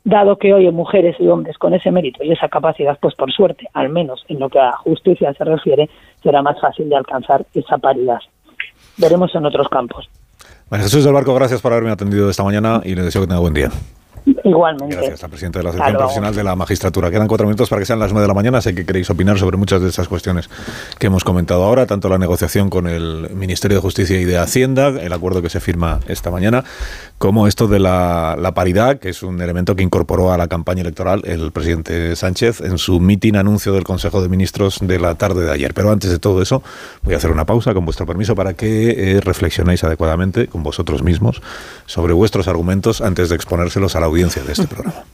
dado 0.05 0.37
que 0.37 0.55
hoy 0.55 0.67
hay 0.67 0.73
mujeres 0.73 1.17
y 1.19 1.29
hombres 1.29 1.59
con 1.59 1.75
ese 1.75 1.91
mérito 1.91 2.23
y 2.25 2.33
esa 2.33 2.49
capacidad, 2.49 2.99
pues 3.01 3.15
por 3.15 3.33
suerte, 3.33 3.69
al 3.75 3.89
menos 3.89 4.25
en 4.29 4.39
lo 4.39 4.49
que 4.49 4.59
a 4.59 4.73
justicia 4.73 5.33
se 5.35 5.45
refiere, 5.45 5.89
será 6.23 6.43
más 6.43 6.61
fácil 6.61 6.89
de 6.89 6.97
alcanzar 6.97 7.45
esa 7.55 7.79
paridad. 7.79 8.21
Veremos 8.97 9.35
en 9.35 9.47
otros 9.47 9.69
campos. 9.69 10.09
Bueno, 10.69 10.85
Jesús 10.85 11.05
del 11.05 11.13
Barco, 11.13 11.35
gracias 11.35 11.61
por 11.61 11.73
haberme 11.73 11.91
atendido 11.91 12.31
esta 12.31 12.45
mañana 12.45 12.81
y 12.85 12.95
le 12.95 13.03
deseo 13.03 13.23
que 13.23 13.29
tenga 13.29 13.41
buen 13.41 13.55
día. 13.55 13.71
Igualmente. 14.45 14.97
Gracias, 14.97 15.23
la 15.23 15.29
presidenta 15.29 15.59
de 15.59 15.63
la 15.65 15.71
Asociación 15.71 15.99
Profesional 15.99 16.35
de 16.35 16.45
la 16.45 16.57
Magistratura. 16.57 17.11
Quedan 17.11 17.29
cuatro 17.29 17.47
minutos 17.47 17.69
para 17.69 17.81
que 17.81 17.87
sean 17.87 17.99
las 17.99 18.13
nueve 18.13 18.25
de 18.25 18.29
la 18.29 18.35
mañana. 18.35 18.61
Sé 18.61 18.75
que 18.75 18.85
queréis 18.85 19.09
opinar 19.11 19.39
sobre 19.39 19.57
muchas 19.57 19.81
de 19.81 19.89
estas 19.89 20.09
cuestiones 20.09 20.49
que 20.99 21.07
hemos 21.07 21.25
comentado 21.25 21.65
ahora, 21.65 21.87
tanto 21.87 22.09
la 22.09 22.19
negociación 22.19 22.71
con 22.71 22.87
el 22.87 23.31
Ministerio 23.35 23.77
de 23.77 23.81
Justicia 23.81 24.21
y 24.21 24.25
de 24.25 24.39
Hacienda, 24.39 24.89
el 24.89 25.13
acuerdo 25.13 25.43
que 25.43 25.51
se 25.51 25.61
firma 25.61 26.01
esta 26.09 26.31
mañana, 26.31 26.65
como 27.21 27.47
esto 27.47 27.69
de 27.69 27.79
la, 27.79 28.53
paridad, 28.55 28.99
que 28.99 29.11
es 29.11 29.23
un 29.23 29.43
elemento 29.43 29.77
que 29.77 29.83
incorporó 29.83 30.33
a 30.33 30.39
la 30.39 30.49
campaña 30.49 30.81
electoral 30.81 31.21
el 31.27 31.53
presidente 31.53 32.17
Sánchez 32.17 32.63
en 32.63 32.79
su 32.79 32.99
mitin 32.99 33.37
anuncio 33.37 33.75
del 33.75 33.85
Consejo 33.85 34.23
de 34.23 34.31
Ministros 34.31 34.79
de 34.81 34.99
la 34.99 35.15
tarde 35.17 35.45
de 35.45 35.53
ayer. 35.53 35.75
Pero 35.75 35.93
antes 35.93 36.11
de 36.11 36.19
todo 36.19 36.41
eso, 36.41 36.63
voy 37.03 37.13
a 37.13 37.19
hacer 37.19 37.31
una 37.31 37.45
pausa, 37.45 37.75
con 37.75 37.85
vuestro 37.85 38.07
permiso, 38.07 38.35
para 38.35 38.55
que 38.55 39.17
eh, 39.17 39.21
reflexionéis 39.21 39.85
adecuadamente 39.85 40.47
con 40.47 40.63
vosotros 40.63 41.03
mismos 41.03 41.43
sobre 41.85 42.15
vuestros 42.15 42.49
argumentos 42.49 43.03
antes 43.03 43.29
de 43.29 43.37
exponérselos 43.37 43.97
a 43.97 44.01
la 44.01 44.07
audiencia 44.07 44.43
de 44.43 44.53
este 44.53 44.67
programa. 44.67 45.05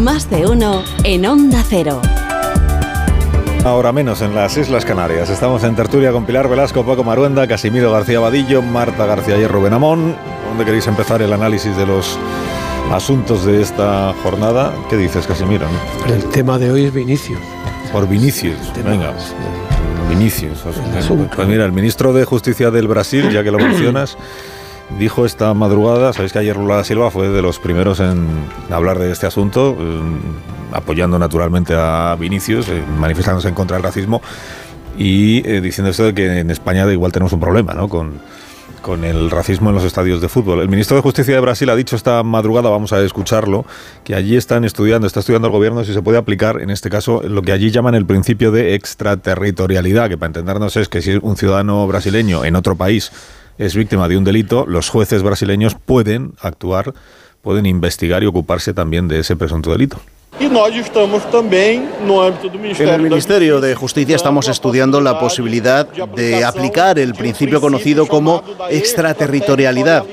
Más 0.00 0.28
de 0.30 0.46
uno 0.48 0.82
en 1.04 1.26
Onda 1.26 1.62
Cero. 1.68 2.02
Ahora 3.64 3.92
menos 3.92 4.20
en 4.20 4.34
las 4.34 4.58
Islas 4.58 4.84
Canarias. 4.84 5.30
Estamos 5.30 5.64
en 5.64 5.74
tertulia 5.74 6.12
con 6.12 6.26
Pilar 6.26 6.48
Velasco, 6.48 6.84
Paco 6.84 7.02
Maruenda, 7.02 7.46
Casimiro 7.46 7.90
García 7.90 8.20
Vadillo, 8.20 8.60
Marta 8.60 9.06
García 9.06 9.38
y 9.38 9.46
Rubén 9.46 9.72
Amón. 9.72 10.14
¿Dónde 10.50 10.66
queréis 10.66 10.86
empezar 10.86 11.22
el 11.22 11.32
análisis 11.32 11.74
de 11.74 11.86
los 11.86 12.18
asuntos 12.92 13.46
de 13.46 13.62
esta 13.62 14.12
jornada? 14.22 14.70
¿Qué 14.90 14.98
dices, 14.98 15.26
Casimiro? 15.26 15.66
El 16.06 16.24
tema 16.26 16.58
de 16.58 16.70
hoy 16.70 16.84
es 16.84 16.92
Vinicius. 16.92 17.38
Por 17.90 18.06
Vinicius. 18.06 18.58
Venga. 18.84 19.14
Vinicius. 20.10 20.62
Pues 21.34 21.48
mira, 21.48 21.64
el 21.64 21.72
ministro 21.72 22.12
de 22.12 22.26
Justicia 22.26 22.70
del 22.70 22.86
Brasil, 22.86 23.30
ya 23.30 23.42
que 23.42 23.50
lo 23.50 23.58
mencionas, 23.60 24.18
dijo 24.98 25.26
esta 25.26 25.52
madrugada, 25.54 26.12
sabéis 26.12 26.32
que 26.32 26.38
ayer 26.38 26.56
Lula 26.56 26.76
da 26.76 26.84
Silva 26.84 27.10
fue 27.10 27.28
de 27.28 27.42
los 27.42 27.58
primeros 27.58 28.00
en 28.00 28.26
hablar 28.70 28.98
de 28.98 29.10
este 29.10 29.26
asunto, 29.26 29.76
eh, 29.78 30.00
apoyando 30.72 31.18
naturalmente 31.18 31.74
a 31.76 32.16
Vinicius, 32.18 32.68
eh, 32.68 32.82
manifestándose 32.98 33.48
en 33.48 33.54
contra 33.54 33.76
del 33.76 33.84
racismo 33.84 34.22
y 34.96 35.48
eh, 35.48 35.60
diciendo 35.60 35.90
esto 35.90 36.04
de 36.04 36.14
que 36.14 36.40
en 36.40 36.50
España 36.50 36.90
igual 36.92 37.12
tenemos 37.12 37.32
un 37.32 37.40
problema, 37.40 37.74
¿no? 37.74 37.88
Con, 37.88 38.20
con 38.80 39.04
el 39.04 39.30
racismo 39.30 39.70
en 39.70 39.76
los 39.76 39.84
estadios 39.84 40.20
de 40.20 40.28
fútbol. 40.28 40.60
El 40.60 40.68
ministro 40.68 40.96
de 40.96 41.02
Justicia 41.02 41.34
de 41.34 41.40
Brasil 41.40 41.68
ha 41.70 41.76
dicho 41.76 41.96
esta 41.96 42.22
madrugada, 42.22 42.68
vamos 42.68 42.92
a 42.92 43.00
escucharlo, 43.00 43.64
que 44.04 44.14
allí 44.14 44.36
están 44.36 44.64
estudiando, 44.64 45.06
está 45.06 45.20
estudiando 45.20 45.48
el 45.48 45.52
gobierno 45.52 45.84
si 45.84 45.94
se 45.94 46.02
puede 46.02 46.18
aplicar, 46.18 46.60
en 46.60 46.70
este 46.70 46.90
caso, 46.90 47.22
lo 47.22 47.42
que 47.42 47.52
allí 47.52 47.70
llaman 47.70 47.94
el 47.94 48.06
principio 48.06 48.52
de 48.52 48.74
extraterritorialidad, 48.74 50.08
que 50.08 50.18
para 50.18 50.28
entendernos 50.28 50.76
es 50.76 50.88
que 50.88 51.00
si 51.02 51.18
un 51.20 51.36
ciudadano 51.36 51.86
brasileño 51.86 52.44
en 52.44 52.56
otro 52.56 52.76
país 52.76 53.10
es 53.58 53.74
víctima 53.74 54.08
de 54.08 54.16
un 54.16 54.24
delito, 54.24 54.66
los 54.66 54.88
jueces 54.88 55.22
brasileños 55.22 55.74
pueden 55.74 56.34
actuar, 56.40 56.92
pueden 57.42 57.66
investigar 57.66 58.22
y 58.22 58.26
ocuparse 58.26 58.74
también 58.74 59.08
de 59.08 59.20
ese 59.20 59.36
presunto 59.36 59.70
delito. 59.70 60.00
En 62.78 62.88
el 62.88 63.02
Ministerio 63.02 63.60
de 63.60 63.74
Justicia 63.74 64.16
estamos 64.16 64.48
estudiando 64.48 65.00
la 65.00 65.18
posibilidad 65.18 65.86
de 65.86 66.44
aplicar 66.44 66.98
el 66.98 67.14
principio 67.14 67.60
conocido 67.60 68.06
como 68.06 68.42
extraterritorialidad. 68.68 70.04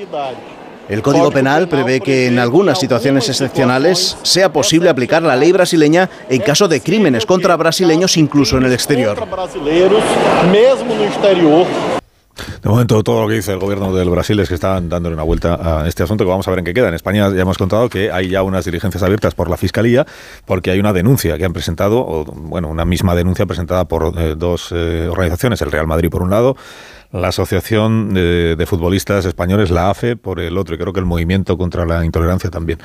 El 0.88 1.00
Código 1.00 1.30
Penal 1.30 1.68
prevé 1.68 2.00
que 2.00 2.26
en 2.26 2.38
algunas 2.38 2.78
situaciones 2.78 3.28
excepcionales 3.28 4.16
sea 4.22 4.52
posible 4.52 4.90
aplicar 4.90 5.22
la 5.22 5.36
ley 5.36 5.52
brasileña 5.52 6.10
en 6.28 6.40
caso 6.40 6.68
de 6.68 6.80
crímenes 6.80 7.24
contra 7.24 7.56
brasileños 7.56 8.16
incluso 8.16 8.58
en 8.58 8.64
el 8.64 8.72
exterior. 8.72 9.16
De 12.62 12.68
momento, 12.68 13.02
todo 13.02 13.22
lo 13.22 13.28
que 13.28 13.34
dice 13.34 13.52
el 13.52 13.58
gobierno 13.58 13.94
del 13.94 14.08
Brasil 14.08 14.38
es 14.40 14.48
que 14.48 14.54
están 14.54 14.88
dándole 14.88 15.14
una 15.14 15.22
vuelta 15.22 15.82
a 15.82 15.86
este 15.86 16.02
asunto 16.02 16.24
que 16.24 16.30
vamos 16.30 16.48
a 16.48 16.50
ver 16.50 16.60
en 16.60 16.64
qué 16.64 16.72
queda. 16.72 16.88
En 16.88 16.94
España 16.94 17.28
ya 17.30 17.42
hemos 17.42 17.58
contado 17.58 17.88
que 17.88 18.10
hay 18.10 18.28
ya 18.28 18.42
unas 18.42 18.64
diligencias 18.64 19.02
abiertas 19.02 19.34
por 19.34 19.50
la 19.50 19.56
Fiscalía 19.56 20.06
porque 20.46 20.70
hay 20.70 20.80
una 20.80 20.92
denuncia 20.92 21.36
que 21.36 21.44
han 21.44 21.52
presentado, 21.52 22.00
o 22.00 22.24
bueno, 22.24 22.68
una 22.68 22.84
misma 22.84 23.14
denuncia 23.14 23.44
presentada 23.44 23.84
por 23.84 24.18
eh, 24.18 24.34
dos 24.36 24.72
eh, 24.72 25.08
organizaciones, 25.10 25.60
el 25.60 25.70
Real 25.70 25.86
Madrid 25.86 26.08
por 26.08 26.22
un 26.22 26.30
lado, 26.30 26.56
la 27.12 27.28
Asociación 27.28 28.14
de, 28.14 28.64
Futbolistas 28.66 29.26
Españoles, 29.26 29.70
la 29.70 29.90
AFE, 29.90 30.16
por 30.16 30.40
el 30.40 30.56
otro, 30.56 30.74
y 30.74 30.78
creo 30.78 30.92
que 30.94 31.00
el 31.00 31.04
Movimiento 31.06 31.58
contra 31.58 31.84
la 31.84 32.04
Intolerancia 32.06 32.48
también 32.48 32.78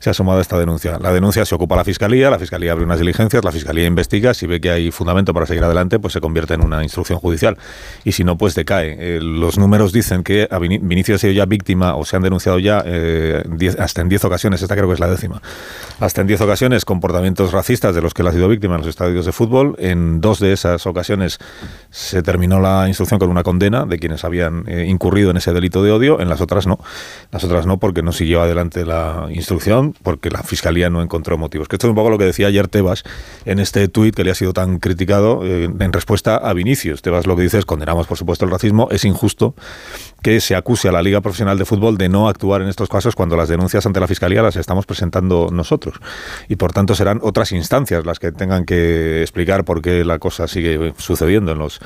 se 0.00 0.10
ha 0.10 0.14
sumado 0.14 0.38
a 0.38 0.42
esta 0.42 0.58
denuncia. 0.58 0.98
La 0.98 1.12
denuncia 1.12 1.44
se 1.44 1.54
ocupa 1.54 1.76
la 1.76 1.84
Fiscalía, 1.84 2.28
la 2.28 2.38
Fiscalía 2.40 2.72
abre 2.72 2.84
unas 2.84 2.98
diligencias, 2.98 3.44
la 3.44 3.52
Fiscalía 3.52 3.86
investiga, 3.86 4.34
si 4.34 4.46
ve 4.48 4.60
que 4.60 4.70
hay 4.70 4.90
fundamento 4.90 5.32
para 5.32 5.46
seguir 5.46 5.62
adelante, 5.62 6.00
pues 6.00 6.12
se 6.12 6.20
convierte 6.20 6.54
en 6.54 6.64
una 6.64 6.82
instrucción 6.82 7.20
judicial, 7.20 7.56
y 8.02 8.12
si 8.12 8.24
no, 8.24 8.36
pues 8.36 8.56
decae. 8.56 8.96
Eh, 8.98 9.20
los 9.20 9.58
números 9.58 9.92
dicen 9.92 10.24
que 10.24 10.48
a 10.50 10.58
Vini- 10.58 10.80
Vinicius 10.82 11.16
ha 11.16 11.18
sido 11.20 11.32
ya 11.34 11.46
víctima, 11.46 11.94
o 11.94 12.04
se 12.04 12.16
han 12.16 12.22
denunciado 12.22 12.58
ya 12.58 12.82
eh, 12.84 13.44
diez- 13.46 13.78
hasta 13.78 14.00
en 14.02 14.08
10 14.08 14.24
ocasiones, 14.24 14.60
esta 14.60 14.74
creo 14.74 14.88
que 14.88 14.94
es 14.94 15.00
la 15.00 15.08
décima, 15.08 15.40
hasta 16.00 16.20
en 16.22 16.26
10 16.26 16.40
ocasiones 16.40 16.84
comportamientos 16.84 17.52
racistas 17.52 17.94
de 17.94 18.02
los 18.02 18.12
que 18.12 18.22
él 18.22 18.28
ha 18.28 18.32
sido 18.32 18.48
víctima 18.48 18.74
en 18.74 18.80
los 18.80 18.88
estadios 18.88 19.24
de 19.24 19.30
fútbol. 19.32 19.76
En 19.78 20.20
dos 20.20 20.40
de 20.40 20.52
esas 20.52 20.84
ocasiones 20.86 21.38
se 21.90 22.22
terminó 22.24 22.58
la 22.60 22.88
instrucción 22.88 23.20
con 23.20 23.30
una 23.30 23.44
condena 23.44 23.67
de 23.70 23.98
quienes 23.98 24.24
habían 24.24 24.64
eh, 24.66 24.86
incurrido 24.88 25.30
en 25.30 25.36
ese 25.36 25.52
delito 25.52 25.82
de 25.82 25.92
odio, 25.92 26.20
en 26.20 26.28
las 26.28 26.40
otras 26.40 26.66
no. 26.66 26.78
Las 27.30 27.44
otras 27.44 27.66
no 27.66 27.78
porque 27.78 28.02
no 28.02 28.12
siguió 28.12 28.40
adelante 28.40 28.84
la 28.84 29.28
instrucción, 29.30 29.94
porque 30.02 30.30
la 30.30 30.42
Fiscalía 30.42 30.90
no 30.90 31.02
encontró 31.02 31.36
motivos. 31.38 31.68
Que 31.68 31.76
esto 31.76 31.86
es 31.86 31.90
un 31.90 31.96
poco 31.96 32.10
lo 32.10 32.18
que 32.18 32.24
decía 32.24 32.46
ayer 32.48 32.68
Tebas 32.68 33.04
en 33.44 33.58
este 33.58 33.88
tuit 33.88 34.14
que 34.14 34.24
le 34.24 34.30
ha 34.30 34.34
sido 34.34 34.52
tan 34.52 34.78
criticado 34.78 35.44
eh, 35.44 35.64
en 35.64 35.92
respuesta 35.92 36.36
a 36.36 36.52
Vinicius. 36.52 37.02
Tebas 37.02 37.26
lo 37.26 37.36
que 37.36 37.42
dice 37.42 37.58
es 37.58 37.64
condenamos 37.64 38.06
por 38.06 38.16
supuesto 38.16 38.44
el 38.44 38.50
racismo, 38.50 38.88
es 38.90 39.04
injusto 39.04 39.54
que 40.22 40.40
se 40.40 40.56
acuse 40.56 40.88
a 40.88 40.92
la 40.92 41.02
Liga 41.02 41.20
Profesional 41.20 41.58
de 41.58 41.64
Fútbol 41.64 41.96
de 41.96 42.08
no 42.08 42.28
actuar 42.28 42.62
en 42.62 42.68
estos 42.68 42.88
casos 42.88 43.14
cuando 43.14 43.36
las 43.36 43.48
denuncias 43.48 43.86
ante 43.86 44.00
la 44.00 44.08
Fiscalía 44.08 44.42
las 44.42 44.56
estamos 44.56 44.86
presentando 44.86 45.48
nosotros. 45.52 46.00
Y 46.48 46.56
por 46.56 46.72
tanto 46.72 46.94
serán 46.94 47.20
otras 47.22 47.52
instancias 47.52 48.04
las 48.04 48.18
que 48.18 48.32
tengan 48.32 48.64
que 48.64 49.22
explicar 49.22 49.64
por 49.64 49.82
qué 49.82 50.04
la 50.04 50.18
cosa 50.18 50.48
sigue 50.48 50.92
sucediendo 50.96 51.52
en 51.52 51.58
los 51.58 51.80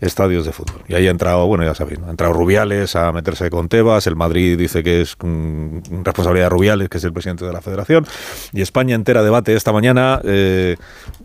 estadios 0.00 0.44
de 0.46 0.52
fútbol. 0.52 0.82
Y 0.88 0.94
ahí 0.94 1.06
ha 1.06 1.10
entrado, 1.10 1.46
bueno, 1.46 1.64
ya 1.64 1.74
sabéis, 1.74 1.98
¿no? 1.98 2.06
ha 2.08 2.10
entrado 2.10 2.32
Rubiales 2.32 2.96
a 2.96 3.12
meterse 3.12 3.50
con 3.50 3.68
Tebas, 3.68 4.06
el 4.06 4.16
Madrid 4.16 4.58
dice 4.58 4.82
que 4.82 5.00
es 5.00 5.16
mm, 5.20 6.02
responsabilidad 6.02 6.46
de 6.46 6.50
Rubiales, 6.50 6.88
que 6.88 6.98
es 6.98 7.04
el 7.04 7.12
presidente 7.12 7.44
de 7.44 7.52
la 7.52 7.60
federación, 7.60 8.06
y 8.52 8.62
España 8.62 8.94
entera 8.94 9.22
debate 9.22 9.54
esta 9.54 9.72
mañana, 9.72 10.20
eh, 10.24 10.76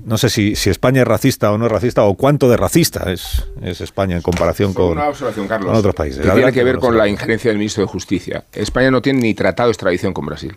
no 0.04 0.18
sé 0.18 0.30
si, 0.30 0.56
si 0.56 0.70
España 0.70 1.02
es 1.02 1.08
racista 1.08 1.52
o 1.52 1.58
no 1.58 1.66
es 1.66 1.72
racista, 1.72 2.04
o 2.04 2.16
cuánto 2.16 2.50
de 2.50 2.58
racista 2.58 3.12
es, 3.12 3.46
es 3.62 3.82
España 3.82 4.16
en 4.16 4.22
comparación 4.22 4.74
con, 4.74 4.92
Una 4.92 5.10
observación, 5.10 5.48
Carlos. 5.48 5.70
con 5.70 5.76
otros 5.76 5.96
países. 5.96 6.18
Que 6.18 6.24
tiene 6.24 6.34
Adelante, 6.34 6.60
que 6.60 6.64
ver 6.64 6.78
con 6.78 6.98
la 6.98 7.08
injerencia 7.08 7.50
del 7.50 7.58
ministro 7.58 7.84
de 7.84 7.88
Justicia. 7.88 8.46
España 8.54 8.92
no 8.92 9.02
tiene 9.02 9.22
ni 9.22 9.34
tratado 9.34 9.68
de 9.68 9.74
extradición 9.74 10.14
con 10.14 10.26
Brasil. 10.26 10.56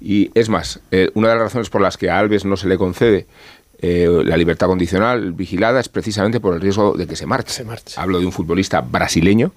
Y 0.00 0.30
es 0.34 0.48
más, 0.48 0.80
eh, 0.90 1.10
una 1.14 1.28
de 1.28 1.34
las 1.34 1.44
razones 1.44 1.70
por 1.70 1.80
las 1.80 1.96
que 1.96 2.10
a 2.10 2.18
Alves 2.18 2.44
no 2.44 2.56
se 2.56 2.68
le 2.68 2.78
concede 2.78 3.26
eh, 3.80 4.08
la 4.24 4.36
libertad 4.36 4.66
condicional 4.66 5.32
vigilada 5.32 5.80
es 5.80 5.88
precisamente 5.88 6.40
por 6.40 6.54
el 6.54 6.60
riesgo 6.60 6.96
de 6.96 7.06
que 7.06 7.16
se 7.16 7.26
marche. 7.26 7.64
Hablo 7.96 8.20
de 8.20 8.26
un 8.26 8.32
futbolista 8.32 8.80
brasileño 8.80 9.52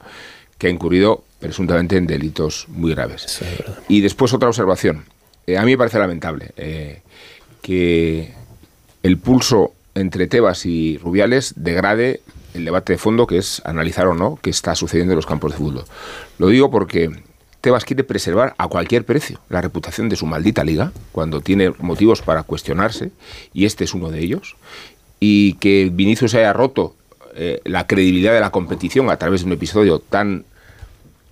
que 0.57 0.67
ha 0.67 0.69
incurrido 0.69 1.23
presuntamente 1.39 1.97
en 1.97 2.07
delitos 2.07 2.65
muy 2.69 2.93
graves. 2.93 3.41
y 3.87 4.01
después 4.01 4.33
otra 4.33 4.49
observación. 4.49 5.05
Eh, 5.45 5.57
a 5.57 5.63
mí 5.63 5.71
me 5.71 5.77
parece 5.77 5.99
lamentable 5.99 6.51
eh, 6.57 7.01
que 7.61 8.33
el 9.03 9.17
pulso 9.17 9.73
entre 9.95 10.27
Tebas 10.27 10.65
y 10.65 10.97
Rubiales 10.97 11.53
degrade 11.55 12.21
el 12.53 12.65
debate 12.65 12.93
de 12.93 12.97
fondo 12.97 13.27
que 13.27 13.37
es 13.37 13.61
analizar 13.65 14.07
o 14.07 14.13
no 14.13 14.39
qué 14.41 14.49
está 14.49 14.75
sucediendo 14.75 15.13
en 15.13 15.17
los 15.17 15.25
campos 15.25 15.51
de 15.51 15.57
fútbol. 15.57 15.85
Lo 16.39 16.47
digo 16.47 16.69
porque 16.71 17.11
Tebas 17.61 17.85
quiere 17.85 18.03
preservar 18.03 18.55
a 18.57 18.67
cualquier 18.67 19.03
precio. 19.05 19.39
La 19.49 19.61
reputación 19.61 20.09
de 20.09 20.15
su 20.15 20.25
maldita 20.25 20.63
liga 20.63 20.91
cuando 21.11 21.41
tiene 21.41 21.73
motivos 21.79 22.21
para 22.21 22.43
cuestionarse 22.43 23.11
y 23.53 23.65
este 23.65 23.83
es 23.83 23.93
uno 23.93 24.09
de 24.09 24.19
ellos 24.19 24.55
y 25.19 25.53
que 25.53 25.89
Vinicius 25.91 26.35
haya 26.35 26.53
roto 26.53 26.95
eh, 27.35 27.61
la 27.65 27.87
credibilidad 27.87 28.33
de 28.33 28.39
la 28.39 28.51
competición 28.51 29.09
a 29.09 29.17
través 29.17 29.41
de 29.41 29.47
un 29.47 29.53
episodio 29.53 29.99
tan 29.99 30.45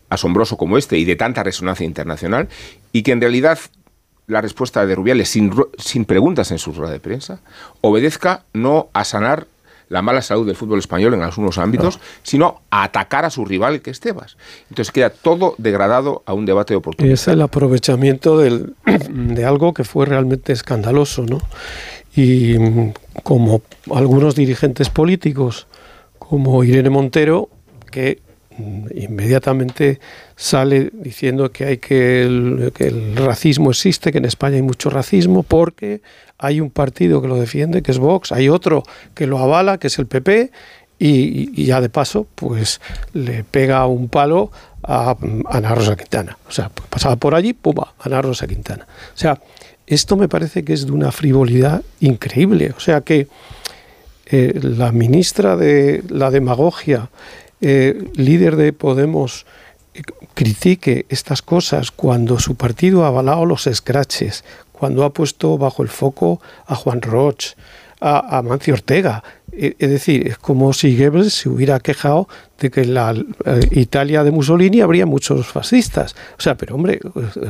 asombroso 0.10 0.58
como 0.58 0.78
este 0.78 0.98
y 0.98 1.06
de 1.06 1.16
tanta 1.16 1.44
resonancia 1.44 1.86
internacional 1.86 2.48
y 2.92 3.04
que 3.04 3.12
en 3.12 3.22
realidad 3.22 3.60
la 4.28 4.42
respuesta 4.42 4.86
de 4.86 4.96
Rubiales 4.96 5.30
sin, 5.30 5.52
sin 5.78 6.06
preguntas 6.06 6.52
en 6.52 6.58
su 6.58 6.74
rueda 6.74 6.92
de 6.92 7.00
prensa 7.00 7.42
obedezca 7.82 8.46
no 8.54 8.90
a 8.94 9.04
sanar 9.04 9.48
la 9.90 10.02
mala 10.02 10.22
salud 10.22 10.46
del 10.46 10.56
fútbol 10.56 10.80
español 10.80 11.14
en 11.14 11.22
algunos 11.22 11.58
ámbitos, 11.58 12.00
sino 12.24 12.62
a 12.70 12.84
atacar 12.84 13.26
a 13.26 13.30
su 13.30 13.46
rival 13.46 13.82
que 13.82 13.92
es 13.92 14.00
Tebas. 14.00 14.38
Entonces 14.70 14.92
queda 14.92 15.10
todo 15.10 15.56
degradado 15.58 16.24
a 16.26 16.34
un 16.34 16.46
debate 16.46 16.74
de 16.74 16.78
oportunidad. 16.78 17.14
Es 17.14 17.28
el 17.28 17.42
aprovechamiento 17.42 18.38
del, 18.38 18.76
de 19.10 19.46
algo 19.46 19.74
que 19.74 19.84
fue 19.84 20.06
realmente 20.06 20.54
escandaloso, 20.54 21.26
¿no? 21.26 21.40
Y 22.16 22.58
mm, 22.58 22.94
como 23.24 23.62
algunos 23.94 24.36
dirigentes 24.36 24.90
políticos, 24.90 25.68
como 26.20 26.64
Irene 26.64 26.90
Montero, 26.90 27.50
que 27.92 28.20
inmediatamente 28.58 30.00
sale 30.36 30.90
diciendo 30.94 31.52
que 31.52 31.66
hay 31.66 31.78
que 31.78 32.24
el, 32.24 32.72
que 32.74 32.88
el, 32.88 33.16
racismo 33.16 33.72
existe, 33.72 34.12
que 34.12 34.18
en 34.20 34.26
España 34.26 34.56
hay 34.56 34.62
mucho 34.62 34.90
racismo, 34.90 35.44
porque 35.44 36.02
hay 36.38 36.62
un 36.62 36.70
partido 36.70 37.22
que 37.22 37.28
lo 37.28 37.38
defiende, 37.38 37.82
que 37.82 37.92
es 37.92 38.00
Vox, 38.00 38.32
hay 38.32 38.50
otro 38.50 38.84
que 39.14 39.28
lo 39.28 39.40
avala, 39.40 39.78
que 39.78 39.88
es 39.88 40.00
el 40.00 40.08
PP, 40.08 40.52
y, 40.98 41.66
ya 41.66 41.82
de 41.82 41.90
paso, 41.90 42.28
pues 42.36 42.80
le 43.14 43.44
pega 43.44 43.86
un 43.86 44.08
palo 44.08 44.52
a 44.84 45.16
Ana 45.50 45.76
Rosa 45.76 45.96
Quintana. 45.96 46.38
O 46.48 46.52
sea, 46.52 46.70
pasaba 46.90 47.16
por 47.18 47.36
allí, 47.36 47.54
pumba, 47.54 47.94
Ana 48.00 48.22
Rosa 48.22 48.48
Quintana. 48.48 48.88
O 49.14 49.18
sea, 49.18 49.40
esto 49.88 50.16
me 50.16 50.30
parece 50.30 50.64
que 50.64 50.74
es 50.74 50.86
de 50.86 50.92
una 50.92 51.12
frivolidad 51.12 51.82
increíble. 52.00 52.74
O 52.78 52.80
sea 52.80 53.02
que 53.02 53.28
eh, 54.28 54.60
la 54.62 54.92
ministra 54.92 55.56
de 55.56 56.04
la 56.10 56.32
demagogia, 56.32 57.10
eh, 57.62 58.12
líder 58.16 58.56
de 58.56 58.74
Podemos, 58.74 59.46
eh, 59.94 60.02
critique 60.34 61.06
estas 61.10 61.42
cosas 61.42 61.92
cuando 61.92 62.40
su 62.40 62.56
partido 62.56 63.06
ha 63.06 63.08
avalado 63.08 63.46
los 63.46 63.68
escraches, 63.68 64.44
cuando 64.72 65.04
ha 65.04 65.14
puesto 65.14 65.58
bajo 65.58 65.84
el 65.84 65.90
foco 65.90 66.42
a 66.68 66.76
Juan 66.76 67.02
Roch, 67.02 67.56
a, 68.02 68.42
Mancio 68.44 68.74
Ortega. 68.74 69.24
Es 69.52 69.90
decir, 69.90 70.28
es 70.28 70.38
como 70.38 70.74
si 70.74 70.98
Goebbels 70.98 71.34
se 71.34 71.50
hubiera 71.50 71.80
quejado 71.80 72.28
de 72.60 72.70
que 72.70 72.82
en 72.82 72.94
la 72.94 73.12
eh, 73.12 73.68
Italia 73.72 74.24
de 74.24 74.32
Mussolini 74.32 74.82
habría 74.82 75.06
muchos 75.06 75.48
fascistas. 75.48 76.16
O 76.38 76.42
sea, 76.42 76.56
pero 76.56 76.76
hombre, 76.76 77.00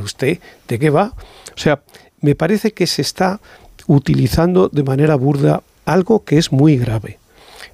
¿usted 0.03 0.39
de 0.67 0.79
qué 0.79 0.89
va? 0.91 1.13
O 1.55 1.57
sea, 1.57 1.81
me 2.21 2.35
parece 2.35 2.73
que 2.73 2.85
se 2.85 3.01
está 3.01 3.39
utilizando 3.87 4.69
de 4.69 4.83
manera 4.83 5.15
burda 5.15 5.63
algo 5.85 6.23
que 6.23 6.37
es 6.37 6.51
muy 6.51 6.77
grave. 6.77 7.17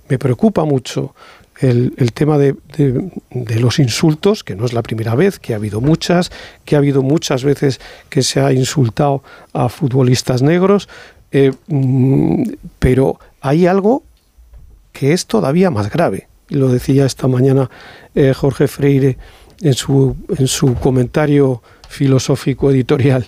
Me 0.07 0.17
preocupa 0.17 0.65
mucho 0.65 1.13
el, 1.61 2.11
tema 2.13 2.37
de, 2.37 2.55
de, 2.77 3.59
los 3.59 3.79
insultos, 3.79 4.43
que 4.43 4.55
no 4.55 4.65
es 4.65 4.73
la 4.73 4.81
primera 4.81 5.15
vez, 5.15 5.39
que 5.39 5.53
ha 5.53 5.57
habido 5.57 5.79
muchas, 5.79 6.31
que 6.65 6.75
ha 6.75 6.79
habido 6.79 7.03
muchas 7.03 7.43
veces 7.43 7.79
que 8.09 8.23
se 8.23 8.39
ha 8.39 8.51
insultado 8.51 9.23
a 9.53 9.69
futbolistas 9.69 10.41
negros, 10.41 10.89
eh, 11.31 11.53
pero 12.79 13.19
hay 13.41 13.67
algo 13.67 14.03
que 14.91 15.13
es 15.13 15.27
todavía 15.27 15.69
más 15.69 15.91
grave. 15.91 16.27
Lo 16.49 16.69
decía 16.69 17.05
esta 17.05 17.27
mañana 17.27 17.69
eh, 18.15 18.33
Jorge 18.35 18.67
Freire 18.67 19.17
en 19.61 19.73
su, 19.73 20.15
en 20.37 20.47
su 20.47 20.75
comentario 20.75 21.61
filosófico 21.87 22.71
editorial. 22.71 23.27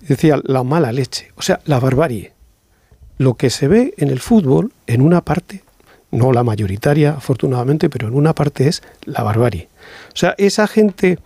Decía 0.00 0.40
la 0.44 0.64
mala 0.64 0.92
leche, 0.92 1.32
o 1.36 1.42
sea, 1.42 1.60
la 1.64 1.78
barbarie. 1.80 2.32
Lo 3.18 3.34
que 3.34 3.50
se 3.50 3.68
ve 3.68 3.94
en 3.96 4.10
el 4.10 4.20
fútbol, 4.20 4.72
en 4.86 5.00
una 5.00 5.22
parte, 5.22 5.62
no 6.10 6.32
la 6.32 6.42
mayoritaria, 6.42 7.12
afortunadamente, 7.12 7.90
pero 7.90 8.08
en 8.08 8.14
una 8.14 8.34
parte 8.34 8.68
es 8.68 8.82
la 9.04 9.22
barbarie. 9.22 9.68
O 10.12 10.16
sea, 10.16 10.34
esa 10.38 10.66
gente, 10.66 11.18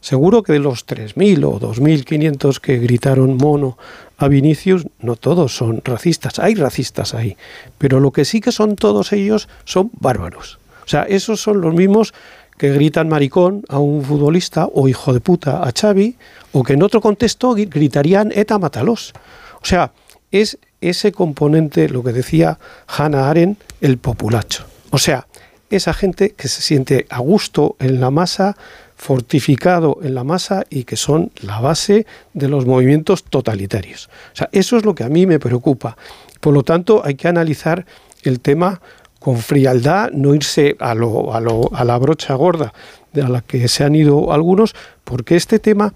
seguro 0.00 0.42
que 0.42 0.52
de 0.52 0.58
los 0.58 0.86
3.000 0.86 1.44
o 1.44 1.60
2.500 1.60 2.60
que 2.60 2.78
gritaron 2.78 3.36
mono 3.36 3.78
a 4.18 4.28
Vinicius, 4.28 4.86
no 5.00 5.16
todos 5.16 5.56
son 5.56 5.82
racistas, 5.84 6.38
hay 6.38 6.54
racistas 6.54 7.14
ahí, 7.14 7.36
pero 7.78 8.00
lo 8.00 8.12
que 8.12 8.24
sí 8.24 8.40
que 8.40 8.52
son 8.52 8.76
todos 8.76 9.12
ellos 9.12 9.48
son 9.64 9.90
bárbaros. 9.98 10.58
O 10.84 10.88
sea, 10.88 11.02
esos 11.04 11.40
son 11.40 11.60
los 11.60 11.74
mismos 11.74 12.12
que 12.58 12.72
gritan 12.72 13.08
maricón 13.08 13.64
a 13.68 13.78
un 13.78 14.04
futbolista 14.04 14.68
o 14.72 14.88
hijo 14.88 15.12
de 15.12 15.20
puta 15.20 15.62
a 15.62 15.72
Xavi, 15.72 16.16
o 16.52 16.62
que 16.62 16.74
en 16.74 16.82
otro 16.82 17.00
contexto 17.00 17.54
gritarían 17.54 18.30
eta 18.34 18.58
matalos. 18.58 19.12
O 19.60 19.66
sea, 19.66 19.92
es 20.30 20.58
ese 20.88 21.12
componente, 21.12 21.88
lo 21.88 22.02
que 22.02 22.12
decía 22.12 22.58
Hannah 22.86 23.30
Arendt, 23.30 23.60
el 23.80 23.98
populacho. 23.98 24.64
O 24.90 24.98
sea, 24.98 25.26
esa 25.70 25.92
gente 25.92 26.30
que 26.30 26.48
se 26.48 26.62
siente 26.62 27.06
a 27.10 27.18
gusto 27.18 27.76
en 27.80 28.00
la 28.00 28.10
masa, 28.10 28.56
fortificado 28.96 29.98
en 30.02 30.14
la 30.14 30.24
masa 30.24 30.64
y 30.70 30.84
que 30.84 30.96
son 30.96 31.32
la 31.42 31.60
base 31.60 32.06
de 32.32 32.48
los 32.48 32.66
movimientos 32.66 33.24
totalitarios. 33.24 34.08
O 34.32 34.36
sea, 34.36 34.48
eso 34.52 34.76
es 34.76 34.84
lo 34.84 34.94
que 34.94 35.04
a 35.04 35.08
mí 35.08 35.26
me 35.26 35.40
preocupa. 35.40 35.96
Por 36.40 36.54
lo 36.54 36.62
tanto, 36.62 37.02
hay 37.04 37.14
que 37.14 37.28
analizar 37.28 37.86
el 38.22 38.40
tema 38.40 38.80
con 39.18 39.38
frialdad, 39.38 40.10
no 40.12 40.34
irse 40.34 40.76
a, 40.78 40.94
lo, 40.94 41.34
a, 41.34 41.40
lo, 41.40 41.70
a 41.74 41.84
la 41.84 41.96
brocha 41.98 42.34
gorda 42.34 42.72
de 43.12 43.22
a 43.22 43.28
la 43.28 43.40
que 43.40 43.68
se 43.68 43.84
han 43.84 43.94
ido 43.94 44.32
algunos, 44.32 44.74
porque 45.04 45.36
este 45.36 45.58
tema 45.58 45.94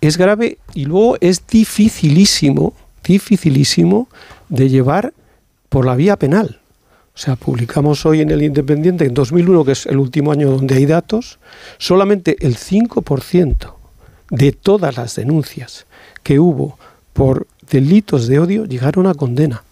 es 0.00 0.16
grave 0.16 0.58
y 0.74 0.84
luego 0.84 1.16
es 1.20 1.46
dificilísimo, 1.46 2.74
dificilísimo 3.04 4.08
de 4.48 4.68
llevar 4.68 5.12
por 5.68 5.86
la 5.86 5.96
vía 5.96 6.16
penal. 6.16 6.60
O 7.14 7.20
sea, 7.20 7.36
publicamos 7.36 8.06
hoy 8.06 8.20
en 8.20 8.30
el 8.30 8.42
Independiente, 8.42 9.04
en 9.04 9.14
2001, 9.14 9.64
que 9.64 9.72
es 9.72 9.86
el 9.86 9.98
último 9.98 10.30
año 10.30 10.50
donde 10.50 10.76
hay 10.76 10.86
datos, 10.86 11.38
solamente 11.78 12.36
el 12.46 12.56
5% 12.56 13.74
de 14.30 14.52
todas 14.52 14.96
las 14.96 15.16
denuncias 15.16 15.86
que 16.22 16.38
hubo 16.38 16.78
por 17.12 17.48
delitos 17.70 18.28
de 18.28 18.38
odio 18.38 18.64
llegaron 18.66 19.06
a 19.06 19.14
condena. 19.14 19.64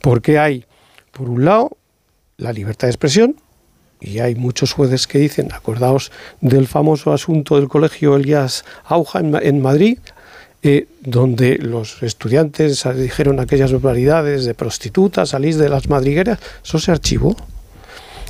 Porque 0.00 0.38
hay, 0.38 0.64
por 1.12 1.30
un 1.30 1.44
lado, 1.44 1.76
la 2.36 2.52
libertad 2.52 2.88
de 2.88 2.92
expresión, 2.92 3.36
y 4.00 4.18
hay 4.18 4.34
muchos 4.34 4.72
jueces 4.72 5.06
que 5.06 5.18
dicen, 5.18 5.52
acordaos 5.52 6.10
del 6.40 6.66
famoso 6.66 7.12
asunto 7.12 7.54
del 7.56 7.68
colegio 7.68 8.16
Elías 8.16 8.64
Auja 8.84 9.20
en, 9.20 9.62
Madrid, 9.62 9.98
eh, 10.64 10.88
donde 11.02 11.58
los 11.58 12.02
estudiantes 12.02 12.84
dijeron 12.96 13.40
aquellas 13.40 13.72
barbaridades 13.72 14.44
de 14.44 14.54
prostitutas, 14.54 15.30
salís 15.30 15.58
de 15.58 15.68
las 15.68 15.88
madrigueras, 15.88 16.38
eso 16.64 16.78
se 16.78 16.92
archivó. 16.92 17.36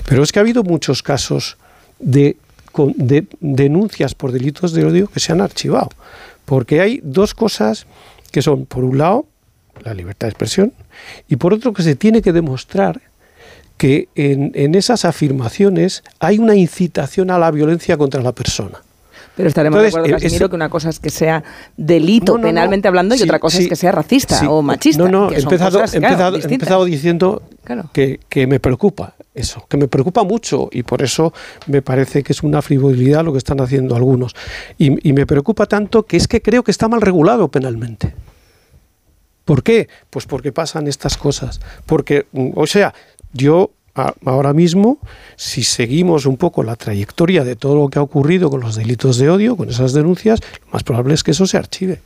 Pero 0.08 0.22
es 0.22 0.32
que 0.32 0.38
ha 0.38 0.42
habido 0.42 0.64
muchos 0.64 1.02
casos 1.02 1.58
de, 1.98 2.38
de 2.74 3.26
denuncias 3.40 4.14
por 4.14 4.32
delitos 4.32 4.72
de 4.72 4.86
odio 4.86 5.08
que 5.08 5.20
se 5.20 5.32
han 5.32 5.42
archivado. 5.42 5.90
Porque 6.46 6.80
hay 6.80 7.00
dos 7.04 7.34
cosas 7.34 7.86
que 8.30 8.40
son, 8.40 8.64
por 8.64 8.84
un 8.84 8.96
lado, 8.96 9.26
la 9.84 9.92
libertad 9.92 10.28
de 10.28 10.30
expresión, 10.30 10.72
y 11.28 11.36
por 11.36 11.52
otro 11.52 11.74
que 11.74 11.82
se 11.82 11.94
tiene 11.94 12.22
que 12.22 12.32
demostrar 12.32 13.02
que 13.76 14.08
en 14.14 14.74
esas 14.74 15.04
afirmaciones 15.04 16.04
hay 16.20 16.38
una 16.38 16.54
incitación 16.54 17.30
a 17.30 17.38
la 17.38 17.50
violencia 17.50 17.96
contra 17.96 18.22
la 18.22 18.32
persona. 18.32 18.80
Pero 19.36 19.48
estaremos 19.48 19.78
Entonces, 19.78 19.94
de 19.94 19.98
acuerdo, 20.00 20.22
Casimiro, 20.22 20.48
que 20.50 20.56
una 20.56 20.68
cosa 20.68 20.90
es 20.90 21.00
que 21.00 21.10
sea 21.10 21.42
delito 21.76 22.32
no, 22.32 22.38
no, 22.38 22.44
penalmente 22.44 22.88
hablando 22.88 23.14
y 23.14 23.22
otra 23.22 23.38
cosa 23.38 23.56
sí, 23.56 23.62
es 23.64 23.68
que 23.70 23.76
sea 23.76 23.92
racista 23.92 24.38
sí, 24.38 24.46
o 24.48 24.60
machista. 24.60 25.02
No, 25.02 25.08
no, 25.08 25.32
he 25.32 25.40
empezado, 25.40 25.80
empezado, 25.80 26.36
empezado, 26.36 26.84
diciendo 26.84 27.42
claro. 27.64 27.88
que, 27.92 28.20
que, 28.28 28.46
me 28.46 28.60
preocupa 28.60 29.14
eso, 29.34 29.64
que 29.68 29.78
me 29.78 29.88
preocupa 29.88 30.22
mucho 30.22 30.68
y 30.70 30.82
por 30.82 31.02
eso 31.02 31.32
me 31.66 31.80
parece 31.80 32.22
que 32.22 32.32
es 32.32 32.42
una 32.42 32.60
frivolidad 32.60 33.24
lo 33.24 33.32
que 33.32 33.38
están 33.38 33.60
haciendo 33.60 33.96
algunos. 33.96 34.34
Y, 34.76 35.08
y 35.08 35.12
me 35.14 35.26
preocupa 35.26 35.66
tanto 35.66 36.02
que 36.02 36.18
es 36.18 36.28
que 36.28 36.42
creo 36.42 36.62
que 36.62 36.70
está 36.70 36.88
mal 36.88 37.00
regulado 37.00 37.48
penalmente. 37.48 38.14
¿Por 39.44 39.62
qué? 39.62 39.88
Pues 40.10 40.26
porque 40.26 40.52
pasan 40.52 40.86
estas 40.86 41.16
cosas. 41.16 41.60
Porque, 41.86 42.26
o 42.54 42.66
sea, 42.66 42.94
yo 43.32 43.72
ahora 43.94 44.52
mismo, 44.52 44.98
si 45.36 45.62
seguimos 45.64 46.26
un 46.26 46.36
poco 46.36 46.62
la 46.62 46.76
trayectoria 46.76 47.44
de 47.44 47.56
todo 47.56 47.76
lo 47.76 47.88
que 47.88 47.98
ha 47.98 48.02
ocurrido 48.02 48.50
con 48.50 48.60
los 48.60 48.76
delitos 48.76 49.18
de 49.18 49.30
odio, 49.30 49.56
con 49.56 49.68
esas 49.68 49.92
denuncias, 49.92 50.40
lo 50.66 50.72
más 50.72 50.82
probable 50.82 51.14
es 51.14 51.22
que 51.22 51.32
eso 51.32 51.46
se 51.46 51.58
archive. 51.58 52.00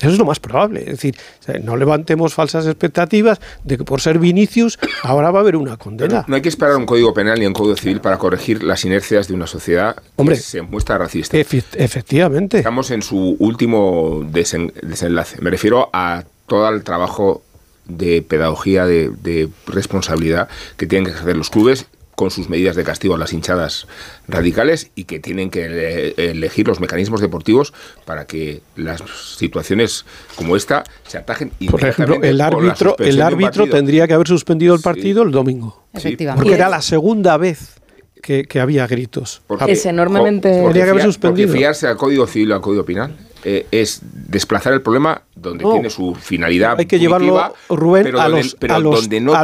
Eso 0.00 0.08
es 0.08 0.18
lo 0.18 0.24
más 0.24 0.40
probable. 0.40 0.80
Es 0.80 0.86
decir, 0.86 1.14
no 1.62 1.76
levantemos 1.76 2.32
falsas 2.32 2.66
expectativas 2.66 3.38
de 3.64 3.76
que 3.76 3.84
por 3.84 4.00
ser 4.00 4.18
Vinicius 4.18 4.78
ahora 5.02 5.30
va 5.30 5.40
a 5.40 5.42
haber 5.42 5.56
una 5.56 5.76
condena. 5.76 6.24
No 6.26 6.36
hay 6.36 6.42
que 6.42 6.48
esperar 6.48 6.76
un 6.76 6.86
código 6.86 7.12
penal 7.12 7.38
ni 7.38 7.44
un 7.44 7.52
código 7.52 7.76
civil 7.76 8.00
para 8.00 8.16
corregir 8.16 8.62
las 8.62 8.84
inercias 8.86 9.28
de 9.28 9.34
una 9.34 9.46
sociedad 9.46 9.96
Hombre, 10.16 10.36
que 10.36 10.42
se 10.42 10.62
muestra 10.62 10.96
racista. 10.96 11.36
Efe 11.36 11.62
efectivamente. 11.74 12.58
Estamos 12.58 12.90
en 12.90 13.02
su 13.02 13.36
último 13.38 14.26
desen 14.30 14.72
desenlace. 14.82 15.40
Me 15.42 15.50
refiero 15.50 15.90
a 15.92 16.24
todo 16.46 16.66
el 16.70 16.82
trabajo 16.82 17.42
de 17.90 18.22
pedagogía, 18.22 18.86
de, 18.86 19.10
de, 19.22 19.48
responsabilidad 19.66 20.48
que 20.76 20.86
tienen 20.86 21.06
que 21.06 21.12
ejercer 21.12 21.36
los 21.36 21.50
clubes 21.50 21.86
con 22.20 22.30
sus 22.30 22.50
medidas 22.50 22.76
de 22.76 22.84
castigo 22.84 23.14
a 23.14 23.18
las 23.18 23.32
hinchadas 23.32 23.86
radicales 24.28 24.90
y 24.94 25.04
que 25.04 25.20
tienen 25.20 25.48
que 25.48 26.12
elegir 26.18 26.68
los 26.68 26.78
mecanismos 26.78 27.22
deportivos 27.22 27.72
para 28.04 28.26
que 28.26 28.60
las 28.76 29.00
situaciones 29.38 30.04
como 30.36 30.54
esta 30.54 30.84
se 31.06 31.16
atajen. 31.16 31.50
Por 31.70 31.82
ejemplo, 31.82 32.18
el 32.22 32.42
árbitro, 32.42 32.94
el 32.98 33.22
árbitro 33.22 33.66
tendría 33.68 34.06
que 34.06 34.12
haber 34.12 34.28
suspendido 34.28 34.74
el 34.74 34.82
partido 34.82 35.22
sí. 35.22 35.28
el 35.28 35.32
domingo. 35.32 35.82
Efectivamente. 35.94 36.42
Porque 36.42 36.56
era 36.56 36.68
la 36.68 36.82
segunda 36.82 37.38
vez 37.38 37.80
que, 38.20 38.60
había 38.60 38.86
gritos. 38.86 39.40
es 39.66 39.86
enormemente... 39.86 40.60
Porque, 40.62 40.82
que 40.82 40.90
haber 40.90 41.02
suspendido. 41.02 41.50
fiarse 41.54 41.86
al 41.86 41.96
Código 41.96 42.26
Civil 42.26 42.52
o 42.52 42.54
al 42.56 42.60
Código 42.60 42.84
Penal 42.84 43.16
eh, 43.44 43.66
es 43.70 44.00
desplazar 44.02 44.72
el 44.72 44.82
problema 44.82 45.22
donde 45.34 45.64
tiene 45.64 45.90
su 45.90 46.14
finalidad. 46.14 46.78
Hay 46.78 46.86
que 46.86 46.98
llevarlo, 46.98 47.54
Rubén, 47.68 48.14
a 48.16 48.28
los, 48.28 48.56
a 48.68 48.78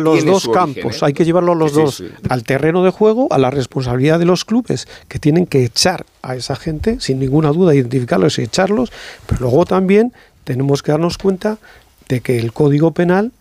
los, 0.01 0.25
dos 0.25 0.49
campos. 0.49 0.97
¿eh? 0.97 1.07
Hay 1.07 1.13
que 1.13 1.25
llevarlo 1.25 1.53
a 1.53 1.55
los 1.55 1.73
dos. 1.73 2.03
Al 2.29 2.45
terreno 2.45 2.85
de 2.85 2.91
juego, 2.91 3.29
a 3.31 3.39
la 3.39 3.51
responsabilidad 3.51 4.19
de 4.19 4.27
los 4.27 4.45
clubes, 4.45 4.87
que 5.09 5.19
tienen 5.19 5.47
que 5.47 5.65
echar 5.65 6.05
a 6.23 6.37
esa 6.37 6.57
gente, 6.57 7.01
sin 7.01 7.19
ninguna 7.19 7.53
duda, 7.53 7.75
identificarlos 7.75 8.39
y 8.39 8.43
echarlos. 8.43 8.93
Pero 9.27 9.43
luego 9.43 9.65
también 9.65 10.13
tenemos 10.45 10.83
que 10.83 10.93
darnos 10.93 11.19
cuenta 11.19 11.59
de 12.09 12.21
que 12.21 12.39
el 12.39 12.53
Código 12.53 12.93
Penal 12.93 13.33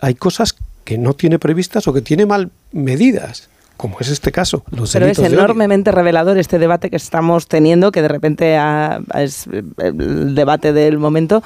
hay 0.00 0.14
cosas 0.14 0.56
que 0.84 0.96
no 0.96 1.12
tiene 1.14 1.38
previstas 1.38 1.86
o 1.86 1.92
que 1.92 2.00
tiene 2.00 2.24
mal 2.24 2.50
medidas 2.72 3.48
como 3.78 3.98
es 4.00 4.08
este 4.08 4.32
caso. 4.32 4.64
Pero 4.92 5.06
es 5.06 5.18
enormemente 5.20 5.92
revelador 5.92 6.36
este 6.36 6.58
debate 6.58 6.90
que 6.90 6.96
estamos 6.96 7.46
teniendo, 7.46 7.92
que 7.92 8.02
de 8.02 8.08
repente 8.08 8.58
es 9.14 9.48
el 9.78 10.34
debate 10.34 10.74
del 10.74 10.98
momento, 10.98 11.42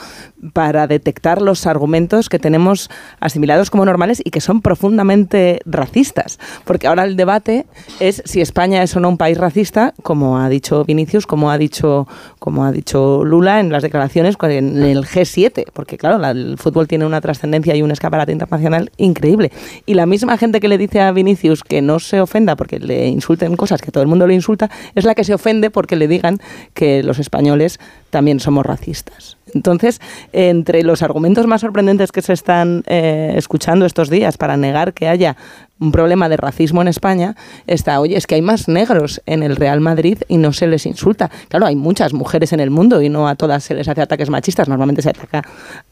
para 0.53 0.89
detectar 0.89 1.41
los 1.41 1.67
argumentos 1.67 2.29
que 2.29 2.41
tenemos 2.41 2.91
asimilados 3.21 3.71
como 3.71 3.85
normales 3.85 4.21
y 4.25 4.31
que 4.31 4.41
son 4.41 4.63
profundamente 4.63 5.61
racistas. 5.67 6.41
Porque 6.65 6.87
ahora 6.87 7.05
el 7.05 7.17
debate 7.17 7.67
es 8.01 8.23
si 8.25 8.41
España 8.41 8.83
es 8.83 8.97
o 8.97 9.01
no 9.01 9.11
un 9.11 9.19
país 9.19 9.37
racista, 9.37 9.93
como 10.03 10.39
ha 10.39 10.49
dicho 10.49 10.85
Vinicius, 10.85 11.27
como 11.27 11.51
ha 11.51 11.59
dicho, 11.59 12.09
como 12.39 12.65
ha 12.65 12.73
dicho 12.73 13.25
Lula 13.27 13.61
en 13.61 13.71
las 13.71 13.83
declaraciones 13.83 14.37
en 14.41 14.83
el 14.83 15.05
G7, 15.05 15.67
porque 15.75 15.99
claro, 15.99 16.25
el 16.31 16.57
fútbol 16.57 16.89
tiene 16.89 17.05
una 17.05 17.21
trascendencia 17.21 17.77
y 17.77 17.83
un 17.83 17.91
escaparate 17.91 18.33
internacional 18.33 18.91
increíble. 18.97 19.53
Y 19.85 19.93
la 19.93 20.07
misma 20.07 20.39
gente 20.39 20.61
que 20.61 20.69
le 20.69 20.79
dice 20.79 21.03
a 21.03 21.13
Vinicius 21.13 21.63
que 21.63 21.83
no 21.83 21.99
se 21.99 22.22
ofenda 22.23 22.57
porque 22.57 22.79
le 22.79 23.09
insulten 23.09 23.57
cosas 23.57 23.81
que 23.81 23.91
todo 23.91 24.03
el 24.03 24.09
mundo 24.09 24.27
le 24.27 24.35
insulta, 24.35 24.71
es 24.95 25.05
la 25.05 25.15
que 25.15 25.25
se 25.25 25.35
ofende 25.35 25.71
porque 25.71 25.97
le 25.97 26.09
digan 26.09 26.39
que 26.75 27.03
los 27.03 27.19
españoles 27.19 27.79
también 28.11 28.41
somos 28.41 28.65
racistas. 28.65 29.37
Entonces, 29.55 30.01
entre 30.33 30.83
los 30.83 31.03
argumentos 31.03 31.47
más 31.47 31.61
sorprendentes 31.61 32.13
que 32.13 32.23
se 32.23 32.33
están 32.33 32.83
eh, 32.87 33.35
escuchando 33.37 33.87
estos 33.87 34.11
días 34.11 34.37
para 34.37 34.57
negar 34.57 34.93
que 34.93 35.09
haya 35.09 35.37
un 35.83 35.91
problema 35.91 36.29
de 36.29 36.37
racismo 36.37 36.81
en 36.81 36.89
España 36.89 37.35
está, 37.67 38.01
oye, 38.01 38.17
es 38.17 38.29
que 38.29 38.37
hay 38.37 38.43
más 38.43 38.69
negros 38.69 39.21
en 39.27 39.43
el 39.43 39.57
Real 39.57 39.81
Madrid 39.81 40.19
y 40.29 40.37
no 40.37 40.53
se 40.53 40.69
les 40.69 40.87
insulta. 40.87 41.29
Claro, 41.49 41.67
hay 41.67 41.75
muchas 41.75 42.13
mujeres 42.13 42.53
en 42.53 42.61
el 42.61 42.71
mundo 42.71 43.03
y 43.03 43.09
no 43.09 43.27
a 43.27 43.35
todas 43.35 43.65
se 43.65 43.75
les 43.75 43.89
hace 43.89 44.01
ataques 44.01 44.31
machistas. 44.31 44.69
Normalmente 44.69 45.03
se 45.03 45.11
ataca 45.11 45.43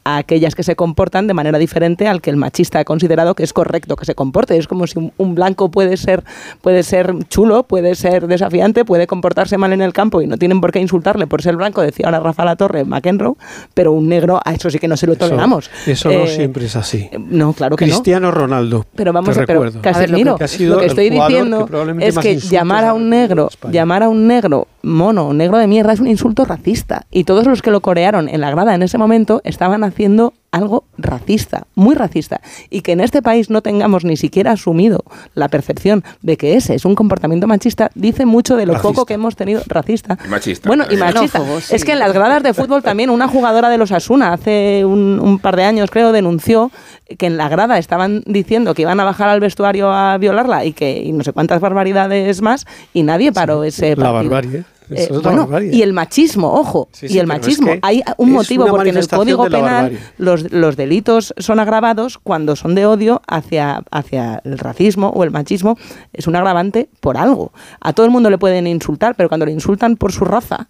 a 0.05 0.17
aquellas 0.17 0.55
que 0.55 0.63
se 0.63 0.77
comportan 0.77 1.27
de 1.27 1.33
manera 1.33 1.59
diferente 1.59 2.07
al 2.07 2.21
que 2.21 2.29
el 2.29 2.37
machista 2.37 2.79
ha 2.79 2.85
considerado 2.85 3.35
que 3.35 3.43
es 3.43 3.51
correcto 3.51 3.97
que 3.97 4.05
se 4.05 4.15
comporte. 4.15 4.57
Es 4.57 4.67
como 4.67 4.87
si 4.87 5.11
un, 5.17 5.35
blanco 5.35 5.69
puede 5.71 5.97
ser, 5.97 6.23
puede 6.61 6.83
ser 6.83 7.13
chulo, 7.27 7.63
puede 7.63 7.95
ser 7.95 8.27
desafiante, 8.27 8.85
puede 8.85 9.07
comportarse 9.07 9.57
mal 9.57 9.73
en 9.73 9.81
el 9.81 9.91
campo 9.91 10.21
y 10.21 10.27
no 10.27 10.37
tienen 10.37 10.61
por 10.61 10.71
qué 10.71 10.79
insultarle 10.79 11.27
por 11.27 11.41
ser 11.41 11.57
blanco, 11.57 11.81
decía 11.81 12.05
ahora 12.05 12.21
Rafa 12.21 12.45
La 12.45 12.55
Torre, 12.55 12.85
McEnroe, 12.85 13.35
pero 13.73 13.91
un 13.91 14.07
negro, 14.07 14.39
a 14.43 14.53
eso 14.53 14.69
sí 14.69 14.79
que 14.79 14.87
no 14.87 14.97
se 14.97 15.07
lo 15.07 15.15
toleramos. 15.15 15.69
Eso, 15.85 16.09
no 16.09 16.25
eh, 16.25 16.27
siempre 16.27 16.65
es 16.65 16.75
así. 16.75 17.09
No, 17.19 17.53
claro 17.53 17.75
que 17.75 17.85
Cristiano 17.85 18.31
Ronaldo. 18.31 18.85
Pero 18.95 19.13
vamos 19.13 19.37
a 19.37 19.45
ver, 19.45 19.71
Casemiro, 19.81 20.31
lo 20.31 20.79
que, 20.79 20.85
estoy 20.85 21.09
diciendo 21.09 21.67
es 21.99 22.17
que 22.17 22.37
llamar 22.37 22.85
a 22.85 22.93
un 22.93 23.09
negro, 23.09 23.49
llamar 23.71 24.03
a 24.03 24.09
un 24.09 24.27
negro 24.27 24.67
mono, 24.83 25.33
negro 25.33 25.57
de 25.57 25.67
mierda 25.67 25.93
es 25.93 25.99
un 25.99 26.07
insulto 26.07 26.45
racista 26.45 27.05
y 27.11 27.23
todos 27.23 27.45
los 27.45 27.61
que 27.61 27.71
lo 27.71 27.81
corearon 27.81 28.29
en 28.29 28.41
la 28.41 28.51
grada 28.51 28.75
en 28.75 28.83
ese 28.83 28.97
momento 28.97 29.41
estaban 29.43 29.83
haciendo 29.83 30.33
algo 30.51 30.83
racista, 30.97 31.65
muy 31.75 31.95
racista, 31.95 32.41
y 32.69 32.81
que 32.81 32.91
en 32.91 32.99
este 32.99 33.21
país 33.21 33.49
no 33.49 33.61
tengamos 33.61 34.03
ni 34.03 34.17
siquiera 34.17 34.51
asumido 34.51 35.03
la 35.33 35.47
percepción 35.47 36.03
de 36.21 36.37
que 36.37 36.55
ese 36.55 36.75
es 36.75 36.85
un 36.85 36.93
comportamiento 36.95 37.47
machista, 37.47 37.89
dice 37.95 38.25
mucho 38.25 38.57
de 38.57 38.65
lo 38.65 38.79
poco 38.81 39.05
que 39.05 39.13
hemos 39.13 39.35
tenido 39.35 39.61
racista. 39.67 40.17
Machista. 40.29 40.67
Bueno, 40.67 40.85
y 40.89 40.97
machista. 40.97 41.41
Es 41.69 41.85
que 41.85 41.93
en 41.93 41.99
las 41.99 42.13
gradas 42.13 42.43
de 42.43 42.53
fútbol 42.53 42.83
también 42.83 43.09
una 43.09 43.27
jugadora 43.27 43.69
de 43.69 43.77
los 43.77 43.91
Asuna 43.91 44.33
hace 44.33 44.83
un, 44.85 45.39
par 45.41 45.55
de 45.55 45.63
años, 45.63 45.89
creo, 45.89 46.11
denunció 46.11 46.71
que 47.17 47.25
en 47.25 47.37
la 47.37 47.49
grada 47.49 47.77
estaban 47.77 48.23
diciendo 48.25 48.73
que 48.73 48.83
iban 48.83 48.99
a 48.99 49.03
bajar 49.03 49.29
al 49.29 49.39
vestuario 49.39 49.91
a 49.91 50.17
violarla 50.17 50.65
y 50.65 50.73
que 50.73 51.01
y 51.01 51.11
no 51.13 51.23
sé 51.23 51.33
cuántas 51.33 51.61
barbaridades 51.61 52.41
más, 52.41 52.65
y 52.93 53.03
nadie 53.03 53.31
paró 53.31 53.63
ese 53.63 53.95
partido. 53.95 54.03
La 54.03 54.11
barbarie. 54.11 54.63
Eh, 54.93 55.69
y 55.71 55.81
el 55.81 55.93
machismo, 55.93 56.53
ojo, 56.53 56.89
y 57.01 57.17
el 57.17 57.27
machismo. 57.27 57.73
Hay 57.81 58.03
un 58.17 58.31
motivo 58.31 58.67
porque 58.67 58.89
en 58.89 58.97
el 58.97 59.07
Código 59.07 59.45
Penal 59.45 59.97
los, 60.17 60.51
los, 60.51 60.75
delitos 60.75 61.33
son 61.37 61.59
agravados 61.59 62.17
cuando 62.17 62.55
son 62.55 62.75
de 62.75 62.85
odio 62.85 63.21
hacia, 63.27 63.83
hacia 63.91 64.41
el 64.43 64.57
racismo 64.57 65.09
o 65.09 65.23
el 65.23 65.31
machismo. 65.31 65.77
Es 66.13 66.27
un 66.27 66.35
agravante 66.35 66.89
por 66.99 67.17
algo. 67.17 67.53
A 67.79 67.93
todo 67.93 68.05
el 68.05 68.11
mundo 68.11 68.29
le 68.29 68.37
pueden 68.37 68.67
insultar, 68.67 69.15
pero 69.15 69.29
cuando 69.29 69.45
le 69.45 69.51
insultan 69.51 69.95
por 69.95 70.11
su 70.11 70.25
raza 70.25 70.67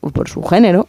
o 0.00 0.10
por 0.10 0.28
su 0.28 0.42
género, 0.42 0.86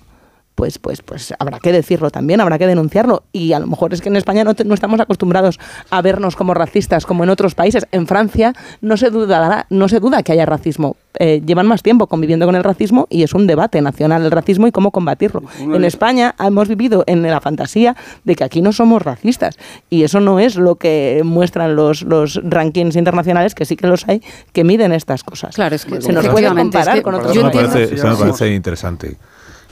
pues, 0.55 0.79
pues, 0.79 1.01
pues 1.01 1.33
habrá 1.37 1.59
que 1.59 1.71
decirlo 1.71 2.09
también, 2.09 2.39
habrá 2.41 2.57
que 2.57 2.65
denunciarlo. 2.65 3.23
Y 3.33 3.53
a 3.53 3.59
lo 3.59 3.67
mejor 3.67 3.93
es 3.93 4.01
que 4.01 4.09
en 4.09 4.15
España 4.15 4.43
no, 4.43 4.53
no 4.65 4.73
estamos 4.73 4.99
acostumbrados 4.99 5.59
a 5.89 6.01
vernos 6.01 6.35
como 6.35 6.53
racistas 6.53 7.05
como 7.05 7.23
en 7.23 7.29
otros 7.29 7.55
países. 7.55 7.85
En 7.91 8.07
Francia 8.07 8.53
no 8.81 8.97
se 8.97 9.09
duda, 9.09 9.67
no 9.69 9.87
se 9.89 9.99
duda 9.99 10.23
que 10.23 10.31
haya 10.31 10.45
racismo. 10.45 10.95
Eh, 11.19 11.41
llevan 11.45 11.67
más 11.67 11.83
tiempo 11.83 12.07
conviviendo 12.07 12.45
con 12.45 12.55
el 12.55 12.63
racismo 12.63 13.07
y 13.09 13.23
es 13.23 13.33
un 13.33 13.47
debate 13.47 13.81
nacional 13.81 14.25
el 14.25 14.31
racismo 14.31 14.67
y 14.67 14.71
cómo 14.71 14.91
combatirlo. 14.91 15.43
En 15.59 15.83
España 15.83 16.35
hemos 16.39 16.67
vivido 16.67 17.03
en 17.07 17.21
la 17.21 17.41
fantasía 17.41 17.95
de 18.23 18.35
que 18.35 18.43
aquí 18.43 18.61
no 18.61 18.71
somos 18.71 19.01
racistas 19.01 19.57
y 19.89 20.03
eso 20.03 20.19
no 20.19 20.39
es 20.39 20.55
lo 20.55 20.75
que 20.75 21.21
muestran 21.23 21.75
los, 21.75 22.01
los 22.01 22.41
rankings 22.43 22.95
internacionales, 22.95 23.55
que 23.55 23.65
sí 23.65 23.75
que 23.75 23.87
los 23.87 24.07
hay, 24.07 24.21
que 24.51 24.63
miden 24.63 24.91
estas 24.91 25.23
cosas. 25.23 25.55
Claro, 25.55 25.75
es 25.75 25.85
que 25.85 26.01
se 26.01 26.11
nos 26.11 26.27
puede 26.27 26.47
comparar 26.47 27.01
con 27.01 27.15
otros 27.15 27.37
países. 27.51 27.91
Eso 27.93 28.07
me 28.07 28.15
parece 28.15 28.53
interesante 28.53 29.17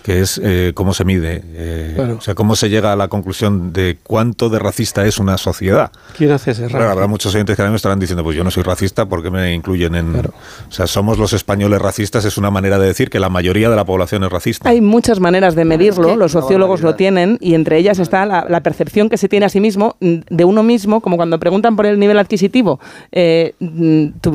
que 0.03 0.19
es 0.19 0.39
eh, 0.43 0.73
cómo 0.75 0.93
se 0.93 1.05
mide, 1.05 1.41
eh, 1.53 2.15
o 2.17 2.21
sea, 2.21 2.35
cómo 2.35 2.57
se 2.57 2.69
llega 2.69 2.91
a 2.91 2.95
la 2.97 3.07
conclusión 3.07 3.71
de 3.71 3.97
cuánto 4.03 4.49
de 4.49 4.59
racista 4.59 5.05
es 5.05 5.17
una 5.17 5.37
sociedad. 5.37 5.91
¿Quién 6.17 6.31
hace 6.31 6.51
ese 6.51 6.67
Claro, 6.67 6.91
habrá 6.91 7.07
muchos 7.07 7.33
oyentes 7.33 7.55
que 7.55 7.61
ahora 7.61 7.71
me 7.71 7.77
estarán 7.77 7.99
diciendo, 7.99 8.21
pues 8.21 8.35
yo 8.35 8.43
no 8.43 8.51
soy 8.51 8.63
racista, 8.63 9.05
porque 9.05 9.31
me 9.31 9.53
incluyen 9.53 9.95
en...? 9.95 10.15
O 10.15 10.71
sea, 10.71 10.87
somos 10.87 11.17
los 11.17 11.31
españoles 11.31 11.81
racistas, 11.81 12.25
es 12.25 12.37
una 12.37 12.51
manera 12.51 12.77
de 12.79 12.87
decir 12.87 13.09
que 13.09 13.19
la 13.19 13.29
mayoría 13.29 13.69
de 13.69 13.77
la 13.77 13.85
población 13.85 14.25
es 14.25 14.31
racista. 14.31 14.69
Hay 14.69 14.81
muchas 14.81 15.21
maneras 15.21 15.55
de 15.55 15.63
medirlo, 15.63 16.17
los 16.17 16.33
sociólogos 16.33 16.81
lo 16.81 16.95
tienen, 16.95 17.37
y 17.39 17.53
entre 17.53 17.77
ellas 17.77 17.99
está 17.99 18.25
la, 18.25 18.61
percepción 18.61 19.09
que 19.09 19.17
se 19.17 19.29
tiene 19.29 19.45
a 19.45 19.49
sí 19.49 19.61
mismo, 19.61 19.95
de 19.99 20.45
uno 20.45 20.63
mismo, 20.63 20.99
como 20.99 21.15
cuando 21.15 21.39
preguntan 21.39 21.75
por 21.75 21.85
el 21.85 21.97
nivel 21.97 22.19
adquisitivo, 22.19 22.79
eh, 23.11 23.55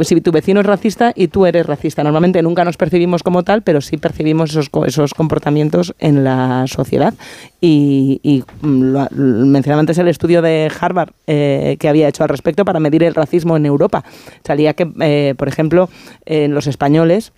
si 0.03 0.21
tu 0.21 0.33
vecino 0.33 0.61
es 0.61 0.67
racista 0.67 1.13
y 1.15 1.29
tú 1.29 1.45
eres 1.45 1.67
racista. 1.67 2.03
Normalmente 2.03 2.43
nunca 2.43 2.65
nos 2.65 2.77
percibimos 2.77 3.23
como 3.23 3.43
tal, 3.43 3.63
pero 3.63 3.81
sí 3.81 3.97
percibimos 3.99 4.51
esos, 4.51 4.71
esos 4.87 5.15
comportamientos 5.15 5.58
en 5.61 6.25
la 6.25 6.67
sociedad. 6.67 7.15
Y, 7.61 8.21
y 8.23 8.45
lo, 8.63 9.09
mencionaba 9.11 9.81
antes 9.81 9.99
el 9.99 10.09
estudio 10.09 10.43
de 10.43 10.71
Harvard 10.81 11.11
eh, 11.27 11.77
que 11.79 11.89
había 11.89 12.09
hecho 12.09 12.23
al 12.23 12.29
respecto 12.29 12.65
para 12.65 12.81
medir 12.81 13.03
el 13.03 13.15
racismo 13.15 13.57
en 13.57 13.67
Europa. 13.67 14.05
Salía 14.45 14.75
que, 14.75 14.91
eh, 15.01 15.35
por 15.37 15.49
ejemplo, 15.49 15.89
en 16.25 16.55
los 16.55 16.67
españoles 16.67 17.33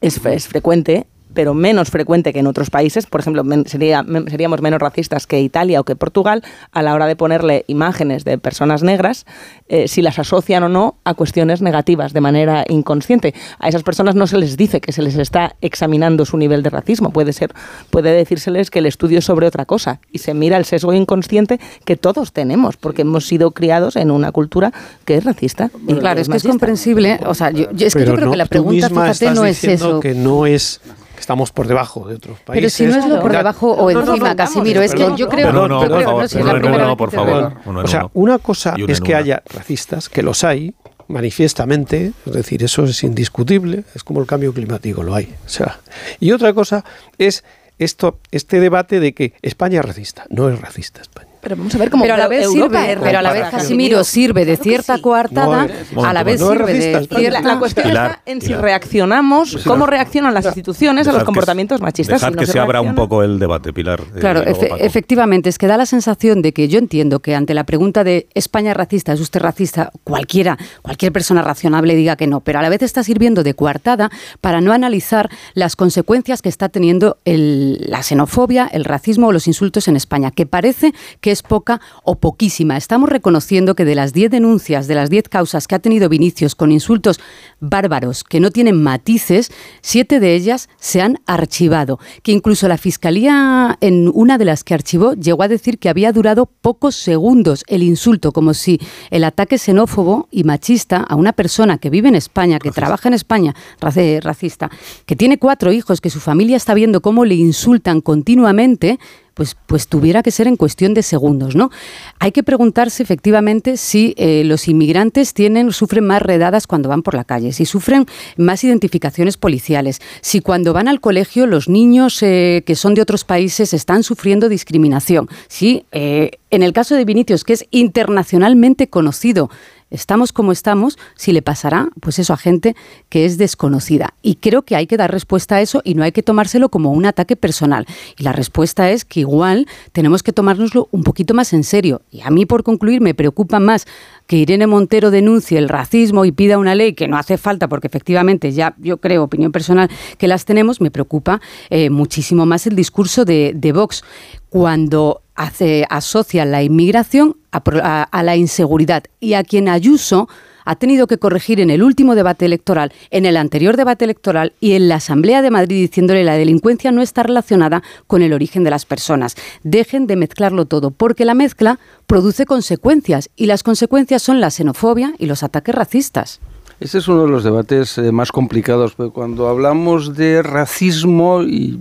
es, 0.00 0.24
es 0.24 0.48
frecuente 0.48 1.06
pero 1.34 1.54
menos 1.54 1.90
frecuente 1.90 2.32
que 2.32 2.40
en 2.40 2.46
otros 2.46 2.70
países. 2.70 3.06
Por 3.06 3.20
ejemplo, 3.20 3.44
sería, 3.66 4.04
seríamos 4.28 4.60
menos 4.62 4.80
racistas 4.80 5.26
que 5.26 5.40
Italia 5.40 5.80
o 5.80 5.84
que 5.84 5.96
Portugal 5.96 6.42
a 6.72 6.82
la 6.82 6.94
hora 6.94 7.06
de 7.06 7.16
ponerle 7.16 7.64
imágenes 7.68 8.24
de 8.24 8.38
personas 8.38 8.82
negras, 8.82 9.26
eh, 9.68 9.88
si 9.88 10.02
las 10.02 10.18
asocian 10.18 10.62
o 10.62 10.68
no 10.68 10.96
a 11.04 11.14
cuestiones 11.14 11.62
negativas 11.62 12.12
de 12.12 12.20
manera 12.20 12.64
inconsciente. 12.68 13.34
A 13.58 13.68
esas 13.68 13.82
personas 13.82 14.14
no 14.14 14.26
se 14.26 14.38
les 14.38 14.56
dice 14.56 14.80
que 14.80 14.92
se 14.92 15.02
les 15.02 15.16
está 15.16 15.56
examinando 15.60 16.24
su 16.24 16.36
nivel 16.36 16.62
de 16.62 16.70
racismo. 16.70 17.12
Puede 17.12 17.32
ser, 17.32 17.52
puede 17.90 18.12
decírseles 18.12 18.70
que 18.70 18.80
el 18.80 18.86
estudio 18.86 19.18
es 19.18 19.24
sobre 19.24 19.46
otra 19.46 19.64
cosa 19.64 20.00
y 20.10 20.18
se 20.18 20.34
mira 20.34 20.56
el 20.56 20.64
sesgo 20.64 20.92
inconsciente 20.92 21.60
que 21.84 21.96
todos 21.96 22.32
tenemos, 22.32 22.76
porque 22.76 23.02
hemos 23.02 23.26
sido 23.26 23.52
criados 23.52 23.96
en 23.96 24.10
una 24.10 24.32
cultura 24.32 24.72
que 25.04 25.16
es 25.16 25.24
racista. 25.24 25.70
Y 25.86 25.94
claro, 25.94 26.20
es, 26.20 26.28
que 26.28 26.36
es 26.36 26.42
comprensible. 26.42 27.20
O 27.26 27.34
sea, 27.34 27.50
yo, 27.50 27.66
es 27.78 27.94
que 27.94 28.04
yo 28.04 28.14
creo 28.14 28.30
que 28.30 28.36
la 28.36 28.46
pregunta, 28.46 28.88
fíjate, 28.88 29.30
no 29.32 29.44
es 29.44 29.64
eso. 29.64 30.00
Que 30.00 30.14
no 30.14 30.46
es 30.46 30.80
estamos 31.22 31.52
por 31.52 31.68
debajo 31.68 32.08
de 32.08 32.16
otros 32.16 32.40
países. 32.40 32.76
Pero 32.76 32.92
si 32.92 32.98
no 32.98 33.04
es 33.04 33.08
lo 33.08 33.20
por 33.20 33.32
debajo 33.32 33.72
o 33.72 33.90
encima, 33.90 34.34
Casimiro, 34.34 34.82
es 34.82 34.92
que 34.92 35.08
yo 35.16 35.28
creo... 35.28 35.52
No, 35.52 35.68
no, 35.68 35.86
por 35.88 36.02
favor, 36.02 36.96
por 36.96 37.10
favor. 37.10 37.84
O 37.84 37.88
sea, 37.88 38.10
una 38.12 38.38
cosa 38.38 38.74
es 38.88 39.00
que 39.00 39.14
haya 39.14 39.42
racistas, 39.46 40.08
que 40.08 40.22
los 40.22 40.44
hay, 40.44 40.74
manifiestamente, 41.08 42.12
es 42.26 42.32
decir, 42.32 42.62
eso 42.64 42.84
es 42.84 43.02
indiscutible, 43.04 43.84
es 43.94 44.02
como 44.02 44.20
el 44.20 44.26
cambio 44.26 44.52
climático, 44.52 45.02
lo 45.02 45.14
hay. 45.14 45.32
O 45.46 45.48
sea, 45.48 45.78
y 46.18 46.32
otra 46.32 46.52
cosa 46.52 46.84
es 47.18 47.44
esto, 47.78 48.18
este 48.30 48.60
debate 48.60 48.98
de 49.00 49.12
que 49.12 49.34
España 49.42 49.80
es 49.80 49.86
racista. 49.86 50.24
No 50.28 50.48
es 50.48 50.60
racista 50.60 51.00
España. 51.00 51.31
Pero 51.42 51.56
vamos 51.56 51.74
a 51.74 51.78
ver 51.78 51.90
cómo 51.90 52.04
pero 52.04 52.14
a 52.14 52.16
la 52.18 52.28
vez 52.28 52.44
Europa 52.44 52.82
sirve, 52.86 53.00
pero 53.02 53.18
a 53.18 53.22
la 53.22 53.32
vez. 53.32 53.48
Casimiro 53.50 54.04
sirve 54.04 54.44
de 54.44 54.56
cierta 54.56 54.98
coartada, 55.02 55.66
No, 55.92 56.04
a 56.04 56.12
la 56.12 56.22
vez 56.22 56.40
sirve 56.40 56.72
de 56.72 57.06
cierta 57.08 57.40
La 57.42 57.58
cuestión 57.58 57.88
Pilar, 57.88 58.10
está 58.12 58.22
en 58.30 58.40
si 58.40 58.54
reaccionamos, 58.54 59.52
Pues 59.52 59.64
cómo 59.64 59.86
reaccionan 59.86 60.34
las 60.34 60.44
instituciones 60.46 61.08
a 61.08 61.12
los 61.12 61.22
que- 61.22 61.26
comportamientos 61.26 61.80
machistas. 61.80 62.20
Dejad 62.20 62.28
Si 62.30 62.34
no 62.36 62.40
que 62.40 62.46
se 62.46 62.58
abra 62.60 62.80
un 62.80 62.94
poco 62.94 63.24
el 63.24 63.40
debate, 63.40 63.72
Pilar. 63.72 64.00
eh, 64.00 64.20
Claro, 64.20 64.44
efe- 64.44 64.70
efectivamente, 64.78 65.48
es 65.48 65.58
que 65.58 65.66
da 65.66 65.76
la 65.76 65.84
sensación 65.86 66.42
de 66.42 66.52
que 66.52 66.68
yo 66.68 66.78
entiendo 66.78 67.18
que 67.18 67.34
ante 67.34 67.54
la 67.54 67.64
pregunta 67.64 68.04
de 68.04 68.28
España 68.34 68.70
es 68.70 68.76
racista, 68.76 69.12
¿es 69.12 69.20
usted 69.20 69.40
racista? 69.40 69.90
Cualquiera, 70.04 70.56
cualquier 70.82 71.10
persona 71.12 71.42
razonable 71.42 71.96
diga 71.96 72.14
que 72.14 72.28
no, 72.28 72.38
pero 72.40 72.60
a 72.60 72.62
la 72.62 72.68
vez 72.68 72.82
está 72.82 73.02
sirviendo 73.02 73.42
de 73.42 73.54
coartada 73.54 74.10
para 74.40 74.60
no 74.60 74.72
analizar 74.72 75.28
las 75.54 75.74
consecuencias 75.74 76.40
que 76.40 76.48
está 76.48 76.68
teniendo 76.68 77.16
el- 77.24 77.78
la 77.88 78.04
xenofobia, 78.04 78.68
el 78.72 78.84
racismo 78.84 79.26
o 79.26 79.32
los 79.32 79.48
insultos 79.48 79.88
en 79.88 79.96
España, 79.96 80.30
que 80.30 80.46
parece 80.46 80.92
que 81.20 81.31
es 81.32 81.42
poca 81.42 81.80
o 82.04 82.16
poquísima. 82.16 82.76
Estamos 82.76 83.08
reconociendo 83.08 83.74
que 83.74 83.84
de 83.84 83.94
las 83.94 84.12
10 84.12 84.30
denuncias, 84.30 84.86
de 84.86 84.94
las 84.94 85.10
10 85.10 85.28
causas 85.28 85.66
que 85.66 85.74
ha 85.74 85.78
tenido 85.78 86.08
Vinicius 86.08 86.54
con 86.54 86.72
insultos 86.72 87.20
bárbaros 87.60 88.24
que 88.24 88.40
no 88.40 88.50
tienen 88.50 88.82
matices, 88.82 89.50
siete 89.80 90.20
de 90.20 90.34
ellas 90.34 90.68
se 90.78 91.00
han 91.00 91.18
archivado. 91.26 91.98
Que 92.22 92.32
incluso 92.32 92.68
la 92.68 92.78
Fiscalía, 92.78 93.78
en 93.80 94.10
una 94.14 94.38
de 94.38 94.44
las 94.44 94.64
que 94.64 94.74
archivó, 94.74 95.14
llegó 95.14 95.42
a 95.42 95.48
decir 95.48 95.78
que 95.78 95.88
había 95.88 96.12
durado 96.12 96.46
pocos 96.46 96.94
segundos 96.94 97.64
el 97.66 97.82
insulto, 97.82 98.32
como 98.32 98.54
si 98.54 98.80
el 99.10 99.24
ataque 99.24 99.58
xenófobo 99.58 100.28
y 100.30 100.44
machista 100.44 100.98
a 100.98 101.14
una 101.16 101.32
persona 101.32 101.78
que 101.78 101.90
vive 101.90 102.08
en 102.08 102.14
España, 102.14 102.58
que 102.58 102.70
trabaja 102.70 103.08
en 103.08 103.14
España, 103.14 103.54
racista, 103.80 104.70
que 105.06 105.16
tiene 105.16 105.38
cuatro 105.38 105.72
hijos, 105.72 106.00
que 106.00 106.10
su 106.10 106.20
familia 106.20 106.56
está 106.56 106.74
viendo 106.74 107.00
cómo 107.00 107.24
le 107.24 107.34
insultan 107.34 108.00
continuamente, 108.00 108.98
pues, 109.42 109.56
pues 109.66 109.88
tuviera 109.88 110.22
que 110.22 110.30
ser 110.30 110.46
en 110.46 110.56
cuestión 110.56 110.94
de 110.94 111.02
segundos, 111.02 111.56
¿no? 111.56 111.72
Hay 112.20 112.30
que 112.30 112.44
preguntarse 112.44 113.02
efectivamente 113.02 113.76
si 113.76 114.14
eh, 114.16 114.44
los 114.44 114.68
inmigrantes 114.68 115.34
tienen, 115.34 115.72
sufren 115.72 116.06
más 116.06 116.22
redadas 116.22 116.68
cuando 116.68 116.88
van 116.88 117.02
por 117.02 117.14
la 117.14 117.24
calle, 117.24 117.52
si 117.52 117.66
sufren 117.66 118.06
más 118.36 118.62
identificaciones 118.62 119.36
policiales, 119.36 119.98
si 120.20 120.38
cuando 120.38 120.72
van 120.72 120.86
al 120.86 121.00
colegio 121.00 121.48
los 121.48 121.68
niños 121.68 122.22
eh, 122.22 122.62
que 122.64 122.76
son 122.76 122.94
de 122.94 123.02
otros 123.02 123.24
países 123.24 123.74
están 123.74 124.04
sufriendo 124.04 124.48
discriminación, 124.48 125.28
si 125.48 125.86
eh, 125.90 126.38
en 126.50 126.62
el 126.62 126.72
caso 126.72 126.94
de 126.94 127.04
Vinicius, 127.04 127.42
que 127.42 127.54
es 127.54 127.66
internacionalmente 127.72 128.86
conocido, 128.86 129.50
estamos 129.92 130.32
como 130.32 130.50
estamos, 130.52 130.98
si 131.16 131.32
le 131.32 131.42
pasará, 131.42 131.88
pues 132.00 132.18
eso, 132.18 132.32
a 132.32 132.36
gente 132.36 132.74
que 133.08 133.24
es 133.24 133.38
desconocida. 133.38 134.14
Y 134.22 134.36
creo 134.36 134.62
que 134.62 134.74
hay 134.74 134.86
que 134.86 134.96
dar 134.96 135.12
respuesta 135.12 135.56
a 135.56 135.60
eso 135.60 135.82
y 135.84 135.94
no 135.94 136.02
hay 136.02 136.12
que 136.12 136.22
tomárselo 136.22 136.68
como 136.70 136.90
un 136.90 137.06
ataque 137.06 137.36
personal. 137.36 137.86
Y 138.18 138.24
la 138.24 138.32
respuesta 138.32 138.90
es 138.90 139.04
que 139.04 139.20
igual 139.20 139.66
tenemos 139.92 140.22
que 140.22 140.32
tomárnoslo 140.32 140.88
un 140.90 141.04
poquito 141.04 141.34
más 141.34 141.52
en 141.52 141.64
serio. 141.64 142.02
Y 142.10 142.22
a 142.22 142.30
mí, 142.30 142.46
por 142.46 142.64
concluir, 142.64 143.00
me 143.00 143.14
preocupa 143.14 143.60
más 143.60 143.86
que 144.32 144.38
Irene 144.38 144.66
Montero 144.66 145.10
denuncie 145.10 145.58
el 145.58 145.68
racismo 145.68 146.24
y 146.24 146.32
pida 146.32 146.56
una 146.56 146.74
ley 146.74 146.94
que 146.94 147.06
no 147.06 147.18
hace 147.18 147.36
falta, 147.36 147.68
porque 147.68 147.86
efectivamente 147.86 148.50
ya 148.50 148.74
yo 148.78 148.96
creo, 148.96 149.24
opinión 149.24 149.52
personal, 149.52 149.90
que 150.16 150.26
las 150.26 150.46
tenemos, 150.46 150.80
me 150.80 150.90
preocupa 150.90 151.42
eh, 151.68 151.90
muchísimo 151.90 152.46
más 152.46 152.66
el 152.66 152.74
discurso 152.74 153.26
de, 153.26 153.72
Vox 153.74 154.02
cuando 154.48 155.20
hace, 155.34 155.84
asocia 155.90 156.46
la 156.46 156.62
inmigración 156.62 157.36
a 157.50 158.22
la 158.22 158.36
inseguridad. 158.36 159.04
Y 159.20 159.34
a 159.34 159.44
quien 159.44 159.68
Ayuso 159.68 160.30
ha 160.64 160.76
tenido 160.76 161.06
que 161.06 161.18
corregir 161.18 161.60
en 161.60 161.70
el 161.70 161.82
último 161.82 162.14
debate 162.14 162.46
electoral, 162.46 162.92
en 163.10 163.26
el 163.26 163.36
anterior 163.36 163.76
debate 163.76 164.04
electoral 164.04 164.52
y 164.60 164.72
en 164.72 164.88
la 164.88 164.96
Asamblea 164.96 165.42
de 165.42 165.50
Madrid 165.50 165.80
diciéndole 165.80 166.24
la 166.24 166.34
delincuencia 166.34 166.92
no 166.92 167.02
está 167.02 167.22
relacionada 167.22 167.82
con 168.06 168.22
el 168.22 168.32
origen 168.32 168.64
de 168.64 168.70
las 168.70 168.84
personas. 168.84 169.36
Dejen 169.62 170.06
de 170.06 170.16
mezclarlo 170.16 170.66
todo, 170.66 170.90
porque 170.90 171.24
la 171.24 171.34
mezcla 171.34 171.78
produce 172.06 172.46
consecuencias 172.46 173.30
y 173.36 173.46
las 173.46 173.62
consecuencias 173.62 174.22
son 174.22 174.40
la 174.40 174.50
xenofobia 174.50 175.14
y 175.18 175.26
los 175.26 175.42
ataques 175.42 175.74
racistas. 175.74 176.40
Ese 176.80 176.98
es 176.98 177.06
uno 177.06 177.22
de 177.22 177.30
los 177.30 177.44
debates 177.44 177.96
eh, 177.98 178.10
más 178.10 178.32
complicados, 178.32 178.94
porque 178.94 179.12
cuando 179.12 179.48
hablamos 179.48 180.16
de 180.16 180.42
racismo, 180.42 181.42
y 181.42 181.78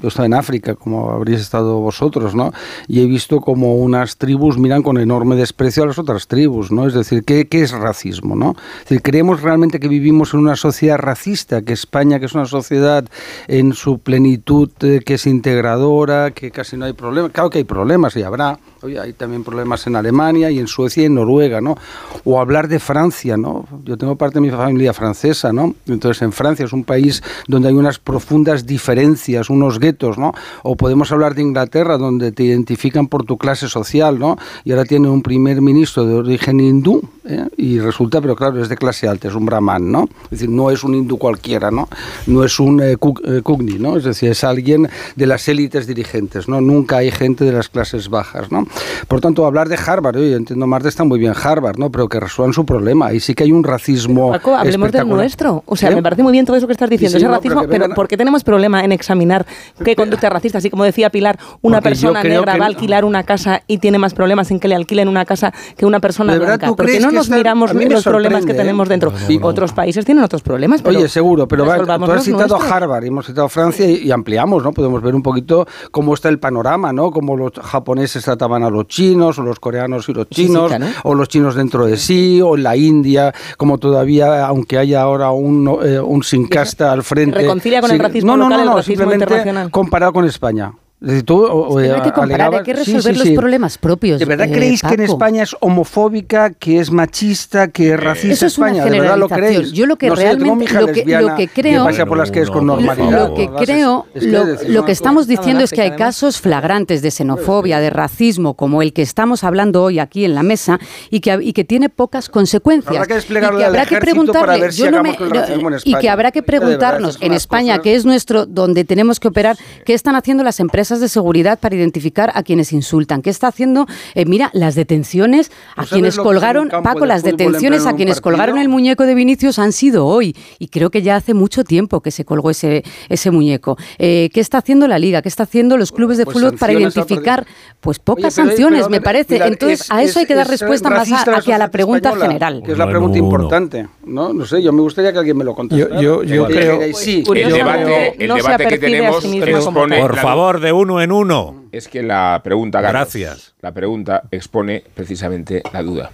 yo 0.00 0.08
estaba 0.08 0.26
en 0.26 0.34
África, 0.34 0.74
como 0.74 1.10
habréis 1.10 1.40
estado 1.40 1.80
vosotros, 1.80 2.34
¿no? 2.34 2.52
Y 2.88 3.00
he 3.00 3.06
visto 3.06 3.40
como 3.40 3.76
unas 3.76 4.16
tribus 4.16 4.58
miran 4.58 4.82
con 4.82 4.98
enorme 4.98 5.36
desprecio 5.36 5.82
a 5.82 5.86
las 5.86 5.98
otras 5.98 6.26
tribus, 6.26 6.70
¿no? 6.70 6.86
Es 6.86 6.94
decir, 6.94 7.24
¿qué, 7.24 7.48
qué 7.48 7.62
es 7.62 7.72
racismo, 7.72 8.36
no? 8.36 8.54
Es 8.82 8.88
decir, 8.88 9.02
¿creemos 9.02 9.42
realmente 9.42 9.80
que 9.80 9.88
vivimos 9.88 10.34
en 10.34 10.40
una 10.40 10.56
sociedad 10.56 10.98
racista, 10.98 11.62
que 11.62 11.72
España, 11.72 12.18
que 12.18 12.26
es 12.26 12.34
una 12.34 12.46
sociedad 12.46 13.04
en 13.48 13.72
su 13.72 13.98
plenitud, 13.98 14.70
eh, 14.80 15.00
que 15.04 15.14
es 15.14 15.26
integradora, 15.26 16.32
que 16.32 16.50
casi 16.50 16.76
no 16.76 16.84
hay 16.84 16.92
problemas? 16.92 17.32
Claro 17.32 17.50
que 17.50 17.58
hay 17.58 17.64
problemas 17.64 18.16
y 18.16 18.22
habrá. 18.22 18.58
Oye, 18.82 18.98
hay 18.98 19.12
también 19.12 19.44
problemas 19.44 19.86
en 19.86 19.94
Alemania 19.94 20.50
y 20.50 20.58
en 20.58 20.66
Suecia 20.66 21.04
y 21.04 21.06
en 21.06 21.14
Noruega, 21.14 21.60
¿no? 21.60 21.76
O 22.24 22.40
hablar 22.40 22.66
de 22.66 22.80
Francia, 22.80 23.36
¿no? 23.36 23.66
Yo 23.84 23.96
tengo 23.96 24.16
parte 24.16 24.34
de 24.34 24.40
mi 24.40 24.50
familia 24.50 24.92
francesa, 24.92 25.52
¿no? 25.52 25.74
Entonces, 25.86 26.20
en 26.22 26.32
Francia 26.32 26.64
es 26.64 26.72
un 26.72 26.82
país 26.82 27.22
donde 27.46 27.68
hay 27.68 27.74
unas 27.74 28.00
profundas 28.00 28.66
diferencias, 28.66 29.50
unos 29.50 29.78
guetos, 29.78 30.18
¿no? 30.18 30.32
O 30.64 30.76
podemos 30.76 31.12
hablar 31.12 31.36
de 31.36 31.42
Inglaterra, 31.42 31.96
donde 31.96 32.32
te 32.32 32.42
identifican 32.42 33.06
por 33.06 33.24
tu 33.24 33.38
clase 33.38 33.68
social, 33.68 34.18
¿no? 34.18 34.36
Y 34.64 34.72
ahora 34.72 34.84
tiene 34.84 35.08
un 35.08 35.22
primer 35.22 35.60
ministro 35.60 36.04
de 36.04 36.14
origen 36.14 36.58
hindú, 36.58 37.02
¿eh? 37.24 37.46
y 37.56 37.78
resulta, 37.78 38.20
pero 38.20 38.36
claro, 38.36 38.60
es 38.60 38.68
de 38.68 38.76
clase 38.76 39.08
alta, 39.08 39.28
es 39.28 39.34
un 39.34 39.46
brahman, 39.46 39.90
¿no? 39.90 40.08
Es 40.24 40.30
decir, 40.30 40.48
no 40.48 40.70
es 40.70 40.84
un 40.84 40.94
hindú 40.94 41.18
cualquiera, 41.18 41.70
¿no? 41.70 41.88
No 42.26 42.44
es 42.44 42.58
un 42.58 42.80
eh, 42.80 42.96
eh, 43.24 43.42
¿no? 43.78 43.96
Es 43.96 44.04
decir, 44.04 44.30
es 44.30 44.44
alguien 44.44 44.88
de 45.16 45.26
las 45.26 45.48
élites 45.48 45.86
dirigentes, 45.86 46.48
¿no? 46.48 46.60
Nunca 46.60 46.98
hay 46.98 47.10
gente 47.10 47.44
de 47.44 47.52
las 47.52 47.68
clases 47.68 48.08
bajas, 48.08 48.50
¿no? 48.50 48.66
Por 49.08 49.20
tanto, 49.20 49.44
hablar 49.46 49.68
de 49.68 49.76
Harvard, 49.84 50.16
oye, 50.16 50.34
entiendo, 50.36 50.66
Marta 50.66 50.88
está 50.88 51.04
muy 51.04 51.18
bien 51.18 51.32
Harvard, 51.40 51.76
¿no? 51.78 51.90
Pero 51.90 52.08
que 52.08 52.20
resuelvan 52.20 52.52
su 52.52 52.64
problema. 52.64 53.12
Y 53.12 53.20
sí 53.20 53.34
que 53.34 53.44
hay 53.44 53.52
un 53.52 53.64
racismo 53.64 54.30
Paco, 54.30 54.54
hablemos 54.54 54.90
del 54.92 55.08
nuestro. 55.08 55.62
O 55.66 55.76
sea, 55.76 55.90
¿Eh? 55.90 55.94
me 55.94 56.02
parece 56.02 56.22
muy 56.22 56.32
bien 56.32 56.46
todo 56.46 56.56
eso 56.56 56.66
que 56.66 56.72
estás 56.72 56.88
diciendo, 56.90 57.10
Sí, 57.18 57.20
sí, 57.20 57.24
ese 57.24 57.28
no, 57.28 57.34
racismo, 57.36 57.60
pero 57.60 57.70
pero, 57.70 57.84
vengan- 57.86 57.94
¿por 57.94 58.08
qué 58.08 58.16
tenemos 58.16 58.44
problema 58.44 58.84
en 58.84 58.92
examinar 58.92 59.46
qué 59.84 59.96
conducta 59.96 60.26
es 60.28 60.32
racista? 60.32 60.58
Así 60.58 60.70
como 60.70 60.84
decía 60.84 61.10
Pilar, 61.10 61.38
una 61.60 61.80
Porque 61.80 61.94
yo 61.96 62.12
persona 62.12 62.22
negra 62.22 62.52
que 62.54 62.58
va 62.58 62.64
a 62.64 62.68
alquilar 62.68 63.04
una 63.04 63.22
casa 63.24 63.62
y 63.66 63.78
tiene 63.78 63.98
más 63.98 64.14
problemas 64.14 64.50
en 64.50 64.60
que 64.60 64.68
le 64.68 64.74
alquilen 64.74 65.08
una 65.08 65.24
casa 65.24 65.52
que 65.76 65.84
una 65.86 66.00
persona 66.00 66.32
¿De 66.32 66.38
verdad 66.38 66.54
blanca. 66.58 66.66
tú 66.68 66.76
¿Por 66.76 66.86
qué 66.86 66.92
crees 66.92 67.04
no 67.04 67.10
nos 67.12 67.24
está- 67.26 67.36
miramos 67.36 67.72
los 67.74 68.04
problemas 68.04 68.44
que 68.46 68.52
¿eh? 68.52 68.54
tenemos 68.54 68.88
dentro? 68.88 69.12
Otros 69.42 69.72
países 69.72 70.04
tienen 70.04 70.24
otros 70.24 70.42
problemas, 70.42 70.82
pero 70.82 70.98
Oye, 70.98 71.08
seguro, 71.08 71.46
pero 71.48 71.66
va, 71.66 71.76
tú 71.76 72.12
has 72.12 72.24
citado 72.24 72.46
nuestros. 72.48 72.72
Harvard 72.72 73.04
y 73.04 73.08
hemos 73.08 73.26
citado 73.26 73.48
Francia 73.48 73.86
y, 73.86 73.96
y 74.06 74.10
ampliamos, 74.10 74.62
¿no? 74.62 74.72
Podemos 74.72 75.02
ver 75.02 75.14
un 75.14 75.22
poquito 75.22 75.66
cómo 75.90 76.14
está 76.14 76.28
el 76.28 76.38
panorama, 76.38 76.92
¿no? 76.92 77.10
Cómo 77.10 77.36
los 77.36 77.52
japoneses 77.62 78.24
trataban 78.24 78.61
a 78.64 78.70
los 78.70 78.86
chinos, 78.88 79.38
o 79.38 79.42
los 79.42 79.58
coreanos 79.60 80.08
y 80.08 80.12
los 80.12 80.26
Sí, 80.30 80.42
sí, 80.42 80.46
chinos, 80.46 80.72
o 81.04 81.14
los 81.14 81.28
chinos 81.28 81.54
dentro 81.54 81.86
de 81.86 81.96
sí, 81.96 82.40
o 82.42 82.56
la 82.56 82.76
India, 82.76 83.32
como 83.56 83.78
todavía, 83.78 84.46
aunque 84.46 84.78
haya 84.78 85.02
ahora 85.02 85.30
un, 85.30 85.78
eh, 85.84 86.00
un 86.00 86.22
sin 86.22 86.46
casta 86.46 86.92
al 86.92 87.02
frente. 87.02 87.38
reconcilia 87.38 87.80
con 87.80 87.90
el 87.90 87.98
racismo 87.98 88.36
no, 88.36 88.36
no, 88.36 88.44
local, 88.44 88.56
no, 88.58 88.62
el 88.62 88.70
no, 88.70 88.76
racismo 88.76 88.92
simplemente 89.02 89.24
internacional. 89.24 89.70
comparado 89.70 90.12
con 90.12 90.24
España. 90.24 90.72
Es 91.02 91.08
decir, 91.08 91.24
tú, 91.24 91.44
o- 91.44 91.80
Es 91.80 91.82
que 91.84 91.88
no 91.88 91.94
eh, 91.94 91.98
hay 91.98 92.02
que 92.02 92.12
comparar, 92.12 92.54
hay 92.54 92.62
que 92.62 92.74
sí, 92.76 92.92
resolver 92.92 93.12
sí, 93.14 93.18
los 93.18 93.28
sí. 93.28 93.34
problemas 93.36 93.76
propios. 93.76 94.20
¿De 94.20 94.24
verdad 94.24 94.46
eh, 94.48 94.52
creéis 94.52 94.82
que 94.82 94.94
en. 94.94 95.00
España 95.00 95.42
es 95.42 95.56
homofóbica, 95.60 96.50
que 96.50 96.78
es 96.78 96.90
machista, 96.90 97.68
que 97.68 97.94
es 97.94 98.00
racista 98.00 98.32
Eso 98.34 98.46
es 98.46 98.58
una 98.58 98.68
España? 98.68 98.84
¿De 98.84 99.00
verdad 99.00 99.16
lo 99.18 99.28
generalización. 99.28 99.62
creéis? 99.62 99.72
Yo 99.72 99.86
lo 99.86 99.96
que 99.96 100.06
No 100.08 100.16
sé, 100.16 100.22
realmente- 100.22 100.64
hija 100.64 100.80
lo 100.80 100.86
que- 100.86 100.92
lesbiana 100.94 101.30
lo 101.32 101.36
que 101.36 101.48
creo- 101.48 101.84
pasa 101.84 102.06
por 102.06 102.18
las 102.18 102.30
calles 102.30 102.50
con 102.50 102.66
No, 102.66 102.76
normalidad. 102.76 103.28
Lo 103.28 103.34
que 103.34 103.44
favor. 103.46 103.64
creo, 103.64 104.06
Es 104.14 104.22
que 104.24 104.28
lo, 104.30 104.44
decir 104.46 104.70
lo 104.70 104.78
una 104.80 104.86
que 104.86 104.92
estamos 104.92 105.26
diciendo 105.26 105.64
es 105.64 105.70
que 105.72 105.82
hay 105.82 105.90
casos 105.96 106.40
flagrantes 106.40 107.02
de 107.02 107.10
xenofobia, 107.10 107.80
de 107.80 107.90
racismo, 107.90 108.54
como 108.54 108.80
el 108.82 108.92
que 108.92 109.02
estamos 109.02 109.42
hablando 109.44 109.82
hoy 109.82 109.98
aquí 109.98 110.24
en 110.24 110.34
la 110.36 110.42
mesa 110.44 110.78
y 111.10 111.18
que, 111.20 111.36
y 111.42 111.52
que 111.52 111.64
tiene 111.64 111.88
pocas 111.88 112.28
consecuencias. 112.28 112.94
Habrá 112.94 113.06
que 113.06 113.14
desplegarlo 113.14 113.58
y 113.58 113.62
que 113.62 113.66
habrá 113.66 113.86
que 113.86 113.96
preguntarle, 113.98 114.60
ver 114.60 114.72
si 114.72 114.82
yo 114.82 114.90
no 114.90 115.02
me- 115.02 115.10
acabamos 115.10 115.16
con 115.16 115.26
el 115.26 115.42
racismo 115.42 115.68
en 115.70 115.76
y 115.84 115.94
que 115.96 116.08
habrá 116.08 116.30
que 116.30 116.42
preguntarnos 116.42 117.18
en 117.20 117.32
España, 117.32 117.80
que 117.80 117.94
es 117.96 118.04
nuestro 118.04 118.46
donde 118.46 118.84
tenemos 118.84 119.18
que 119.18 119.28
operar, 119.28 119.56
qué 119.84 119.94
están 119.94 120.14
haciendo 120.16 120.42
las 120.44 120.60
empresas 120.60 120.91
de 121.00 121.08
seguridad 121.08 121.58
para 121.58 121.74
identificar 121.74 122.32
a 122.34 122.42
quienes 122.42 122.72
insultan, 122.72 123.22
qué 123.22 123.30
está 123.30 123.48
haciendo, 123.48 123.86
eh, 124.14 124.24
mira, 124.24 124.50
las 124.52 124.74
detenciones 124.74 125.50
a 125.50 125.82
¿Tú 125.82 125.88
sabes 125.88 125.90
quienes 125.90 126.02
que 126.02 126.14
es 126.14 126.18
un 126.18 126.24
colgaron, 126.24 126.68
Paco, 126.68 127.00
de 127.00 127.06
las 127.06 127.22
detenciones 127.22 127.86
a 127.86 127.90
un 127.90 127.96
quienes 127.96 128.16
partido? 128.16 128.22
colgaron 128.32 128.58
el 128.58 128.68
muñeco 128.68 129.04
de 129.06 129.14
Vinicius 129.14 129.58
han 129.58 129.72
sido 129.72 130.06
hoy 130.06 130.36
y 130.58 130.68
creo 130.68 130.90
que 130.90 131.02
ya 131.02 131.16
hace 131.16 131.34
mucho 131.34 131.64
tiempo 131.64 132.00
que 132.00 132.10
se 132.10 132.24
colgó 132.24 132.50
ese, 132.50 132.82
ese 133.08 133.30
muñeco. 133.30 133.76
Eh, 133.98 134.30
¿Qué 134.32 134.40
está 134.40 134.58
haciendo 134.58 134.86
la 134.88 134.98
Liga? 134.98 135.22
¿Qué 135.22 135.28
está 135.28 135.44
haciendo 135.44 135.76
los 135.76 135.92
clubes 135.92 136.18
de 136.18 136.24
Pues 136.24 136.36
fútbol 136.36 136.56
para 136.58 136.72
identificar 136.72 137.46
pues 137.80 137.98
pocas 137.98 138.24
Oye, 138.24 138.34
pero- 138.36 138.48
sanciones, 138.48 138.78
pero, 138.80 138.90
me 138.90 139.00
parece? 139.00 139.36
Entonces, 139.44 139.80
es- 139.82 139.90
a 139.90 140.02
eso 140.02 140.20
hay 140.20 140.26
que 140.26 140.32
es- 140.34 140.36
dar 140.36 140.46
es 140.46 140.50
respuesta 140.60 140.88
más 140.90 141.10
a, 141.12 141.36
a 141.36 141.40
que 141.42 141.52
a 141.52 141.58
la 141.58 141.70
pregunta 141.70 142.10
española, 142.10 142.26
general. 142.28 142.62
Que 142.64 142.72
es 142.72 142.78
la 142.78 142.88
pregunta 142.88 143.18
importante. 143.18 143.88
No, 144.06 144.32
no 144.32 144.44
sé, 144.46 144.62
yo 144.62 144.72
me 144.72 144.82
gustaría 144.82 145.12
que 145.12 145.18
alguien 145.18 145.36
me 145.36 145.44
lo 145.44 145.54
contestara. 145.54 146.00
Yo- 146.00 146.22
yo- 146.22 146.24
yo 146.24 146.46
Que 146.46 146.54
creo- 146.54 146.72
dijerais 146.74 146.96
sí. 146.98 147.24
El 147.34 147.52
debate, 147.52 148.14
no 148.26 148.36
el 148.36 148.42
se 148.42 148.48
debate 148.48 148.56
que 148.68 148.74
apercibe 148.74 148.76
a 148.76 148.78
tenemos 148.80 149.22
sí 149.22 149.28
mismo 149.28 149.72
Por 150.02 150.16
favor, 150.16 150.60
de 150.60 150.72
uno 150.82 151.00
en 151.00 151.12
uno. 151.12 151.64
Es 151.72 151.88
que 151.88 152.02
la 152.02 152.40
pregunta, 152.44 152.80
Carlos, 152.82 153.00
Gracias. 153.14 153.54
La 153.60 153.72
pregunta 153.72 154.22
expone 154.30 154.82
precisamente 154.94 155.62
la 155.72 155.82
duda. 155.82 156.10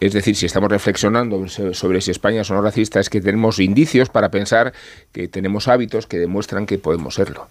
Es 0.00 0.12
decir, 0.12 0.36
si 0.36 0.46
estamos 0.46 0.70
reflexionando 0.70 1.48
so- 1.48 1.72
sobre 1.74 2.00
si 2.00 2.10
España 2.10 2.40
es 2.42 2.50
o 2.50 2.54
no 2.54 2.62
racista, 2.62 3.00
es 3.00 3.08
que 3.10 3.20
tenemos 3.20 3.58
indicios 3.58 4.08
para 4.08 4.30
pensar 4.30 4.72
que 5.12 5.28
tenemos 5.28 5.68
hábitos 5.68 6.06
que 6.06 6.18
demuestran 6.18 6.66
que 6.66 6.78
podemos 6.78 7.14
serlo. 7.14 7.48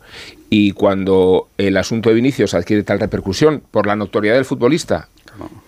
Y 0.50 0.72
cuando 0.72 1.50
el 1.58 1.78
asunto 1.78 2.10
de 2.10 2.16
Vinicius 2.16 2.54
adquiere 2.54 2.84
tal 2.84 3.00
repercusión 3.00 3.62
por 3.72 3.88
la 3.88 3.96
notoriedad 3.96 4.36
del 4.36 4.46
futbolista 4.46 5.10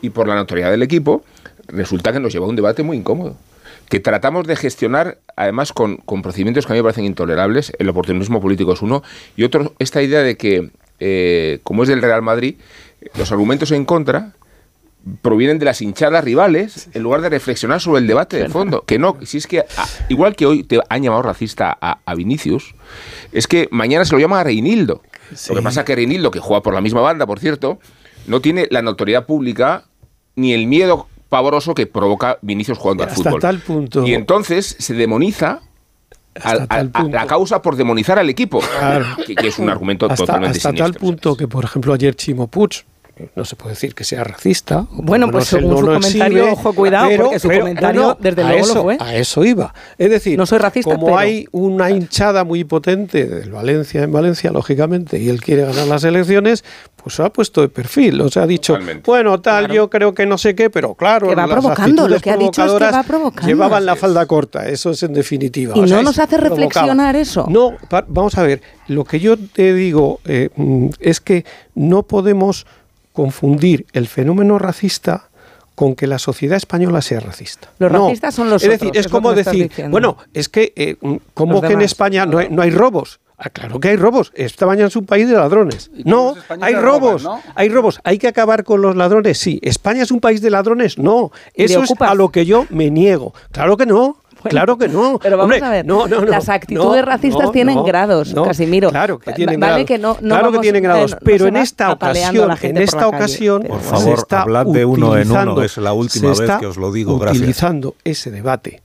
y 0.01 0.09
por 0.11 0.28
la 0.28 0.36
notoriedad 0.36 0.71
del 0.71 0.84
equipo, 0.84 1.23
resulta 1.67 2.13
que 2.13 2.19
nos 2.19 2.32
lleva 2.34 2.45
a 2.45 2.49
un 2.49 2.55
debate 2.55 2.84
muy 2.84 2.97
incómodo 2.97 3.36
que 3.89 3.99
tratamos 3.99 4.47
de 4.47 4.55
gestionar, 4.55 5.19
además, 5.35 5.73
con, 5.73 5.97
con 5.97 6.21
procedimientos 6.21 6.65
que 6.65 6.73
a 6.73 6.75
mí 6.75 6.79
me 6.79 6.83
parecen 6.83 7.05
intolerables. 7.05 7.73
El 7.79 7.89
oportunismo 7.89 8.41
político 8.41 8.73
es 8.73 8.81
uno. 8.81 9.03
Y 9.35 9.43
otro, 9.43 9.73
esta 9.79 10.01
idea 10.01 10.21
de 10.21 10.35
que, 10.35 10.71
eh, 10.99 11.59
como 11.63 11.83
es 11.83 11.89
del 11.89 12.01
Real 12.01 12.21
Madrid, 12.21 12.55
los 13.17 13.31
argumentos 13.31 13.71
en 13.71 13.85
contra 13.85 14.33
provienen 15.21 15.57
de 15.57 15.63
las 15.63 15.81
hinchadas 15.81 16.21
rivales 16.23 16.89
en 16.93 17.01
lugar 17.01 17.21
de 17.21 17.29
reflexionar 17.29 17.79
sobre 17.79 18.01
el 18.01 18.07
debate 18.07 18.38
de 18.38 18.49
fondo. 18.49 18.83
Que 18.85 18.99
no, 18.99 19.17
si 19.23 19.38
es 19.38 19.47
que, 19.47 19.63
igual 20.09 20.35
que 20.35 20.45
hoy 20.45 20.63
te 20.63 20.81
han 20.89 21.03
llamado 21.03 21.21
racista 21.21 21.77
a, 21.79 21.99
a 22.05 22.15
Vinicius, 22.15 22.75
es 23.31 23.47
que 23.47 23.69
mañana 23.71 24.03
se 24.03 24.13
lo 24.13 24.19
llama 24.19 24.41
a 24.41 24.43
Reinildo. 24.43 25.01
Lo 25.49 25.55
que 25.55 25.61
pasa 25.61 25.81
es 25.81 25.85
que 25.85 25.95
Reinildo, 25.95 26.31
que 26.31 26.39
juega 26.39 26.61
por 26.61 26.73
la 26.73 26.81
misma 26.81 27.01
banda, 27.01 27.25
por 27.25 27.39
cierto, 27.39 27.79
no 28.27 28.41
tiene 28.41 28.67
la 28.69 28.81
notoriedad 28.81 29.25
pública 29.25 29.85
ni 30.35 30.53
el 30.53 30.67
miedo 30.67 31.07
pavoroso 31.30 31.73
que 31.73 31.88
provoca 31.88 32.38
Vinicius 32.41 32.78
jugando 32.78 33.03
al 33.03 33.09
Hasta 33.09 33.23
fútbol. 33.23 33.41
tal 33.41 33.59
punto. 33.59 34.05
Y 34.07 34.13
entonces 34.13 34.75
se 34.80 34.93
demoniza 34.93 35.61
a- 36.41 36.65
a 36.69 37.03
la 37.03 37.25
causa 37.25 37.61
por 37.61 37.75
demonizar 37.75 38.19
al 38.19 38.30
equipo, 38.30 38.59
Claro. 38.59 39.05
que, 39.25 39.36
que 39.36 39.47
es 39.47 39.57
un 39.59 39.69
argumento 39.69 40.05
hasta, 40.05 40.17
totalmente 40.17 40.57
hasta 40.57 40.73
tal 40.73 40.93
punto 40.93 41.36
que, 41.36 41.47
por 41.47 41.63
ejemplo, 41.65 41.93
ayer 41.93 42.15
Chimo 42.15 42.47
Puig, 42.47 42.86
no 43.36 43.45
se 43.45 43.55
puede 43.55 43.72
decir 43.72 43.93
que 43.95 44.03
sea 44.03 44.24
racista. 44.24 44.80
o 44.82 44.88
Bueno, 45.01 45.26
lo 45.28 45.32
pues 45.34 45.45
según 45.45 45.72
no 45.72 45.78
su 45.78 45.86
lo 45.86 45.93
comentario, 45.93 46.38
exhibe, 46.39 46.51
ojo, 46.51 46.74
cuidado, 46.74 47.09
porque 47.18 47.39
su 47.39 47.49
comentario, 47.49 48.18
desde 48.20 48.43
luego, 48.43 48.57
lo 48.59 48.63
eso, 48.72 48.82
fue. 48.84 48.97
A 48.99 49.15
eso 49.15 49.43
iba. 49.45 49.74
Es 49.97 50.09
decir, 50.09 50.38
No 50.38 50.45
soy 50.45 50.59
racista, 50.59 50.91
como 50.95 51.07
pero- 51.07 51.18
hay 51.18 51.47
una 51.51 51.89
hinchada 51.91 52.43
muy 52.43 52.63
potente 52.63 53.26
del 53.26 53.51
Valencia 53.51 54.03
en 54.03 54.11
Valencia, 54.11 54.51
lógicamente, 54.51 55.20
y 55.20 55.30
él 55.30 55.41
quiere 55.41 55.63
ganar 55.65 55.88
las 55.88 56.03
elecciones, 56.03 56.63
pues 57.01 57.15
se 57.15 57.24
ha 57.24 57.30
puesto 57.32 57.61
de 57.61 57.70
perfil. 57.70 58.20
O 58.22 58.30
sea, 58.30 58.43
ha 58.43 58.47
dicho, 58.47 58.78
bueno, 59.05 59.39
tal, 59.41 59.72
yo 59.72 59.89
creo 59.89 60.13
que 60.13 60.26
no 60.26 60.38
sé 60.38 60.55
qué, 60.55 60.70
pero 60.70 60.93
claro, 60.95 61.30
Que 61.30 61.36
va 61.36 61.47
las 61.47 61.59
provocando, 61.59 62.07
lo 62.07 62.20
que 62.20 62.32
ha 62.32 62.38
dicho 62.38 62.65
es 62.65 62.74
que 62.74 62.91
va 62.91 63.03
provocando. 63.03 63.47
Llevaban 63.47 63.86
la 63.86 63.95
falda 63.95 64.26
corta, 64.26 64.68
eso 64.68 64.91
es 64.91 65.03
en 65.03 65.13
definitiva. 65.13 65.74
¿Y 65.76 65.80
O 65.80 65.86
no 65.86 66.03
nos 66.03 66.20
hace 66.20 66.38
provocaba. 66.38 66.55
reflexionar 66.65 67.15
eso? 67.15 67.45
No, 67.49 67.74
pa- 67.89 68.05
vamos 68.07 68.38
a 68.38 68.43
ver, 68.43 68.61
lo 68.88 69.03
que 69.05 69.20
yo 69.20 69.38
te 69.38 69.74
digo 69.74 70.20
eh, 70.26 70.49
mm, 70.55 70.88
es 70.99 71.22
que 71.22 71.45
no 71.76 72.03
podemos 72.03 72.65
confundir 73.18 73.88
el 73.93 74.07
fenómeno 74.07 74.59
racista 74.59 75.30
con 75.74 75.95
que 75.95 76.05
la 76.05 76.20
sociedad 76.20 76.55
española 76.55 77.01
sea 77.01 77.20
racista. 77.20 77.72
Los 77.80 77.91
No. 77.91 78.03
racistas 78.05 78.36
son 78.36 78.51
los 78.51 78.61
Es 78.61 78.68
otros, 78.70 78.80
decir, 78.91 78.97
es 78.99 79.07
como 79.07 79.34
decir, 79.34 79.72
bueno, 79.89 80.18
es 80.36 80.49
que, 80.49 80.72
eh, 80.76 80.97
mm, 81.01 81.15
¿cómo 81.34 81.53
Los 81.53 81.61
que 81.63 81.74
en. 81.74 81.82
España 81.82 82.28
no 82.28 82.38
hay, 82.38 82.49
no 82.51 82.61
hay 82.61 82.70
robos? 82.70 83.20
Ah, 83.39 83.49
claro 83.49 83.80
que 83.80 83.89
hay 83.89 83.95
robos. 83.95 84.32
España 84.36 84.86
es 84.86 84.95
un 84.95 85.07
país 85.07 85.28
de 85.28 85.34
ladrones. 85.36 85.89
No, 86.05 86.36
hay 86.61 86.76
roban, 86.76 86.84
robos. 86.84 87.24
¿no? 87.24 87.41
Hay 87.55 87.70
robos. 87.70 87.99
Hay 88.03 88.20
que 88.20 88.28
acabar 88.28 88.63
con 88.63 88.82
los 88.84 88.95
ladrones. 88.95 89.39
Sí. 89.39 89.59
¿España 89.63 90.03
es 90.03 90.11
un 90.11 90.20
país 90.20 90.41
de 90.41 90.51
ladrones? 90.51 90.99
No. 90.99 91.32
¿Y 91.55 91.63
de 91.63 91.65
Eso 91.65 91.82
es 91.84 91.93
a 91.99 92.13
lo 92.13 92.30
que 92.32 92.45
yo 92.45 92.68
me 92.70 92.91
niego. 92.91 93.34
Claro 93.51 93.78
que 93.78 93.88
no. 93.88 94.18
Claro 94.49 94.77
que 94.77 94.87
no. 94.87 95.19
Pero 95.21 95.37
vamos 95.37 95.53
Hombre, 95.55 95.67
a 95.67 95.71
ver, 95.71 95.85
no, 95.85 96.07
no, 96.07 96.21
no, 96.21 96.25
las 96.25 96.49
actitudes 96.49 97.01
no, 97.01 97.05
racistas 97.05 97.43
no, 97.45 97.51
tienen 97.51 97.75
no, 97.75 97.83
grados, 97.83 98.33
no. 98.33 98.43
Casimiro. 98.43 98.89
Claro 98.89 99.19
que 99.19 99.31
tienen 99.33 99.59
vale 99.59 99.71
grados. 99.71 99.87
que 99.87 99.97
no- 99.97 100.13
no 100.13 100.19
claro 100.29 100.43
vamos- 100.45 100.57
que 100.57 100.61
tienen 100.61 100.83
eh, 100.83 100.87
grados, 100.87 101.17
pero 101.23 101.47
en 101.47 101.57
esta 101.57 101.91
ocasión, 101.91 102.51
en 102.61 102.77
esta 102.77 103.07
ocasión, 103.07 103.67
se 103.99 104.13
está 104.13 104.41
hablad 104.43 104.65
de 104.67 104.85
uno 104.85 105.17
en 105.17 105.29
uno, 105.31 105.41
utilizando- 105.53 105.63
es 105.63 105.77
la 105.77 105.93
última 105.93 106.29
vez 106.29 106.39
está 106.39 106.59
que 106.59 106.65
os 106.67 106.77
lo 106.77 106.91
digo, 106.91 107.17
gracias. 107.19 107.41
Utilizando 107.41 107.95
ese 108.03 108.31
debate 108.31 108.81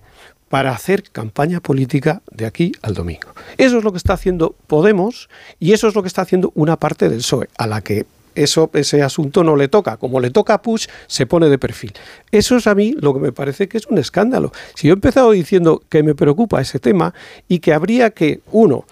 para 0.49 0.73
hacer 0.73 1.05
campaña 1.13 1.61
política 1.61 2.21
de 2.31 2.45
aquí 2.45 2.73
al 2.83 2.93
domingo. 2.95 3.29
Eso 3.57 3.79
es 3.79 3.85
lo 3.85 3.91
que 3.93 3.99
está 3.99 4.13
haciendo 4.13 4.55
Podemos 4.67 5.29
y 5.59 5.73
eso 5.73 5.89
es 5.89 5.95
lo 5.95 6.03
que 6.03 6.09
está 6.09 6.23
haciendo 6.23 6.53
una 6.55 6.77
parte 6.77 7.09
del 7.09 7.19
PSOE, 7.19 7.49
a 7.57 7.67
la 7.67 7.81
que 7.81 8.05
eso, 8.35 8.71
ese 8.75 9.03
asunto 9.03 9.45
no 9.45 9.57
le 9.57 9.69
toca. 9.69 9.97
Como 9.97 10.21
le 10.21 10.31
toca 10.31 10.55
a 10.55 10.63
Puig, 10.63 10.89
se 11.07 11.27
pone 11.27 11.49
de 11.49 11.59
perfil. 11.59 11.93
Eso 12.31 12.57
es 12.57 12.67
a 12.67 12.75
mí 12.75 12.95
lo 12.99 13.15
que 13.15 13.21
me 13.21 13.33
parece 13.33 13.69
que 13.69 13.79
es 13.79 13.87
un 13.87 13.99
escándalo. 13.99 14.53
Si 14.75 14.89
yo 14.89 14.93
he 14.93 14.97
empezado 14.97 15.31
diciendo 15.33 15.83
que 15.89 16.03
me 16.03 16.15
preocupa 16.15 16.61
ese 16.61 16.79
tema 16.79 17.15
y 17.49 17.59
que 17.59 17.73
habría 17.73 18.11
que, 18.11 18.41
uno, 18.51 18.85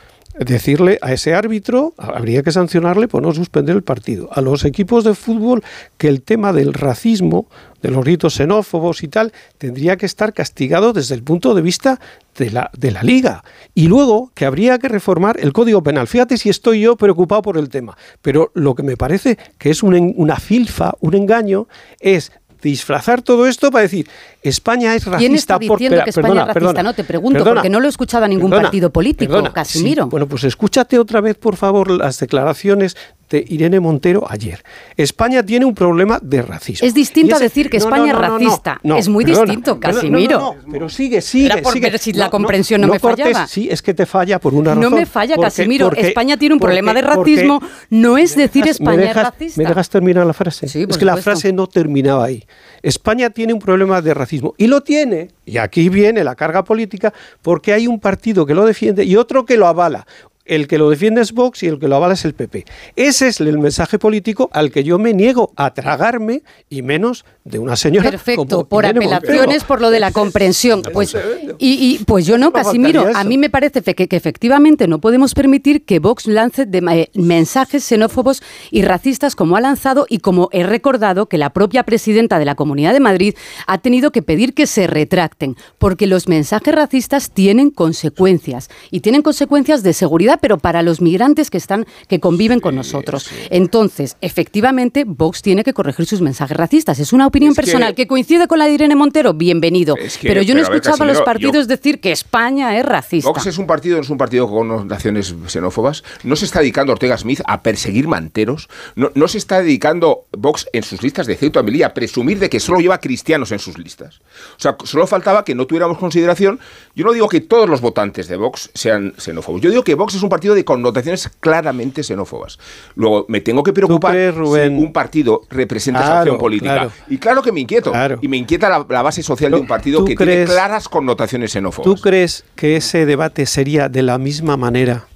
decirle 0.44 0.98
a 1.02 1.12
ese 1.12 1.34
árbitro, 1.34 1.92
habría 1.98 2.42
que 2.42 2.50
sancionarle 2.50 3.08
por 3.08 3.22
no 3.22 3.32
suspender 3.32 3.76
el 3.76 3.82
partido. 3.82 4.30
A 4.32 4.40
los 4.40 4.64
equipos 4.64 5.04
de 5.04 5.14
fútbol 5.14 5.62
que 5.98 6.08
el 6.08 6.22
tema 6.22 6.52
del 6.52 6.72
racismo, 6.72 7.46
de 7.82 7.90
los 7.90 8.04
ritos 8.04 8.34
xenófobos 8.34 9.02
y 9.02 9.08
tal, 9.08 9.32
tendría 9.58 9.96
que 9.96 10.06
estar 10.06 10.32
castigado 10.32 10.92
desde 10.92 11.14
el 11.14 11.22
punto 11.22 11.54
de 11.54 11.62
vista 11.62 12.00
de 12.36 12.50
la, 12.50 12.70
de 12.76 12.90
la 12.90 13.02
liga. 13.02 13.44
Y 13.74 13.88
luego 13.88 14.32
que 14.34 14.46
habría 14.46 14.78
que 14.78 14.88
reformar 14.88 15.38
el 15.40 15.52
Código 15.52 15.82
Penal. 15.82 16.06
Fíjate 16.06 16.38
si 16.38 16.48
estoy 16.48 16.80
yo 16.80 16.96
preocupado 16.96 17.42
por 17.42 17.58
el 17.58 17.68
tema. 17.68 17.96
Pero 18.22 18.50
lo 18.54 18.74
que 18.74 18.82
me 18.82 18.96
parece 18.96 19.38
que 19.58 19.70
es 19.70 19.82
una 19.82 20.36
filfa, 20.36 20.94
un 21.00 21.14
engaño, 21.14 21.68
es 22.00 22.32
disfrazar 22.62 23.22
todo 23.22 23.46
esto 23.46 23.70
para 23.70 23.82
decir 23.82 24.08
España 24.42 24.94
es 24.94 25.04
racista 25.04 25.18
¿Quién 25.18 25.34
está 25.34 25.54
por- 25.58 25.78
diciendo 25.78 25.96
Espera, 25.98 26.04
que 26.04 26.10
España 26.10 26.26
perdona, 26.26 26.40
es 26.42 26.46
racista? 26.46 26.60
perdona, 26.72 26.82
no, 26.82 26.94
te 26.94 27.04
pregunto, 27.04 27.38
perdona, 27.40 27.54
porque 27.60 27.70
no 27.70 27.80
lo 27.80 27.86
he 27.86 27.88
escuchado 27.90 28.24
a 28.24 28.28
ningún 28.28 28.50
perdona, 28.50 28.68
partido 28.68 28.90
político, 28.90 29.32
perdona, 29.32 29.52
Casimiro. 29.52 30.04
sí, 30.04 30.10
bueno, 30.10 30.26
pues 30.26 30.44
escúchate 30.44 30.98
otra 30.98 31.20
vez, 31.20 31.36
por 31.36 31.56
favor, 31.56 31.90
las 31.90 32.18
declaraciones 32.18 32.96
de 33.28 33.44
Irene 33.48 33.78
Montero 33.78 34.26
ayer. 34.28 34.64
España 34.96 35.44
tiene 35.44 35.64
un 35.64 35.74
problema 35.74 36.18
de 36.20 36.42
racismo. 36.42 36.84
Es 36.88 36.94
distinto 36.94 37.36
a 37.36 37.38
decir 37.38 37.70
que 37.70 37.78
no, 37.78 37.84
España 37.84 38.12
no, 38.12 38.18
no, 38.18 38.24
es 38.24 38.30
no, 38.30 38.38
racista. 38.48 38.80
no, 38.82 38.96
Es 38.96 39.08
muy 39.08 39.24
perdona, 39.24 39.44
distinto, 39.44 39.78
Casimiro. 39.78 40.38
no, 40.40 40.54
no, 40.56 40.62
no, 40.62 40.72
pero 40.72 40.88
sigue, 40.88 41.20
sigue, 41.20 41.46
Era 41.46 41.62
por 41.62 41.72
sigue. 41.74 41.90
ver 41.90 41.98
si 42.00 42.12
la 42.12 42.28
comprensión 42.28 42.80
no 42.80 42.88
me 42.88 42.98
cortes, 42.98 43.26
fallaba. 43.26 43.46
Sí, 43.46 43.68
es 43.70 43.82
que 43.82 43.94
te 43.94 44.04
falla 44.06 44.40
por 44.40 44.54
una 44.54 44.74
No 44.74 44.80
razón. 44.82 44.94
me 44.98 45.06
falla, 45.06 45.36
Porque- 45.36 45.46
Casimiro. 45.46 45.86
porque- 45.86 46.08
España 46.08 46.36
tiene 46.38 46.54
un 46.54 46.58
porque- 46.58 46.70
problema 46.70 46.92
de 46.94 47.02
porque- 47.04 47.36
racismo. 47.36 47.60
No 47.90 48.18
es 48.18 48.34
decir 48.34 48.64
¿Me 48.64 48.70
España 48.70 48.96
dejas- 49.02 49.16
es 49.26 49.30
racista. 49.32 49.62
¿Me 49.62 49.68
dejas 49.68 49.88
terminar 49.90 50.26
la 50.26 50.32
frase? 50.32 50.66
Sí, 50.68 50.80
por 50.86 50.90
es 50.92 50.98
que 50.98 51.04
la 51.04 51.16
frase 51.18 51.52
no 51.52 51.66
terminaba 51.68 52.24
ahí. 52.24 52.42
España 52.82 53.30
tiene 53.30 53.52
un 53.52 53.58
problema 53.58 54.00
de 54.00 54.14
racismo. 54.14 54.54
Y 54.56 54.66
lo 54.66 54.82
tiene, 54.82 55.28
y 55.44 55.58
aquí 55.58 55.88
viene 55.88 56.24
la 56.24 56.34
carga 56.34 56.64
política, 56.64 57.12
porque 57.42 57.72
hay 57.72 57.86
un 57.86 58.00
partido 58.00 58.46
que 58.46 58.54
lo 58.54 58.64
defiende 58.64 59.04
y 59.04 59.16
otro 59.16 59.44
que 59.44 59.56
lo 59.56 59.66
avala. 59.66 60.06
El 60.44 60.66
que 60.66 60.78
lo 60.78 60.90
defiende 60.90 61.20
es 61.20 61.32
Vox 61.32 61.62
y 61.62 61.66
el 61.68 61.78
que 61.78 61.86
lo 61.86 61.96
avala 61.96 62.14
es 62.14 62.24
el 62.24 62.34
PP. 62.34 62.64
Ese 62.96 63.28
es 63.28 63.40
el 63.40 63.56
mensaje 63.58 63.98
político 63.98 64.48
al 64.52 64.72
que 64.72 64.82
yo 64.82 64.98
me 64.98 65.12
niego 65.12 65.52
a 65.54 65.72
tragarme 65.74 66.42
y 66.68 66.82
menos 66.82 67.24
de 67.44 67.58
una 67.58 67.76
señora 67.76 68.10
Perfecto, 68.10 68.46
como 68.46 68.64
por 68.64 68.84
Irene 68.84 69.04
apelaciones, 69.04 69.46
Montero. 69.46 69.66
por 69.68 69.80
lo 69.80 69.90
de 69.90 70.00
la 70.00 70.10
comprensión. 70.12 70.82
Pues, 70.92 71.14
y, 71.58 71.98
y, 72.00 72.04
pues 72.04 72.26
yo 72.26 72.36
no, 72.36 72.46
No 72.46 72.52
Casimiro, 72.52 73.06
a 73.14 73.22
mí 73.24 73.38
me 73.38 73.48
parece 73.50 73.82
que, 73.82 74.08
que 74.08 74.16
efectivamente 74.16 74.88
no 74.88 75.00
podemos 75.00 75.34
permitir 75.34 75.84
que 75.84 75.98
Vox 76.00 76.26
lance 76.26 76.66
de- 76.66 76.78
eh, 76.90 77.10
mensajes 77.14 77.84
xenófobos 77.84 78.42
y 78.70 78.82
racistas 78.82 79.36
como 79.36 79.56
ha 79.56 79.60
lanzado 79.60 80.06
y 80.08 80.18
como 80.18 80.48
he 80.52 80.64
recordado 80.64 81.26
que 81.26 81.38
la 81.38 81.50
propia 81.50 81.84
presidenta 81.84 82.38
de 82.38 82.44
la 82.44 82.54
Comunidad 82.56 82.92
de 82.92 83.00
Madrid 83.00 83.34
ha 83.66 83.78
tenido 83.78 84.10
que 84.10 84.22
pedir 84.22 84.54
que 84.54 84.66
se 84.66 84.86
retracten, 84.86 85.56
porque 85.78 86.06
los 86.06 86.26
mensajes 86.28 86.74
racistas 86.74 87.30
tienen 87.30 87.70
consecuencias 87.70 88.68
y 88.90 89.00
tienen 89.00 89.22
consecuencias 89.22 89.82
de 89.82 89.92
seguridad, 89.92 90.39
pero 90.40 90.58
para 90.58 90.82
los 90.82 91.00
migrantes 91.00 91.50
que 91.50 91.58
están 91.58 91.86
que 92.08 92.20
conviven 92.20 92.60
con 92.60 92.74
nosotros. 92.74 93.28
Entonces, 93.50 94.16
efectivamente, 94.20 95.04
Vox 95.06 95.42
tiene 95.42 95.64
que 95.64 95.72
corregir 95.72 96.06
sus 96.06 96.20
mensajes 96.20 96.56
racistas. 96.56 96.98
Es 96.98 97.12
una 97.12 97.26
opinión 97.26 97.50
Es 97.52 97.56
personal 97.56 97.94
que 97.94 98.06
coincide 98.06 98.46
con 98.48 98.58
la 98.58 98.66
de 98.66 98.72
Irene 98.72 98.96
Montero, 98.96 99.34
bienvenido. 99.34 99.96
Es 99.96 100.18
que- 100.18 100.28
pero 100.28 100.42
yo 100.42 100.54
no 100.54 100.60
pero 100.62 100.94
a 100.94 100.96
ver, 100.96 101.06
los 101.08 101.22
partidos 101.22 101.54
yo- 101.54 101.66
decir 101.66 102.00
que 102.00 102.12
España 102.12 102.76
es 102.78 102.84
racista. 102.84 103.28
Vox 103.30 103.46
es 103.46 103.58
un 103.58 103.66
partido, 103.66 104.00
es 104.00 104.08
un 104.10 104.18
partido 104.18 104.48
con 104.48 104.68
connotaciones 104.68 105.34
xenófobas. 105.46 106.02
No 106.24 106.36
se 106.36 106.44
está 106.44 106.60
dedicando 106.60 106.92
Ortega 106.92 107.16
Smith 107.18 107.40
a 107.46 107.62
perseguir 107.62 108.08
manteros. 108.08 108.68
No, 108.94 109.10
no 109.14 109.28
se 109.28 109.38
está 109.38 109.60
dedicando 109.62 110.26
Vox 110.32 110.66
en 110.72 110.82
sus 110.82 111.02
listas 111.02 111.26
de 111.26 111.36
Ceuta 111.36 111.62
Melilla 111.62 111.86
a 111.88 111.94
presumir 111.94 112.38
de 112.38 112.48
que 112.48 112.60
solo 112.60 112.80
lleva 112.80 112.98
cristianos 112.98 113.52
en 113.52 113.58
sus 113.58 113.78
listas. 113.78 114.20
O 114.56 114.60
sea, 114.60 114.76
solo 114.84 115.06
faltaba 115.06 115.44
que 115.44 115.54
no 115.54 115.66
tuviéramos 115.66 115.98
consideración. 115.98 116.60
Yo 116.94 117.04
no 117.04 117.12
digo 117.12 117.28
que 117.28 117.40
todos 117.40 117.68
los 117.68 117.80
votantes 117.80 118.28
de 118.28 118.36
Vox 118.36 118.70
sean 118.74 119.14
xenófobos. 119.18 119.60
Yo 119.60 119.70
digo 119.70 119.82
que 119.84 119.94
Vox 119.94 120.14
es 120.14 120.19
un 120.22 120.28
partido 120.28 120.54
de 120.54 120.64
connotaciones 120.64 121.28
claramente 121.40 122.02
xenófobas. 122.02 122.58
Luego, 122.94 123.26
me 123.28 123.40
tengo 123.40 123.62
que 123.62 123.72
preocupar 123.72 124.12
crees, 124.12 124.34
Rubén? 124.34 124.76
si 124.78 124.84
un 124.84 124.92
partido 124.92 125.42
representa 125.50 126.00
esa 126.00 126.08
Claro, 126.08 126.20
opción 126.22 126.38
política. 126.38 126.72
claro. 126.74 126.92
Y 127.08 127.18
claro 127.18 127.42
que 127.42 127.52
me 127.52 127.60
inquieto. 127.60 127.90
Claro. 127.92 128.18
Y 128.22 128.28
me 128.28 128.36
inquieta 128.36 128.68
la, 128.68 128.86
la 128.88 129.02
base 129.02 129.22
social 129.22 129.50
de 129.50 129.56
¿Tú- 129.56 129.62
un 129.62 129.68
partido 129.68 130.04
que 130.04 130.16
tiene 130.16 130.44
claras 130.44 130.88
connotaciones 130.88 131.52
xenófobas. 131.52 131.84
¿Tú 131.84 132.00
crees 132.00 132.44
que 132.56 132.76
ese 132.76 133.06
debate 133.06 133.46
sería 133.46 133.88
de 133.88 134.02
la 134.02 134.18
misma 134.18 134.56
manera? 134.56 135.06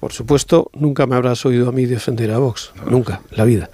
Por 0.00 0.12
supuesto, 0.12 0.70
nunca 0.74 1.06
me 1.06 1.16
habrás 1.16 1.46
oído 1.46 1.66
a 1.66 1.72
mí 1.72 1.86
defender 1.86 2.30
a 2.30 2.36
Vox, 2.38 2.72
nunca, 2.90 3.22
en 3.30 3.38
la 3.38 3.44
vida. 3.44 3.70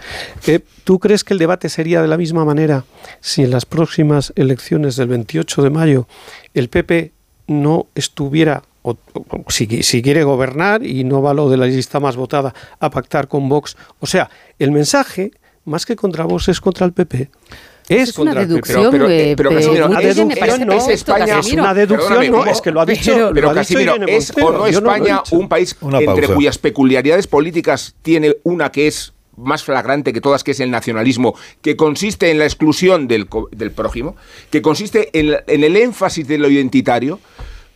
Eh, 0.47 0.61
¿Tú 0.85 1.01
crees 1.01 1.25
que 1.25 1.33
el 1.33 1.41
debate 1.41 1.69
sería 1.69 2.03
de 2.03 2.07
la 2.07 2.17
misma 2.17 2.45
manera 2.45 2.85
si 3.21 3.43
en 3.43 3.51
las 3.51 3.67
próximas 3.67 4.33
elecciones 4.37 4.95
del 4.95 5.09
28 5.09 5.63
de 5.63 5.71
mayo 5.71 6.07
el 6.55 6.69
PP 6.69 7.11
no 7.49 7.87
estuviera 7.97 8.63
o, 8.83 8.97
o 9.15 9.45
si, 9.51 9.83
si 9.83 10.03
quiere 10.03 10.23
gobernar 10.25 10.85
y 10.85 11.05
no 11.05 11.21
va 11.23 11.35
lo 11.35 11.49
de 11.51 11.57
la 11.57 11.67
lista 11.67 12.01
más 12.01 12.17
votada 12.17 12.55
a 12.79 12.91
pactar 12.91 13.29
con 13.29 13.49
Vox. 13.49 13.77
O 13.99 14.07
sea, 14.07 14.31
el 14.59 14.71
mensaje, 14.71 15.33
más 15.65 15.85
que 15.87 15.97
contra 15.97 16.25
Vox, 16.25 16.49
es 16.49 16.61
contra 16.61 16.87
el 16.87 16.93
PP. 16.93 17.31
Es, 17.89 18.11
Es 18.11 18.19
una 18.19 18.31
contra 18.31 18.43
el 18.43 18.47
PP. 18.47 18.55
deducción, 18.55 18.91
Pero- 18.93 19.05
pero- 19.07 19.09
eh, 19.11 19.35
pero, 19.37 19.51
pe- 19.51 19.57
Casimiro, 19.57 19.89
deducción 19.89 20.67
no, 20.67 20.73
España, 20.91 21.39
Es 21.41 21.53
una 21.53 21.75
deducción, 21.75 22.31
no, 22.31 22.47
es 22.47 22.61
que 22.61 22.71
lo 22.71 22.81
ha 22.81 22.87
dicho, 22.87 23.13
pero- 23.13 23.33
Pero 23.35 23.51
ha 23.51 23.55
Casimiro, 23.55 23.95
¿es 24.07 24.33
o 24.41 24.53
no 24.53 24.67
España 24.67 25.23
un 25.33 25.49
país 25.49 25.77
Una 25.81 25.99
entre 25.99 26.15
pausa. 26.23 26.35
cuyas 26.35 26.59
peculiaridades 26.59 27.27
políticas 27.27 27.97
tiene 28.03 28.37
una 28.45 28.71
que 28.71 28.87
es 28.87 29.13
más 29.37 29.65
flagrante 29.65 30.13
que 30.13 30.21
todas, 30.21 30.45
que 30.45 30.53
es 30.53 30.61
el 30.61 30.71
nacionalismo, 30.71 31.35
que 31.63 31.75
consiste 31.75 32.31
en 32.31 32.39
la 32.39 32.45
exclusión 32.45 33.09
del, 33.09 33.27
co- 33.27 33.49
del 33.51 33.73
prójimo, 33.73 34.15
que 34.51 34.63
consiste 34.63 35.09
en, 35.19 35.33
la- 35.33 35.43
en 35.49 35.65
el 35.65 35.77
énfasis 35.77 36.29
de 36.29 36.39
lo 36.39 36.49
identitario? 36.49 37.19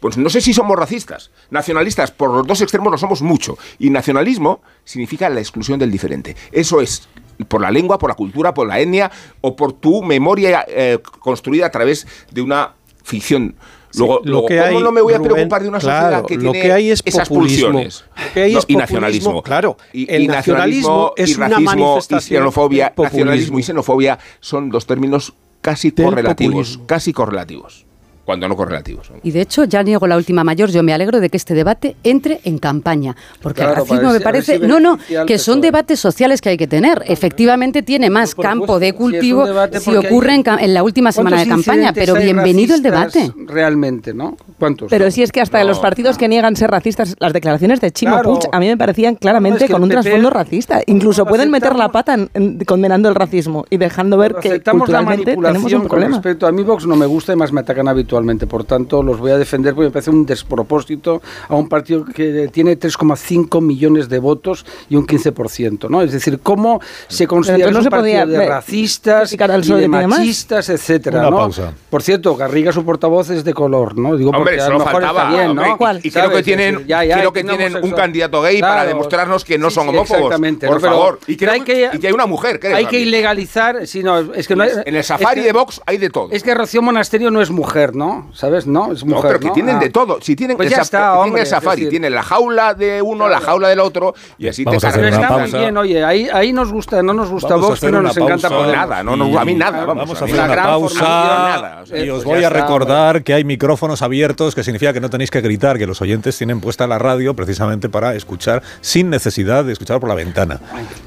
Pues 0.05 0.19
no 0.19 0.29
sé 0.29 0.43
si 0.43 0.53
somos 0.53 0.79
racistas. 0.79 1.31
Nacionalistas, 1.49 2.11
por 2.11 2.31
los 2.31 2.47
dos 2.47 2.61
extremos 2.61 2.91
no 2.91 2.99
somos 2.99 3.23
mucho. 3.23 3.57
Y 3.79 3.89
nacionalismo 3.89 4.61
significa 4.85 5.31
la 5.31 5.41
exclusión 5.41 5.79
del 5.79 5.91
diferente. 5.91 6.37
Eso 6.53 6.83
es 6.83 7.09
por 7.49 7.63
la 7.63 7.71
lengua, 7.71 7.99
por 7.99 8.11
la 8.11 8.15
cultura, 8.15 8.53
por 8.53 8.69
la 8.69 8.79
etnia 8.81 9.11
o 9.41 9.57
por 9.57 9.73
tu 9.73 10.03
memoria 10.03 10.63
eh, 10.69 10.99
construida 11.21 11.65
a 11.65 11.71
través 11.71 12.07
de 12.31 12.43
una 12.43 12.75
ficción. 13.03 13.55
Luego, 13.95 14.21
lo 14.25 14.31
luego, 14.31 14.47
que 14.49 14.59
¿cómo 14.59 14.77
hay, 14.77 14.83
no 14.85 14.93
me 14.93 15.01
voy 15.01 15.15
a 15.15 15.17
Rubén, 15.17 15.33
preocupar 15.33 15.63
de 15.63 15.69
una 15.71 15.81
sociedad 15.81 16.09
claro, 16.11 16.27
que 16.27 16.35
lo 16.35 16.53
tiene 16.53 16.61
que 16.61 16.73
hay 16.75 16.91
es 16.91 17.01
esas 17.03 17.27
pulsiones? 17.31 18.05
Lo 18.15 18.33
que 18.35 18.43
hay 18.43 18.53
No, 18.53 18.59
es 18.59 18.65
y 18.69 18.77
nacionalismo. 18.77 19.43
claro. 19.43 19.79
Y, 19.95 20.13
El 20.13 20.25
y 20.25 20.29
nacionalismo 20.29 21.15
es 21.17 21.31
y 21.31 21.35
una 21.37 21.49
racismo 21.49 21.73
y 21.73 21.77
manifestación 21.77 22.41
xenofobia, 22.43 22.93
nacionalismo 22.95 23.59
y 23.59 23.63
xenofobia 23.63 24.19
son 24.41 24.69
dos 24.69 24.85
términos 24.85 25.33
casi 25.63 25.93
correlativos, 25.93 26.53
populismo. 26.57 26.87
casi 26.87 27.13
correlativos, 27.15 27.87
cuando 28.25 28.49
no 28.49 28.57
correlativos. 28.57 29.11
Y 29.23 29.31
de 29.31 29.41
hecho, 29.43 29.65
ya 29.65 29.83
niego 29.83 30.07
la 30.07 30.17
última 30.17 30.45
mayor. 30.45 30.71
Yo 30.71 30.83
me 30.83 30.93
alegro 30.95 31.21
de 31.21 31.29
que 31.31 31.37
este 31.37 31.55
debate 31.55 31.97
entre 32.05 32.41
en 32.45 32.59
campaña. 32.59 33.15
Porque 33.43 33.61
Claro, 33.63 33.73
el 33.83 33.89
racismo 33.89 34.11
me 34.13 34.19
si- 34.19 34.25
parece. 34.25 34.59
si 34.61 34.67
no, 34.67 34.81
no, 34.81 34.99
que 35.27 35.39
son 35.39 35.61
debates 35.61 36.01
sociales 36.01 36.41
que 36.41 36.49
hay 36.51 36.57
que 36.57 36.67
tener. 36.67 37.03
Efectivamente, 37.07 37.83
tiene 37.83 38.09
más 38.11 38.35
campo 38.35 38.65
supuesto, 38.65 38.81
de 38.81 38.87
si 38.87 38.93
cultivo 38.95 39.45
debate 39.47 39.81
si 39.81 39.91
porque 39.91 40.09
ocurre 40.09 40.33
hay- 40.33 40.43
en, 40.61 40.75
la 40.75 40.83
última 40.83 41.13
semana 41.13 41.39
de 41.39 41.47
¿Cuántos 41.47 41.67
campaña. 41.67 41.93
Pero 41.93 42.15
bienvenido 42.15 42.75
el 42.75 42.83
debate. 42.83 43.31
Realmente, 43.47 44.15
¿no? 44.15 44.37
¿Cuántos? 44.59 44.89
Pero 44.89 45.11
si 45.11 45.23
es 45.23 45.31
que 45.31 45.41
hasta 45.43 45.59
No, 45.61 45.69
los 45.69 45.79
partidos 45.81 46.17
que 46.17 46.27
niegan 46.29 46.57
ser 46.57 46.71
racistas, 46.71 47.15
las 47.19 47.33
declaraciones 47.35 47.81
de 47.83 47.91
Chimo 47.93 48.13
Claro. 48.15 48.31
Puig 48.35 48.49
a 48.53 48.59
mí 48.61 48.69
me 48.69 48.77
parecían 48.77 49.17
claramente 49.17 49.59
No, 49.61 49.65
es 49.65 49.69
que 49.69 49.73
con 49.73 49.83
un 49.83 49.89
trasfondo 49.91 50.31
racista. 50.31 50.81
Incluso 50.87 51.27
pueden 51.27 51.51
meter 51.51 51.77
la 51.77 51.91
pata 51.91 52.15
en- 52.15 52.31
en- 52.33 52.59
condenando 52.65 53.09
el 53.11 53.15
racismo 53.15 53.67
y 53.69 53.77
dejando 53.77 54.17
ver 54.17 54.37
que 54.41 54.63
la 54.65 54.73
culturalmente 54.73 55.37
tenemos 55.37 55.73
un 55.73 55.81
con 55.81 55.89
problema. 55.89 56.17
respecto 56.17 56.47
a 56.47 56.53
mí 56.53 56.63
Vox 56.63 56.87
no 56.87 56.97
me 56.97 57.07
gusta 57.07 57.33
y 57.33 57.37
más 57.37 57.53
me 57.53 57.61
atacan 57.61 57.87
habitualmente 57.87 58.14
por 58.47 58.65
tanto 58.65 59.03
los 59.03 59.19
voy 59.19 59.31
a 59.33 59.39
defender 59.39 59.75
porque 59.75 59.87
me 59.89 59.93
parece 59.93 60.11
un 60.11 60.25
despropósito 60.27 61.21
a 61.49 61.55
un 61.55 61.69
partido 61.69 62.05
que 62.05 62.49
tiene 62.53 62.79
3,5 62.79 63.61
millones 63.61 64.09
de 64.09 64.19
votos 64.19 64.65
y 64.89 64.97
un 64.97 65.07
15% 65.07 65.89
¿no? 65.89 66.03
es 66.03 66.13
decir 66.13 66.41
cómo 66.43 66.81
se 67.09 67.27
considera 67.27 67.71
no 67.71 67.79
un 67.79 67.85
se 67.85 67.91
partido 67.91 68.27
de 68.27 68.47
racistas 68.49 69.33
y 69.33 69.37
de 69.37 69.81
que 69.81 69.89
machistas 69.89 70.69
etcétera 70.69 71.21
Una 71.21 71.31
¿no? 71.31 71.37
pausa. 71.37 71.73
por 71.91 72.03
cierto 72.03 72.37
Garriga 72.37 72.73
su 72.73 72.85
portavoz 72.85 73.31
es 73.31 73.45
de 73.45 73.53
color 73.55 73.97
¿no? 73.99 74.17
digo 74.17 74.31
Hombre, 74.31 74.57
porque 74.57 74.61
a 74.63 74.69
lo 74.69 74.79
mejor 74.79 74.93
faltaba. 74.93 75.23
está 75.25 75.37
bien 75.45 75.55
¿no? 75.57 75.63
y- 76.03 76.09
Y, 76.09 76.11
creo 76.11 76.31
que 76.31 76.43
tienen, 76.43 76.67
Es 76.69 76.73
decir, 76.75 76.87
ya, 76.89 77.05
ya, 77.05 77.19
creo 77.19 77.33
que 77.33 77.45
tienen 77.45 77.77
un 77.83 77.91
candidato 77.93 78.43
gay 78.43 78.61
para 78.61 78.85
demostrarnos 78.85 79.45
que 79.45 79.59
no 79.59 79.69
Sí, 79.71 79.75
son 79.77 79.85
sí, 79.85 79.89
homófobos. 79.91 80.21
exactamente, 80.23 80.67
por 80.67 80.77
¿no? 80.77 80.81
Pero- 80.83 80.93
favor. 80.95 81.21
Y, 81.27 81.37
creo 81.37 81.53
hay 81.53 81.61
que- 81.63 81.91
y 81.93 81.99
que 81.99 82.07
hay 82.09 82.13
una 82.13 82.27
mujer, 82.27 82.61
creo. 82.61 82.77
hay 82.77 82.87
que 82.87 83.01
ilegalizar 83.01 83.87
si 83.87 84.03
no 84.03 84.19
es 84.35 84.47
que 84.49 84.57
no 84.57 84.65
hay- 84.65 84.71
En 84.85 84.95
el 84.95 84.97
es 84.97 85.07
safari 85.07 85.41
que- 85.41 85.47
de 85.49 85.53
Vox 85.53 85.81
hay 85.87 85.99
de 85.99 86.11
todo. 86.11 86.29
es 86.31 86.43
que 86.43 86.55
Rocío 86.55 86.83
Monasterio 86.83 87.31
no 87.31 87.41
es 87.41 87.51
mujer, 87.51 87.95
¿no? 87.95 88.04
¿Sabes? 88.33 88.67
No, 88.67 88.93
es 88.93 89.05
No, 89.05 89.17
mujer. 89.17 89.39
pero 89.39 89.41
que 89.41 89.51
tienen 89.51 89.77
Ah. 89.77 89.81
de 89.81 89.91
todo. 89.91 90.19
Si 90.21 90.35
tienen, 90.37 90.57
Pues 90.57 90.69
el 90.71 90.77
ya 90.77 90.83
está, 90.83 90.99
tienen 90.99 91.19
hombre, 91.25 91.41
el 91.43 91.47
safari, 91.47 91.73
es 91.73 91.77
decir- 91.87 91.91
tienen 91.91 92.15
la 92.15 92.23
jaula 92.23 92.75
de 92.75 93.03
uno, 93.03 93.29
la 93.29 93.41
jaula 93.41 93.69
del 93.69 93.81
otro, 93.81 94.15
y 94.39 94.49
así 94.49 94.65
Vamos 94.65 94.83
te 94.83 94.89
Pero 94.89 94.95
cargas. 94.95 95.13
una 95.17 95.23
está 95.27 95.29
pausa. 95.37 95.57
muy 95.57 95.61
bien, 95.65 95.77
oye, 95.77 96.05
ahí, 96.05 96.29
ahí 96.33 96.53
nos 96.53 96.73
gusta, 96.73 97.03
no 97.03 97.13
nos 97.15 97.29
gusta 97.31 97.57
Vox, 97.57 97.81
pero 97.81 98.03
nos 98.03 98.17
encanta. 98.17 98.49
Podemos. 98.49 98.73
Nada, 98.75 99.03
no, 99.03 99.17
no, 99.17 99.39
a 99.39 99.45
mí 99.45 99.55
nada, 99.55 99.85
vamos. 99.85 100.05
Vamos 100.05 100.21
a 100.23 100.25
hacer 100.25 100.37
nada. 100.37 100.47
una 100.47 100.55
gran 100.55 100.67
pausa 100.67 100.99
formación, 100.99 101.63
nada, 101.63 101.83
o 101.83 101.87
sea, 101.87 101.99
y 102.05 102.11
os 102.11 102.15
pues 102.17 102.25
voy 102.25 102.45
a 102.45 102.49
está, 102.49 102.61
recordar 102.61 103.23
que 103.25 103.35
hay 103.35 103.45
micrófonos 103.45 104.03
abiertos, 104.03 104.55
que 104.55 104.63
significa 104.65 104.93
que 104.93 105.01
no 105.01 105.11
tenéis 105.11 105.31
que 105.31 105.41
gritar, 105.41 105.79
que 105.79 105.87
los 105.87 106.01
oyentes 106.03 106.37
tienen 106.39 106.61
puesta 106.61 106.87
la 106.87 106.99
radio 106.99 107.35
precisamente 107.35 107.89
para 107.89 108.15
escuchar 108.15 108.63
sin 108.81 109.11
necesidad 109.11 109.65
de 109.65 109.73
escuchar 109.73 110.01
por 110.01 110.09
la 110.09 110.15
ventana. 110.15 110.61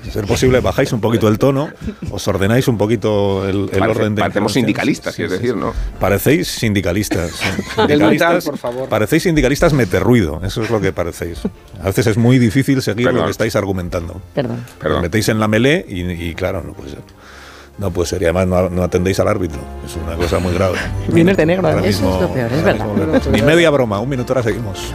Si 0.04 0.12
ser 0.12 0.26
posible, 0.26 0.60
bajáis 0.60 0.92
un 0.94 1.02
poquito 1.02 1.28
el 1.28 1.38
tono, 1.40 1.70
os 2.12 2.28
ordenáis 2.28 2.68
un 2.68 2.78
poquito 2.78 3.48
el, 3.48 3.70
el 3.72 3.80
Parece- 3.80 4.00
orden 4.00 4.16
de 4.16 4.22
parecemos 4.22 4.54
sindicalistas, 4.54 5.16
quiero 5.16 5.32
decir, 5.32 5.56
¿no? 5.56 5.74
Parecéis 6.00 6.48
sindicalistas. 6.48 6.87
Sindicalistas- 6.88 7.78
metal, 8.12 8.42
por 8.44 8.58
favor. 8.58 8.90
Parecéis 8.90 9.24
sindicalistas 9.24 9.74
meterruido, 9.74 10.42
eso 10.44 10.62
es 10.64 10.70
lo 10.70 10.80
que 10.82 10.94
parecéis. 10.94 11.40
A 11.82 11.86
veces 11.86 12.08
es 12.08 12.18
muy 12.18 12.40
difícil 12.40 12.82
seguir 12.82 13.06
lo 13.06 13.12
Perdón. 13.12 13.26
que 13.26 13.32
estáis 13.32 13.56
argumentando. 13.56 14.22
Perdón. 14.34 14.64
Os 14.68 14.74
Perdón. 14.76 15.02
metéis 15.02 15.30
en 15.30 15.40
la 15.40 15.48
melé 15.48 15.86
y, 15.88 16.02
y 16.12 16.34
claro, 16.36 16.62
no 16.66 16.74
puede 16.74 16.92
ser. 16.92 17.00
No 17.78 17.92
puede 17.92 18.08
ser, 18.08 18.22
y 18.24 18.26
además 18.26 18.48
no, 18.48 18.70
no 18.72 18.82
atendéis 18.84 19.20
al 19.20 19.28
árbitro. 19.28 19.60
Es 19.86 19.96
una 19.96 20.16
cosa 20.16 20.40
muy 20.40 20.52
grave. 20.54 20.80
Vienes 21.10 21.38
de 21.38 21.46
negro, 21.46 21.68
Ahora 21.68 21.86
¿eh? 21.86 21.90
Eso 21.90 22.16
es 22.16 22.22
lo 22.22 22.34
peor, 22.34 22.52
es 22.52 22.64
verdad. 22.64 22.86
mismo- 22.88 23.32
Ni 23.32 23.42
media 23.44 23.70
broma, 23.70 24.00
un 24.00 24.10
minuto 24.10 24.34
ahora 24.34 24.42
seguimos. 24.44 24.92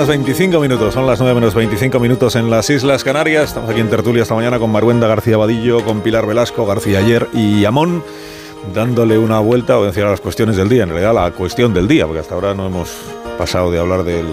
Menos 0.00 0.08
25 0.08 0.60
minutos, 0.60 0.94
son 0.94 1.06
las 1.06 1.20
9 1.20 1.34
menos 1.34 1.54
25 1.54 2.00
minutos 2.00 2.34
en 2.34 2.48
las 2.48 2.70
Islas 2.70 3.04
Canarias. 3.04 3.48
Estamos 3.48 3.68
aquí 3.68 3.80
en 3.80 3.90
Tertulia 3.90 4.22
esta 4.22 4.34
mañana 4.34 4.58
con 4.58 4.72
Maruenda 4.72 5.06
García 5.06 5.36
Vadillo, 5.36 5.84
con 5.84 6.00
Pilar 6.00 6.26
Velasco, 6.26 6.64
García 6.64 7.00
Ayer 7.00 7.28
y 7.34 7.66
Amón, 7.66 8.02
dándole 8.72 9.18
una 9.18 9.40
vuelta, 9.40 9.78
o 9.78 9.84
decir, 9.84 10.04
a 10.04 10.10
las 10.10 10.22
cuestiones 10.22 10.56
del 10.56 10.70
día, 10.70 10.84
en 10.84 10.88
realidad 10.88 11.12
la 11.12 11.30
cuestión 11.32 11.74
del 11.74 11.86
día, 11.86 12.06
porque 12.06 12.20
hasta 12.20 12.34
ahora 12.34 12.54
no 12.54 12.66
hemos 12.66 12.88
pasado 13.36 13.70
de 13.70 13.78
hablar 13.78 14.04
del, 14.04 14.26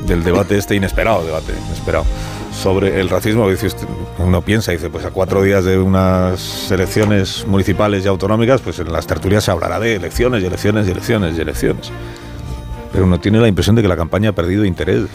del 0.00 0.22
debate 0.24 0.58
este 0.58 0.74
inesperado, 0.74 1.24
debate 1.24 1.54
inesperado, 1.68 2.04
sobre 2.54 3.00
el 3.00 3.08
racismo. 3.08 3.48
uno 4.18 4.42
piensa, 4.42 4.72
dice, 4.72 4.90
pues 4.90 5.06
a 5.06 5.10
cuatro 5.10 5.42
días 5.42 5.64
de 5.64 5.78
unas 5.78 6.70
elecciones 6.70 7.46
municipales 7.46 8.04
y 8.04 8.08
autonómicas, 8.08 8.60
pues 8.60 8.78
en 8.78 8.92
las 8.92 9.06
tertulias 9.06 9.44
se 9.44 9.52
hablará 9.52 9.80
de 9.80 9.94
elecciones 9.94 10.42
y 10.42 10.46
elecciones 10.46 10.86
y 10.86 10.90
elecciones 10.90 11.38
y 11.38 11.40
elecciones 11.40 11.90
pero 12.92 13.04
uno 13.04 13.18
tiene 13.18 13.40
la 13.40 13.48
impresión 13.48 13.74
de 13.74 13.82
que 13.82 13.88
la 13.88 13.96
campaña 13.96 14.30
ha 14.30 14.32
perdido 14.32 14.64
interés. 14.64 15.06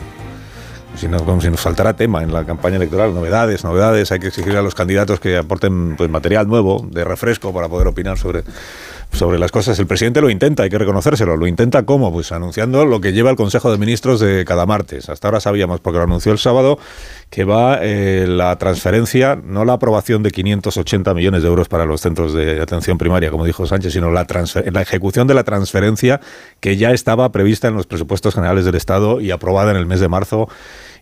Si 0.95 1.07
no, 1.07 1.23
como 1.23 1.39
si 1.41 1.49
nos 1.51 1.61
faltara 1.61 1.95
tema 1.95 2.23
en 2.23 2.33
la 2.33 2.43
campaña 2.43 2.77
electoral, 2.77 3.13
novedades, 3.13 3.63
novedades, 3.63 4.11
hay 4.11 4.19
que 4.19 4.27
exigir 4.27 4.57
a 4.57 4.63
los 4.63 4.73
candidatos 4.73 5.19
que 5.19 5.37
aporten 5.37 5.95
pues, 5.95 6.09
material 6.09 6.47
nuevo, 6.47 6.87
de 6.89 7.03
refresco, 7.03 7.53
para 7.53 7.69
poder 7.69 7.87
opinar 7.87 8.17
sobre, 8.17 8.43
sobre 9.11 9.39
las 9.39 9.51
cosas. 9.51 9.77
El 9.79 9.87
presidente 9.87 10.21
lo 10.21 10.29
intenta, 10.29 10.63
hay 10.63 10.69
que 10.69 10.77
reconocérselo. 10.77 11.37
¿Lo 11.37 11.47
intenta 11.47 11.83
cómo? 11.83 12.11
Pues 12.11 12.31
anunciando 12.31 12.85
lo 12.85 13.01
que 13.01 13.13
lleva 13.13 13.29
el 13.29 13.35
Consejo 13.35 13.71
de 13.71 13.77
Ministros 13.77 14.19
de 14.19 14.45
cada 14.45 14.65
martes. 14.65 15.09
Hasta 15.09 15.27
ahora 15.27 15.39
sabíamos, 15.39 15.79
porque 15.79 15.97
lo 15.97 16.03
anunció 16.03 16.31
el 16.31 16.37
sábado, 16.37 16.77
que 17.29 17.43
va 17.43 17.79
eh, 17.81 18.25
la 18.27 18.55
transferencia, 18.57 19.35
no 19.35 19.65
la 19.65 19.73
aprobación 19.73 20.23
de 20.23 20.31
580 20.31 21.13
millones 21.13 21.41
de 21.41 21.47
euros 21.47 21.67
para 21.67 21.85
los 21.85 22.01
centros 22.01 22.33
de 22.33 22.61
atención 22.61 22.97
primaria, 22.97 23.31
como 23.31 23.45
dijo 23.45 23.65
Sánchez, 23.65 23.93
sino 23.93 24.11
la, 24.11 24.25
la 24.71 24.81
ejecución 24.81 25.27
de 25.27 25.33
la 25.33 25.43
transferencia 25.43 26.21
que 26.59 26.77
ya 26.77 26.91
estaba 26.91 27.31
prevista 27.31 27.67
en 27.67 27.75
los 27.75 27.87
presupuestos 27.87 28.35
generales 28.35 28.65
del 28.65 28.75
Estado 28.75 29.21
y 29.21 29.31
aprobada 29.31 29.71
en 29.71 29.77
el 29.77 29.85
mes 29.85 29.99
de 29.99 30.07
marzo 30.07 30.47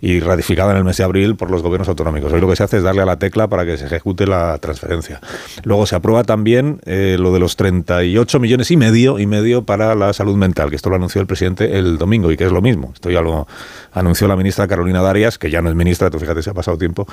y 0.01 0.19
ratificada 0.19 0.71
en 0.71 0.77
el 0.77 0.83
mes 0.83 0.97
de 0.97 1.03
abril 1.03 1.35
por 1.35 1.51
los 1.51 1.61
gobiernos 1.61 1.87
autonómicos. 1.87 2.31
Hoy 2.31 2.41
lo 2.41 2.49
que 2.49 2.55
se 2.55 2.63
hace 2.63 2.77
es 2.77 2.83
darle 2.83 3.01
a 3.01 3.05
la 3.05 3.17
tecla 3.17 3.47
para 3.47 3.65
que 3.65 3.77
se 3.77 3.85
ejecute 3.85 4.27
la 4.27 4.57
transferencia. 4.59 5.19
Luego 5.63 5.85
se 5.85 5.95
aprueba 5.95 6.23
también 6.23 6.79
eh, 6.85 7.17
lo 7.19 7.33
de 7.33 7.39
los 7.39 7.55
38 7.55 8.39
millones 8.39 8.71
y 8.71 8.77
medio 8.77 9.19
y 9.19 9.25
medio 9.25 9.63
para 9.63 9.95
la 9.95 10.13
salud 10.13 10.35
mental, 10.35 10.69
que 10.69 10.75
esto 10.75 10.89
lo 10.89 10.95
anunció 10.95 11.21
el 11.21 11.27
presidente 11.27 11.77
el 11.77 11.97
domingo 11.97 12.31
y 12.31 12.37
que 12.37 12.45
es 12.45 12.51
lo 12.51 12.61
mismo. 12.61 12.91
Esto 12.93 13.09
ya 13.09 13.21
lo 13.21 13.47
anunció 13.93 14.27
la 14.27 14.35
ministra 14.35 14.67
Carolina 14.67 15.01
Darias, 15.01 15.37
que 15.37 15.49
ya 15.49 15.61
no 15.61 15.69
es 15.69 15.75
ministra, 15.75 16.09
tú 16.09 16.19
fíjate, 16.19 16.41
se 16.41 16.49
ha 16.49 16.53
pasado 16.53 16.77
tiempo, 16.77 17.07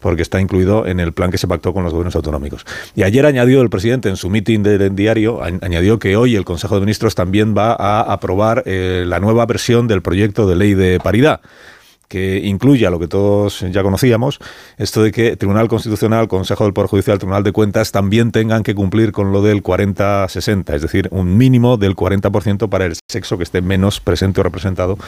porque 0.00 0.22
está 0.22 0.40
incluido 0.40 0.86
en 0.86 1.00
el 1.00 1.12
plan 1.12 1.30
que 1.30 1.38
se 1.38 1.48
pactó 1.48 1.72
con 1.72 1.84
los 1.84 1.92
gobiernos 1.92 2.16
autonómicos. 2.16 2.64
Y 2.94 3.02
ayer 3.02 3.26
añadió 3.26 3.60
el 3.60 3.70
presidente 3.70 4.08
en 4.08 4.16
su 4.16 4.30
meeting 4.30 4.62
del 4.62 4.94
diario, 4.94 5.42
añadió 5.42 5.98
que 5.98 6.16
hoy 6.16 6.36
el 6.36 6.44
Consejo 6.44 6.74
de 6.76 6.80
Ministros 6.80 7.14
también 7.14 7.54
va 7.56 7.72
a 7.72 8.12
aprobar 8.12 8.62
eh, 8.66 9.04
la 9.06 9.20
nueva 9.20 9.46
versión 9.46 9.88
del 9.88 10.02
proyecto 10.02 10.48
de 10.48 10.56
ley 10.56 10.74
de 10.74 11.00
paridad 11.00 11.40
que 12.08 12.38
incluya 12.44 12.90
lo 12.90 12.98
que 12.98 13.06
todos 13.06 13.64
ya 13.70 13.82
conocíamos, 13.82 14.40
esto 14.78 15.02
de 15.02 15.12
que 15.12 15.36
Tribunal 15.36 15.68
Constitucional, 15.68 16.26
Consejo 16.26 16.64
del 16.64 16.72
Poder 16.72 16.88
Judicial, 16.88 17.18
Tribunal 17.18 17.44
de 17.44 17.52
Cuentas 17.52 17.92
también 17.92 18.32
tengan 18.32 18.62
que 18.62 18.74
cumplir 18.74 19.12
con 19.12 19.32
lo 19.32 19.42
del 19.42 19.62
40-60, 19.62 20.74
es 20.74 20.82
decir, 20.82 21.08
un 21.10 21.36
mínimo 21.36 21.76
del 21.76 21.94
40% 21.94 22.68
para 22.68 22.86
el 22.86 22.94
sexo 23.10 23.36
que 23.36 23.44
esté 23.44 23.60
menos 23.60 24.00
presente 24.00 24.40
o 24.40 24.42
representado 24.44 24.98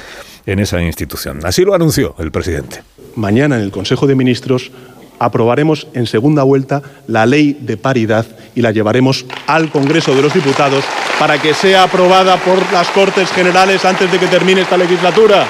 en 0.46 0.58
esa 0.58 0.80
institución. 0.82 1.40
Así 1.44 1.64
lo 1.64 1.74
anunció 1.74 2.14
el 2.18 2.30
presidente. 2.30 2.82
Mañana 3.16 3.56
en 3.56 3.62
el 3.62 3.70
Consejo 3.70 4.06
de 4.06 4.14
Ministros 4.14 4.70
aprobaremos 5.18 5.86
en 5.92 6.06
segunda 6.06 6.42
vuelta 6.42 6.82
la 7.06 7.26
ley 7.26 7.56
de 7.60 7.76
paridad 7.76 8.26
y 8.54 8.62
la 8.62 8.72
llevaremos 8.72 9.26
al 9.46 9.70
Congreso 9.70 10.14
de 10.14 10.22
los 10.22 10.34
Diputados 10.34 10.84
para 11.18 11.40
que 11.40 11.54
sea 11.54 11.84
aprobada 11.84 12.36
por 12.38 12.58
las 12.72 12.88
Cortes 12.88 13.30
Generales 13.30 13.84
antes 13.84 14.10
de 14.10 14.18
que 14.18 14.26
termine 14.26 14.62
esta 14.62 14.78
legislatura. 14.78 15.46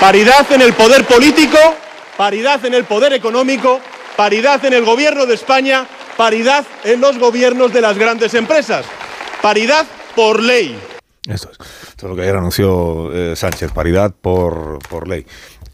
Paridad 0.00 0.52
en 0.52 0.60
el 0.60 0.74
poder 0.74 1.06
político, 1.06 1.58
paridad 2.18 2.62
en 2.66 2.74
el 2.74 2.84
poder 2.84 3.14
económico, 3.14 3.80
paridad 4.14 4.62
en 4.66 4.74
el 4.74 4.84
gobierno 4.84 5.24
de 5.24 5.34
España, 5.34 5.86
paridad 6.18 6.66
en 6.84 7.00
los 7.00 7.18
gobiernos 7.18 7.72
de 7.72 7.80
las 7.80 7.96
grandes 7.96 8.34
empresas. 8.34 8.84
Paridad 9.40 9.86
por 10.14 10.42
ley. 10.42 10.78
Esto 11.26 11.50
es, 11.50 11.58
esto 11.88 12.06
es 12.06 12.10
lo 12.10 12.14
que 12.14 12.22
ayer 12.22 12.36
anunció 12.36 13.10
eh, 13.12 13.34
Sánchez, 13.34 13.72
paridad 13.72 14.12
por, 14.12 14.78
por 14.88 15.08
ley. 15.08 15.26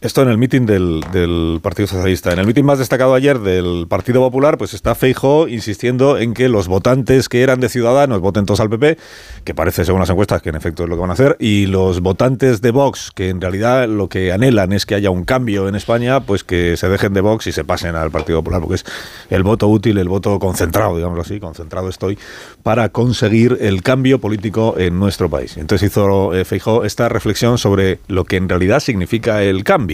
Esto 0.03 0.21
en 0.21 0.29
el 0.31 0.37
mitin 0.37 0.67
del, 0.67 1.05
del, 1.13 1.61
Partido 1.63 1.87
Socialista. 1.87 2.33
En 2.33 2.41
el 2.41 2.47
mitin 2.47 2.67
más 2.67 2.81
destacado 2.81 3.15
ayer 3.15 3.39
del 3.39 3.87
Partido 3.89 4.19
Popular, 4.19 4.59
pues 4.59 4.75
está 4.75 4.97
Feijo 4.97 5.47
insistiendo 5.47 6.19
en 6.19 6.35
que 6.35 6.49
los 6.49 6.67
votantes 6.67 7.29
que 7.29 7.43
eran 7.45 7.61
de 7.61 7.69
Ciudadanos 7.69 8.21
voten 8.21 8.45
todos 8.45 8.59
al 8.59 8.69
PP, 8.69 8.99
que 9.45 9.55
parece 9.55 9.85
según 9.85 10.01
las 10.01 10.11
encuestas 10.11 10.43
que 10.43 10.49
en 10.49 10.57
efecto 10.57 10.83
es 10.83 10.89
lo 10.89 10.97
que 10.97 11.03
van 11.03 11.11
a 11.11 11.13
hacer, 11.13 11.37
y 11.39 11.67
los 11.67 12.01
votantes 12.01 12.61
de 12.63 12.73
Vox, 12.73 13.13
que 13.15 13.29
en 13.29 13.41
realidad 13.41 13.89
lo 13.89 14.09
que 14.09 14.33
anhelan 14.33 14.73
es 14.73 14.87
que 14.87 14.97
haya 14.97 15.11
un 15.11 15.23
cambio 15.25 15.69
en 15.69 15.77
España, 15.77 16.19
pues 16.19 16.43
que 16.43 16.77
se 16.77 16.89
dejen 16.89 17.15
de 17.15 17.21
Vox 17.21 17.47
y 17.47 17.53
se 17.53 17.63
pasen 17.63 17.95
al 17.95 18.11
Partido 18.11 18.41
Popular, 18.41 18.61
porque 18.61 18.75
es 18.75 18.85
el 19.31 19.45
voto 19.45 19.69
útil, 19.69 19.99
el 19.99 20.09
voto 20.09 20.37
concentrado, 20.41 20.97
digámoslo 20.97 21.23
así, 21.23 21.39
concentrado 21.39 21.89
estoy, 21.89 22.19
para 22.65 22.89
conseguir 22.89 23.57
el 23.61 23.85
cambio 23.85 24.21
político 24.21 24.75
en 24.79 24.99
nuestro 24.99 25.31
país. 25.31 25.57
Entonces 25.59 25.93
hizo 25.93 26.35
eh, 26.35 26.45
Feijo 26.45 26.83
esta 26.83 27.09
reflexión 27.09 27.57
sobre 27.57 28.01
lo 28.09 28.25
que 28.25 28.39
en 28.39 28.49
realidad 28.49 28.81
significa 28.81 29.45
el 29.45 29.63
cambio. 29.63 29.92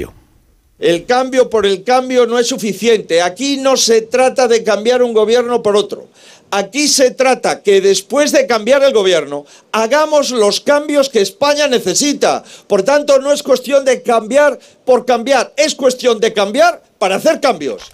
El 0.78 1.06
cambio 1.06 1.50
por 1.50 1.66
el 1.66 1.82
cambio 1.82 2.26
no 2.26 2.38
es 2.38 2.46
suficiente. 2.46 3.20
Aquí 3.20 3.56
no 3.56 3.76
se 3.76 4.02
trata 4.02 4.46
de 4.46 4.62
cambiar 4.62 5.02
un 5.02 5.12
gobierno 5.12 5.62
por 5.62 5.76
otro. 5.76 6.08
Aquí 6.50 6.88
se 6.88 7.10
trata 7.10 7.62
que 7.62 7.80
después 7.80 8.32
de 8.32 8.46
cambiar 8.46 8.82
el 8.82 8.94
gobierno 8.94 9.44
hagamos 9.72 10.30
los 10.30 10.60
cambios 10.60 11.10
que 11.10 11.20
España 11.20 11.66
necesita. 11.66 12.44
Por 12.66 12.84
tanto, 12.84 13.18
no 13.18 13.32
es 13.32 13.42
cuestión 13.42 13.84
de 13.84 14.02
cambiar 14.02 14.58
por 14.86 15.04
cambiar, 15.04 15.52
es 15.56 15.74
cuestión 15.74 16.20
de 16.20 16.32
cambiar 16.32 16.82
para 16.98 17.16
hacer 17.16 17.40
cambios. 17.40 17.92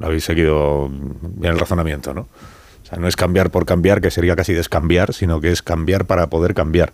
Habéis 0.00 0.24
seguido 0.24 0.88
bien 0.90 1.52
el 1.52 1.58
razonamiento, 1.58 2.14
¿no? 2.14 2.22
O 2.22 2.86
sea, 2.88 2.98
no 2.98 3.06
es 3.06 3.16
cambiar 3.16 3.50
por 3.50 3.66
cambiar, 3.66 4.00
que 4.00 4.10
sería 4.10 4.34
casi 4.34 4.54
descambiar, 4.54 5.12
sino 5.12 5.40
que 5.40 5.52
es 5.52 5.62
cambiar 5.62 6.06
para 6.06 6.28
poder 6.28 6.54
cambiar 6.54 6.92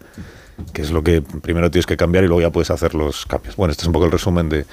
que 0.73 0.83
es 0.83 0.91
lo 0.91 1.03
que 1.03 1.23
primero 1.23 1.71
tienes 1.71 1.87
que 1.87 1.97
cambiar 1.97 2.25
y 2.25 2.29
luego 2.29 2.41
ya 2.41 2.51
puedes 2.51 2.71
hacer 2.71 2.95
los 2.95 3.27
cambios. 3.27 3.57
Bueno, 3.57 3.73
este 3.73 3.83
es 3.83 3.87
un 3.87 3.93
poco 3.93 4.07
el 4.07 4.13
resumen 4.13 4.49
de... 4.49 4.67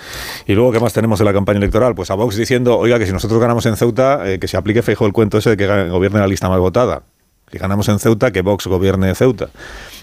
Y 0.47 0.53
luego, 0.53 0.71
¿qué 0.71 0.79
más 0.79 0.93
tenemos 0.93 1.19
en 1.19 1.25
la 1.25 1.33
campaña 1.33 1.57
electoral? 1.57 1.95
Pues 1.95 2.11
a 2.11 2.15
Vox 2.15 2.35
diciendo, 2.35 2.77
oiga, 2.77 2.99
que 2.99 3.05
si 3.05 3.11
nosotros 3.11 3.39
ganamos 3.39 3.65
en 3.65 3.75
Ceuta, 3.75 4.29
eh, 4.29 4.39
que 4.39 4.47
se 4.47 4.57
aplique 4.57 4.81
fijo 4.81 5.05
el 5.05 5.13
cuento 5.13 5.37
ese 5.37 5.51
de 5.51 5.57
que 5.57 5.89
gobierne 5.89 6.19
la 6.19 6.27
lista 6.27 6.49
más 6.49 6.59
votada. 6.59 7.03
Si 7.51 7.57
ganamos 7.57 7.89
en 7.89 7.99
Ceuta, 7.99 8.31
que 8.31 8.41
Vox 8.41 8.67
gobierne 8.67 9.13
Ceuta. 9.15 9.49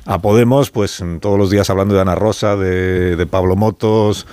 A 0.05 0.18
Podemos, 0.20 0.70
pues 0.70 1.03
todos 1.20 1.39
los 1.39 1.51
días 1.51 1.70
hablando 1.70 1.95
de 1.95 2.01
Ana 2.01 2.14
Rosa, 2.14 2.57
de, 2.57 3.26
Pablo 3.31 3.57
Motos, 3.57 4.26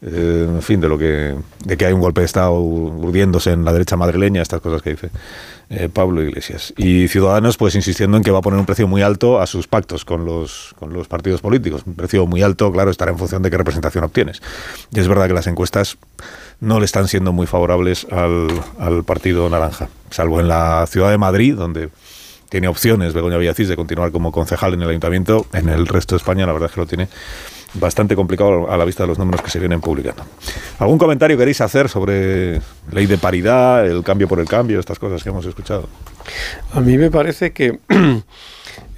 eh, 0.00 0.46
en 0.48 0.62
fin, 0.62 0.80
de 0.80 0.88
lo 0.88 0.96
que, 0.98 1.34
de 1.64 1.76
que 1.76 1.86
hay 1.86 1.92
un 1.92 2.00
golpe 2.00 2.22
de 2.22 2.26
Estado 2.26 2.52
urdiéndose 2.52 3.52
en 3.52 3.64
la 3.64 3.72
derecha 3.72 3.96
madrileña, 3.96 4.42
estas 4.42 4.60
cosas 4.60 4.82
que 4.82 4.90
dice. 4.90 5.10
Eh, 5.70 5.88
Pablo 5.88 6.22
Iglesias. 6.22 6.74
Y 6.76 7.08
Ciudadanos, 7.08 7.56
pues 7.56 7.74
insistiendo 7.74 8.18
en 8.18 8.22
que 8.22 8.30
va 8.30 8.40
a 8.40 8.42
poner 8.42 8.60
un 8.60 8.66
precio 8.66 8.86
muy 8.86 9.00
alto 9.00 9.40
a 9.40 9.46
sus 9.46 9.66
pactos 9.66 10.04
con 10.04 10.26
los, 10.26 10.74
con 10.78 10.92
los 10.92 11.08
partidos 11.08 11.40
políticos. 11.40 11.82
Un 11.86 11.94
precio 11.94 12.26
muy 12.26 12.42
alto, 12.42 12.70
claro, 12.70 12.90
estará 12.90 13.10
en 13.10 13.18
función 13.18 13.42
de 13.42 13.50
qué 13.50 13.56
representación 13.56 14.04
obtienes. 14.04 14.42
Y 14.92 15.00
es 15.00 15.08
verdad 15.08 15.28
que 15.28 15.32
las 15.32 15.46
encuestas 15.46 15.96
no 16.60 16.78
le 16.78 16.84
están 16.84 17.08
siendo 17.08 17.32
muy 17.32 17.46
favorables 17.46 18.06
al, 18.10 18.48
al 18.78 19.02
Partido 19.04 19.48
Naranja, 19.48 19.88
salvo 20.10 20.40
en 20.40 20.48
la 20.48 20.86
ciudad 20.86 21.10
de 21.10 21.16
Madrid, 21.18 21.54
donde 21.54 21.88
tiene 22.50 22.68
opciones 22.68 23.14
Begoña 23.14 23.38
Villacís 23.38 23.68
de 23.68 23.76
continuar 23.76 24.12
como 24.12 24.30
concejal 24.30 24.74
en 24.74 24.82
el 24.82 24.90
ayuntamiento. 24.90 25.46
En 25.54 25.70
el 25.70 25.86
resto 25.86 26.14
de 26.14 26.18
España, 26.18 26.44
la 26.44 26.52
verdad 26.52 26.68
es 26.68 26.74
que 26.74 26.80
lo 26.82 26.86
tiene 26.86 27.08
bastante 27.74 28.14
complicado 28.14 28.70
a 28.70 28.76
la 28.76 28.84
vista 28.84 29.04
de 29.04 29.08
los 29.08 29.18
números 29.18 29.42
que 29.42 29.50
se 29.50 29.58
vienen 29.58 29.80
publicando. 29.80 30.24
¿Algún 30.78 30.98
comentario 30.98 31.36
queréis 31.38 31.60
hacer 31.60 31.88
sobre 31.88 32.60
ley 32.90 33.06
de 33.06 33.18
paridad, 33.18 33.86
el 33.86 34.02
cambio 34.02 34.28
por 34.28 34.40
el 34.40 34.48
cambio, 34.48 34.78
estas 34.78 34.98
cosas 34.98 35.22
que 35.22 35.30
hemos 35.30 35.46
escuchado? 35.46 35.88
A 36.72 36.80
mí 36.80 36.98
me 36.98 37.10
parece 37.10 37.52
que 37.52 37.78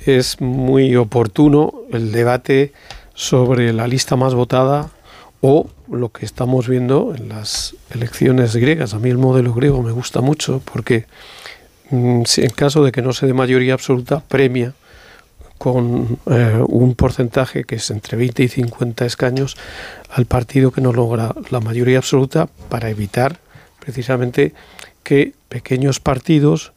es 0.07 0.41
muy 0.41 0.97
oportuno 0.97 1.72
el 1.93 2.12
debate 2.12 2.72
sobre 3.14 3.72
la 3.72 3.87
lista 3.87 4.16
más 4.16 4.35
votada 4.35 4.91
o 5.41 5.68
lo 5.91 6.11
que 6.11 6.25
estamos 6.25 6.68
viendo 6.68 7.14
en 7.14 7.29
las 7.29 7.77
elecciones 7.91 8.57
griegas. 8.57 8.95
A 8.95 8.99
mí 8.99 9.11
el 9.11 9.18
modelo 9.18 9.53
griego 9.55 9.83
me 9.83 9.93
gusta 9.93 10.20
mucho 10.20 10.61
porque 10.64 11.07
mm, 11.91 12.22
en 12.39 12.51
caso 12.51 12.83
de 12.83 12.93
que 12.93 13.03
no 13.03 13.12
se 13.12 13.27
dé 13.27 13.35
mayoría 13.35 13.75
absoluta, 13.75 14.22
premia 14.27 14.75
con 15.59 16.19
eh, 16.27 16.63
un 16.67 16.95
porcentaje 16.95 17.65
que 17.65 17.77
es 17.77 17.91
entre 17.91 18.17
20 18.17 18.43
y 18.43 18.49
50 18.49 19.07
escaños 19.07 19.57
al 20.11 20.27
partido 20.27 20.71
que 20.73 20.81
no 20.81 20.93
logra 20.93 21.35
la 21.51 21.61
mayoría 21.61 21.99
absoluta 21.99 22.49
para 22.69 22.91
evitar 22.91 23.39
precisamente 23.81 24.55
que 25.03 25.35
pequeños 25.49 26.01
partidos 26.01 26.73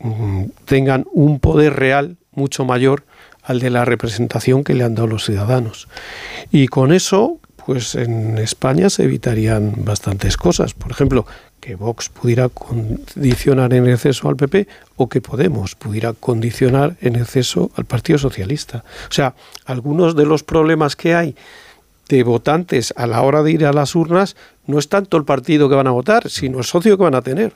mm, 0.00 0.44
tengan 0.64 1.06
un 1.12 1.40
poder 1.40 1.74
real 1.74 2.16
mucho 2.32 2.64
mayor 2.64 3.04
al 3.42 3.60
de 3.60 3.70
la 3.70 3.84
representación 3.84 4.64
que 4.64 4.74
le 4.74 4.84
han 4.84 4.94
dado 4.94 5.08
los 5.08 5.24
ciudadanos. 5.24 5.88
Y 6.50 6.68
con 6.68 6.92
eso, 6.92 7.39
pues 7.70 7.94
en 7.94 8.36
España 8.38 8.90
se 8.90 9.04
evitarían 9.04 9.84
bastantes 9.84 10.36
cosas. 10.36 10.74
Por 10.74 10.90
ejemplo, 10.90 11.24
que 11.60 11.76
Vox 11.76 12.08
pudiera 12.08 12.48
condicionar 12.48 13.72
en 13.74 13.88
exceso 13.88 14.28
al 14.28 14.34
PP 14.34 14.66
o 14.96 15.08
que 15.08 15.20
Podemos 15.20 15.76
pudiera 15.76 16.12
condicionar 16.12 16.96
en 17.00 17.14
exceso 17.14 17.70
al 17.76 17.84
Partido 17.84 18.18
Socialista. 18.18 18.82
O 19.08 19.12
sea, 19.12 19.36
algunos 19.66 20.16
de 20.16 20.26
los 20.26 20.42
problemas 20.42 20.96
que 20.96 21.14
hay 21.14 21.36
de 22.08 22.24
votantes 22.24 22.92
a 22.96 23.06
la 23.06 23.22
hora 23.22 23.44
de 23.44 23.52
ir 23.52 23.64
a 23.64 23.72
las 23.72 23.94
urnas 23.94 24.34
no 24.66 24.80
es 24.80 24.88
tanto 24.88 25.16
el 25.16 25.24
partido 25.24 25.68
que 25.68 25.76
van 25.76 25.86
a 25.86 25.92
votar, 25.92 26.28
sino 26.28 26.58
el 26.58 26.64
socio 26.64 26.98
que 26.98 27.04
van 27.04 27.14
a 27.14 27.22
tener. 27.22 27.52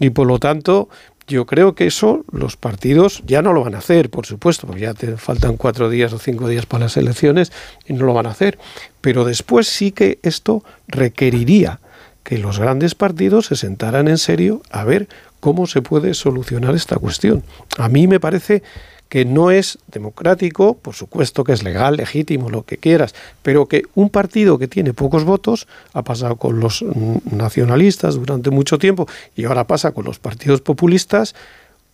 Y 0.00 0.10
por 0.10 0.26
lo 0.26 0.38
tanto, 0.38 0.90
yo 1.26 1.44
creo 1.46 1.74
que 1.74 1.86
eso 1.86 2.24
los 2.30 2.56
partidos 2.56 3.22
ya 3.26 3.42
no 3.42 3.52
lo 3.52 3.64
van 3.64 3.74
a 3.74 3.78
hacer, 3.78 4.10
por 4.10 4.26
supuesto, 4.26 4.66
porque 4.66 4.82
ya 4.82 4.94
te 4.94 5.16
faltan 5.16 5.56
cuatro 5.56 5.90
días 5.90 6.12
o 6.12 6.18
cinco 6.18 6.46
días 6.46 6.66
para 6.66 6.84
las 6.84 6.96
elecciones 6.96 7.52
y 7.86 7.94
no 7.94 8.04
lo 8.04 8.14
van 8.14 8.26
a 8.26 8.30
hacer. 8.30 8.58
Pero 9.06 9.24
después 9.24 9.68
sí 9.68 9.92
que 9.92 10.18
esto 10.24 10.64
requeriría 10.88 11.78
que 12.24 12.38
los 12.38 12.58
grandes 12.58 12.96
partidos 12.96 13.46
se 13.46 13.54
sentaran 13.54 14.08
en 14.08 14.18
serio 14.18 14.62
a 14.68 14.82
ver 14.82 15.06
cómo 15.38 15.68
se 15.68 15.80
puede 15.80 16.12
solucionar 16.12 16.74
esta 16.74 16.96
cuestión. 16.96 17.44
A 17.78 17.88
mí 17.88 18.08
me 18.08 18.18
parece 18.18 18.64
que 19.08 19.24
no 19.24 19.52
es 19.52 19.78
democrático, 19.86 20.76
por 20.76 20.96
supuesto 20.96 21.44
que 21.44 21.52
es 21.52 21.62
legal, 21.62 21.98
legítimo, 21.98 22.50
lo 22.50 22.64
que 22.64 22.78
quieras, 22.78 23.14
pero 23.44 23.66
que 23.66 23.84
un 23.94 24.10
partido 24.10 24.58
que 24.58 24.66
tiene 24.66 24.92
pocos 24.92 25.22
votos, 25.22 25.68
ha 25.92 26.02
pasado 26.02 26.34
con 26.34 26.58
los 26.58 26.84
nacionalistas 27.30 28.16
durante 28.16 28.50
mucho 28.50 28.76
tiempo 28.76 29.06
y 29.36 29.44
ahora 29.44 29.68
pasa 29.68 29.92
con 29.92 30.04
los 30.04 30.18
partidos 30.18 30.62
populistas, 30.62 31.36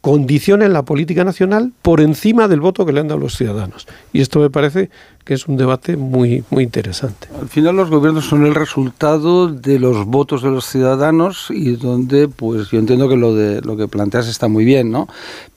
condicionen 0.03 0.73
la 0.73 0.83
política 0.83 1.25
nacional 1.25 1.73
por 1.81 2.01
encima 2.01 2.49
del 2.49 2.61
voto 2.61 2.85
que 2.85 2.93
le 2.93 3.01
han 3.01 3.09
dado 3.09 3.21
los 3.21 3.37
ciudadanos. 3.37 3.87
Y 4.13 4.21
esto 4.21 4.41
me 4.41 4.51
parece 4.51 4.91
que 5.25 5.35
es 5.35 5.47
un 5.47 5.57
debate 5.57 5.97
muy, 5.97 6.45
muy 6.51 6.65
interesante. 6.65 7.29
Al 7.41 7.49
final 7.49 7.77
los 7.77 7.89
gobiernos 7.89 8.27
son 8.27 8.45
el 8.45 8.55
resultado 8.55 9.47
de 9.47 9.79
los 9.79 10.05
votos 10.05 10.43
de 10.43 10.51
los 10.51 10.67
ciudadanos 10.67 11.47
y 11.51 11.77
donde, 11.77 12.27
pues 12.27 12.69
yo 12.71 12.81
entiendo 12.81 13.09
que 13.09 13.17
lo 13.17 13.33
de 13.33 13.61
lo 13.63 13.77
que 13.77 13.87
planteas 13.87 14.27
está 14.27 14.49
muy 14.49 14.65
bien, 14.65 14.91
¿no? 14.91 15.07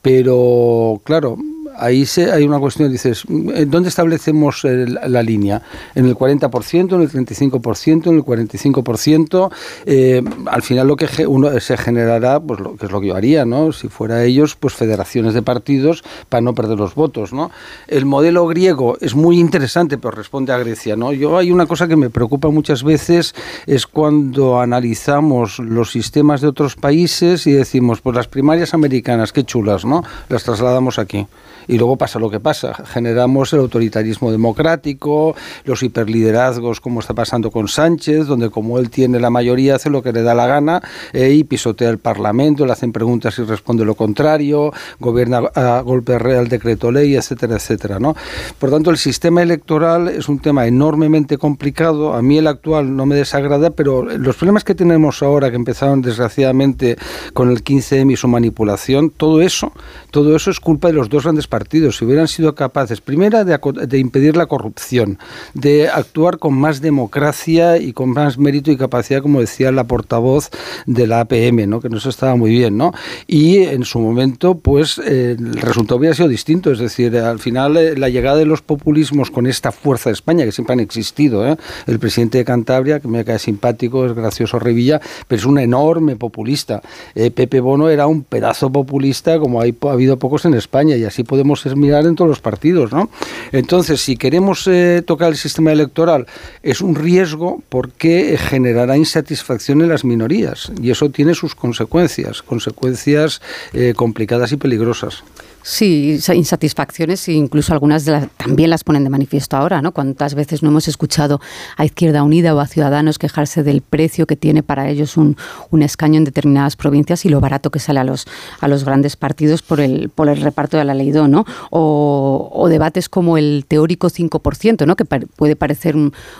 Pero, 0.03 1.01
claro, 1.03 1.37
ahí 1.77 2.05
se, 2.05 2.31
hay 2.31 2.43
una 2.43 2.59
cuestión, 2.59 2.91
dices, 2.91 3.23
¿dónde 3.27 3.89
establecemos 3.89 4.63
la 4.63 5.21
línea? 5.21 5.61
¿En 5.93 6.05
el 6.05 6.15
40%, 6.15 6.95
en 6.95 7.01
el 7.01 7.09
35%, 7.09 8.07
en 8.07 8.15
el 8.15 8.23
45%? 8.23 9.51
Eh, 9.85 10.21
al 10.47 10.61
final 10.61 10.87
lo 10.87 10.95
que 10.95 11.27
uno 11.27 11.59
se 11.59 11.77
generará, 11.77 12.39
pues 12.39 12.59
lo 12.59 12.75
que 12.75 12.85
es 12.85 12.91
lo 12.91 13.01
que 13.01 13.07
yo 13.07 13.15
haría, 13.15 13.45
¿no? 13.45 13.71
Si 13.71 13.87
fuera 13.87 14.23
ellos, 14.23 14.55
pues 14.55 14.73
federaciones 14.73 15.33
de 15.33 15.41
partidos 15.41 16.03
para 16.29 16.41
no 16.41 16.53
perder 16.53 16.77
los 16.77 16.95
votos, 16.95 17.33
¿no? 17.33 17.51
El 17.87 18.05
modelo 18.05 18.47
griego 18.47 18.97
es 19.01 19.15
muy 19.15 19.39
interesante, 19.39 19.97
pero 19.97 20.11
responde 20.11 20.53
a 20.53 20.57
Grecia, 20.57 20.95
¿no? 20.95 21.13
Yo 21.13 21.37
hay 21.37 21.51
una 21.51 21.65
cosa 21.65 21.87
que 21.87 21.95
me 21.95 22.09
preocupa 22.09 22.49
muchas 22.49 22.83
veces, 22.83 23.35
es 23.67 23.87
cuando 23.87 24.59
analizamos 24.59 25.59
los 25.59 25.91
sistemas 25.91 26.41
de 26.41 26.47
otros 26.47 26.75
países 26.75 27.47
y 27.47 27.51
decimos, 27.51 28.01
pues 28.01 28.15
las 28.15 28.27
primarias 28.27 28.73
americanas, 28.73 29.31
qué 29.31 29.43
chulas, 29.43 29.85
¿no? 29.85 30.03
Las 30.29 30.43
trasladamos 30.43 30.99
aquí 30.99 31.27
Y 31.67 31.77
luego 31.77 31.97
pasa 31.97 32.19
lo 32.19 32.29
que 32.29 32.39
pasa. 32.39 32.73
Generamos 32.85 33.53
el 33.53 33.59
autoritarismo 33.59 34.31
democrático, 34.31 35.35
los 35.63 35.83
hiperliderazgos, 35.83 36.81
como 36.81 36.99
está 36.99 37.13
pasando 37.13 37.51
con 37.51 37.67
Sánchez, 37.67 38.27
donde 38.27 38.49
como 38.49 38.79
él 38.79 38.89
tiene 38.89 39.19
la 39.19 39.29
mayoría, 39.29 39.75
hace 39.75 39.89
lo 39.89 40.01
que 40.01 40.11
le 40.11 40.21
da 40.21 40.33
la 40.33 40.47
gana 40.47 40.81
eh, 41.13 41.31
y 41.31 41.43
pisotea 41.43 41.89
el 41.89 41.97
Parlamento, 41.97 42.65
le 42.65 42.71
hacen 42.71 42.91
preguntas 42.91 43.37
y 43.39 43.43
responde 43.43 43.85
lo 43.85 43.95
contrario, 43.95 44.71
gobierna 44.99 45.39
a 45.55 45.81
golpe 45.81 46.19
real 46.19 46.47
decreto 46.47 46.91
ley, 46.91 47.15
etcétera, 47.15 47.55
etcétera. 47.55 47.99
¿no? 47.99 48.15
Por 48.59 48.69
tanto, 48.69 48.91
el 48.91 48.97
sistema 48.97 49.41
electoral 49.41 50.07
es 50.07 50.29
un 50.29 50.39
tema 50.39 50.67
enormemente 50.67 51.37
complicado. 51.37 52.13
A 52.13 52.21
mí 52.21 52.37
el 52.37 52.47
actual 52.47 52.95
no 52.95 53.05
me 53.05 53.15
desagrada, 53.15 53.71
pero 53.71 54.03
los 54.03 54.35
problemas 54.35 54.63
que 54.63 54.75
tenemos 54.75 55.21
ahora, 55.23 55.49
que 55.49 55.55
empezaron 55.55 56.01
desgraciadamente 56.01 56.97
con 57.33 57.49
el 57.49 57.63
15M 57.63 58.13
y 58.13 58.15
su 58.15 58.27
manipulación, 58.27 59.09
todo 59.09 59.41
eso, 59.41 59.71
todo 60.11 60.35
eso 60.35 60.51
es 60.51 60.59
culpa 60.59 60.87
de 60.87 60.93
los 60.93 61.09
dos 61.09 61.23
grandes 61.23 61.47
partidos. 61.47 61.54
Si 61.63 62.05
hubieran 62.05 62.27
sido 62.27 62.55
capaces, 62.55 63.01
primera, 63.01 63.43
de, 63.43 63.57
de 63.87 63.97
impedir 63.97 64.35
la 64.35 64.45
corrupción, 64.45 65.17
de 65.53 65.87
actuar 65.87 66.37
con 66.37 66.53
más 66.53 66.81
democracia 66.81 67.77
y 67.77 67.93
con 67.93 68.09
más 68.09 68.37
mérito 68.37 68.71
y 68.71 68.77
capacidad, 68.77 69.21
como 69.21 69.39
decía 69.39 69.71
la 69.71 69.85
portavoz 69.85 70.49
de 70.85 71.07
la 71.07 71.21
APM, 71.21 71.67
¿no? 71.67 71.79
que 71.79 71.89
no 71.89 71.99
se 71.99 72.09
estaba 72.09 72.35
muy 72.35 72.51
bien, 72.51 72.77
¿no? 72.77 72.93
Y 73.27 73.59
en 73.59 73.85
su 73.85 73.99
momento, 73.99 74.55
pues 74.55 74.99
eh, 74.99 75.35
el 75.37 75.53
resultado 75.53 75.99
hubiera 75.99 76.15
sido 76.15 76.27
distinto, 76.27 76.71
es 76.71 76.79
decir, 76.79 77.15
al 77.17 77.39
final 77.39 77.77
eh, 77.77 77.97
la 77.97 78.09
llegada 78.09 78.37
de 78.37 78.45
los 78.45 78.61
populismos 78.61 79.31
con 79.31 79.47
esta 79.47 79.71
fuerza 79.71 80.09
de 80.09 80.13
España, 80.13 80.45
que 80.45 80.51
siempre 80.51 80.73
han 80.73 80.79
existido, 80.79 81.47
¿eh? 81.47 81.55
el 81.87 81.99
presidente 81.99 82.37
de 82.39 82.45
Cantabria, 82.45 82.99
que 82.99 83.07
me 83.07 83.23
cae 83.23 83.39
simpático, 83.39 84.05
es 84.05 84.13
gracioso 84.13 84.59
Revilla, 84.59 84.99
pero 85.27 85.39
es 85.39 85.45
un 85.45 85.59
enorme 85.59 86.15
populista. 86.15 86.81
Pepe 87.13 87.59
Bono 87.59 87.89
era 87.89 88.07
un 88.07 88.23
pedazo 88.23 88.71
populista 88.71 89.39
como 89.39 89.61
hay, 89.61 89.75
ha 89.81 89.91
habido 89.91 90.17
pocos 90.17 90.45
en 90.45 90.53
España 90.53 90.95
y 90.95 91.03
así 91.03 91.23
podemos 91.23 91.44
mirar 91.75 92.05
en 92.05 92.15
todos 92.15 92.29
los 92.29 92.39
partidos, 92.39 92.91
¿no? 92.91 93.09
Entonces, 93.51 94.01
si 94.01 94.17
queremos 94.17 94.69
tocar 95.05 95.29
el 95.29 95.37
sistema 95.37 95.71
electoral, 95.71 96.25
es 96.63 96.81
un 96.81 96.95
riesgo 96.95 97.61
porque 97.69 98.37
generará 98.37 98.97
insatisfacción 98.97 99.81
en 99.81 99.89
las 99.89 100.03
minorías 100.03 100.71
y 100.81 100.91
eso 100.91 101.09
tiene 101.09 101.33
sus 101.35 101.55
consecuencias, 101.55 102.41
consecuencias 102.41 103.41
eh, 103.73 103.93
complicadas 103.95 104.51
y 104.51 104.57
peligrosas. 104.57 105.23
Sí, 105.67 106.19
insatisfacciones 106.35 107.27
e 107.27 107.33
incluso 107.33 107.73
algunas 107.73 108.05
de 108.05 108.11
las, 108.11 108.29
también 108.37 108.69
las 108.69 108.83
ponen 108.83 109.03
de 109.03 109.09
manifiesto 109.09 109.57
ahora, 109.57 109.81
¿no? 109.81 109.93
Cuántas 109.93 110.35
veces 110.35 110.61
no 110.61 110.69
hemos 110.69 110.87
escuchado 110.87 111.41
a 111.75 111.85
Izquierda 111.85 112.21
Unida 112.21 112.53
o 112.53 112.59
a 112.59 112.67
Ciudadanos 112.67 113.17
quejarse 113.17 113.63
del 113.63 113.81
precio 113.81 114.27
que 114.27 114.35
tiene 114.35 114.61
para 114.61 114.87
ellos 114.89 115.17
un, 115.17 115.37
un 115.71 115.81
escaño 115.81 116.19
en 116.19 116.23
determinadas 116.23 116.75
provincias 116.75 117.25
y 117.25 117.29
lo 117.29 117.41
barato 117.41 117.71
que 117.71 117.79
sale 117.79 117.99
a 117.99 118.03
los, 118.03 118.27
a 118.59 118.67
los 118.67 118.85
grandes 118.85 119.15
partidos 119.15 119.63
por 119.63 119.79
el, 119.79 120.09
por 120.09 120.29
el 120.29 120.39
reparto 120.39 120.77
de 120.77 120.85
la 120.85 120.93
ley 120.93 121.09
DO, 121.09 121.27
¿no? 121.27 121.47
O, 121.71 122.67
debates 122.69 123.09
como 123.09 123.39
el 123.39 123.65
teórico 123.67 124.11
5%, 124.11 124.85
¿no? 124.85 124.95
Que 124.95 125.05
puede 125.05 125.55
parecer 125.55 125.95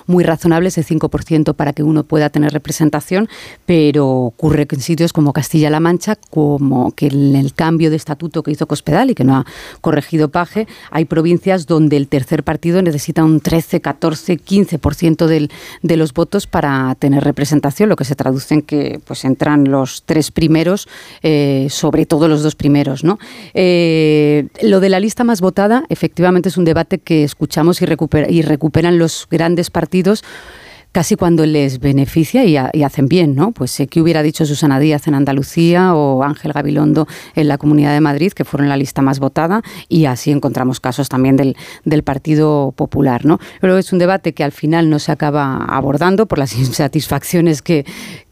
muy 0.05 0.23
razonable 0.23 0.67
ese 0.67 0.85
5% 0.85 1.55
para 1.55 1.73
que 1.73 1.81
uno 1.81 2.03
pueda 2.03 2.29
tener 2.29 2.53
representación, 2.53 3.27
pero 3.65 4.07
ocurre 4.07 4.67
que 4.67 4.75
en 4.75 4.81
sitios 4.83 5.13
como 5.13 5.33
Castilla-La 5.33 5.79
Mancha, 5.79 6.15
como 6.15 6.91
que 6.91 7.07
en 7.07 7.35
el 7.35 7.55
cambio 7.55 7.89
de 7.89 7.95
estatuto 7.95 8.43
que 8.43 8.51
hizo 8.51 8.67
Cospedal 8.67 9.14
que 9.15 9.23
no 9.23 9.37
ha 9.37 9.45
corregido 9.81 10.29
Paje, 10.29 10.67
hay 10.91 11.05
provincias 11.05 11.65
donde 11.65 11.97
el 11.97 12.07
tercer 12.07 12.43
partido 12.43 12.81
necesita 12.81 13.23
un 13.23 13.39
13, 13.39 13.81
14, 13.81 14.37
15% 14.37 15.25
del, 15.25 15.49
de 15.81 15.97
los 15.97 16.13
votos 16.13 16.47
para 16.47 16.95
tener 16.95 17.23
representación, 17.23 17.89
lo 17.89 17.95
que 17.95 18.05
se 18.05 18.15
traduce 18.15 18.53
en 18.53 18.61
que 18.61 18.99
pues 19.05 19.25
entran 19.25 19.71
los 19.71 20.03
tres 20.05 20.31
primeros, 20.31 20.87
eh, 21.23 21.67
sobre 21.69 22.05
todo 22.05 22.27
los 22.27 22.43
dos 22.43 22.55
primeros. 22.55 23.03
¿no? 23.03 23.17
Eh, 23.53 24.47
lo 24.61 24.79
de 24.79 24.89
la 24.89 24.99
lista 24.99 25.23
más 25.23 25.41
votada, 25.41 25.85
efectivamente, 25.89 26.49
es 26.49 26.57
un 26.57 26.65
debate 26.65 26.99
que 26.99 27.23
escuchamos 27.23 27.81
y, 27.81 27.85
y 28.29 28.41
recuperan 28.41 28.97
los 28.97 29.27
grandes 29.29 29.69
partidos 29.69 30.23
casi 30.95 31.17
cuando 31.17 31.45
les 31.45 31.81
beneficia 31.81 32.45
y, 32.45 32.55
hacen 32.55 33.09
bien, 33.09 33.35
¿no? 33.35 33.51
Pues 33.51 33.69
sé 33.69 33.87
que 33.87 33.99
hubiera 33.99 34.23
dicho 34.23 34.45
Susana 34.45 34.79
Díaz 34.79 35.09
en 35.09 35.15
Andalucía 35.15 35.93
o 35.93 36.23
Ángel 36.23 36.53
Gabilondo 36.53 37.05
en 37.35 37.49
la 37.49 37.57
Comunidad 37.57 37.91
de 37.91 37.99
Madrid, 37.99 38.31
que 38.31 38.45
fueron 38.45 38.69
la 38.69 38.77
lista 38.77 39.01
más 39.01 39.19
votada, 39.19 39.61
y 39.89 40.05
así 40.05 40.31
encontramos 40.31 40.79
casos 40.79 41.09
también 41.09 41.35
del 41.35 42.03
Partido 42.03 42.71
Popular, 42.77 43.25
¿no? 43.25 43.39
Pero 43.59 43.77
es 43.77 43.91
un 43.91 43.99
debate 43.99 44.33
que 44.33 44.45
al 44.45 44.53
final 44.53 44.89
no 44.89 44.99
se 44.99 45.11
acaba 45.11 45.65
abordando 45.65 46.27
por 46.27 46.39
las 46.39 46.55
insatisfacciones 46.57 47.61
que, 47.61 47.85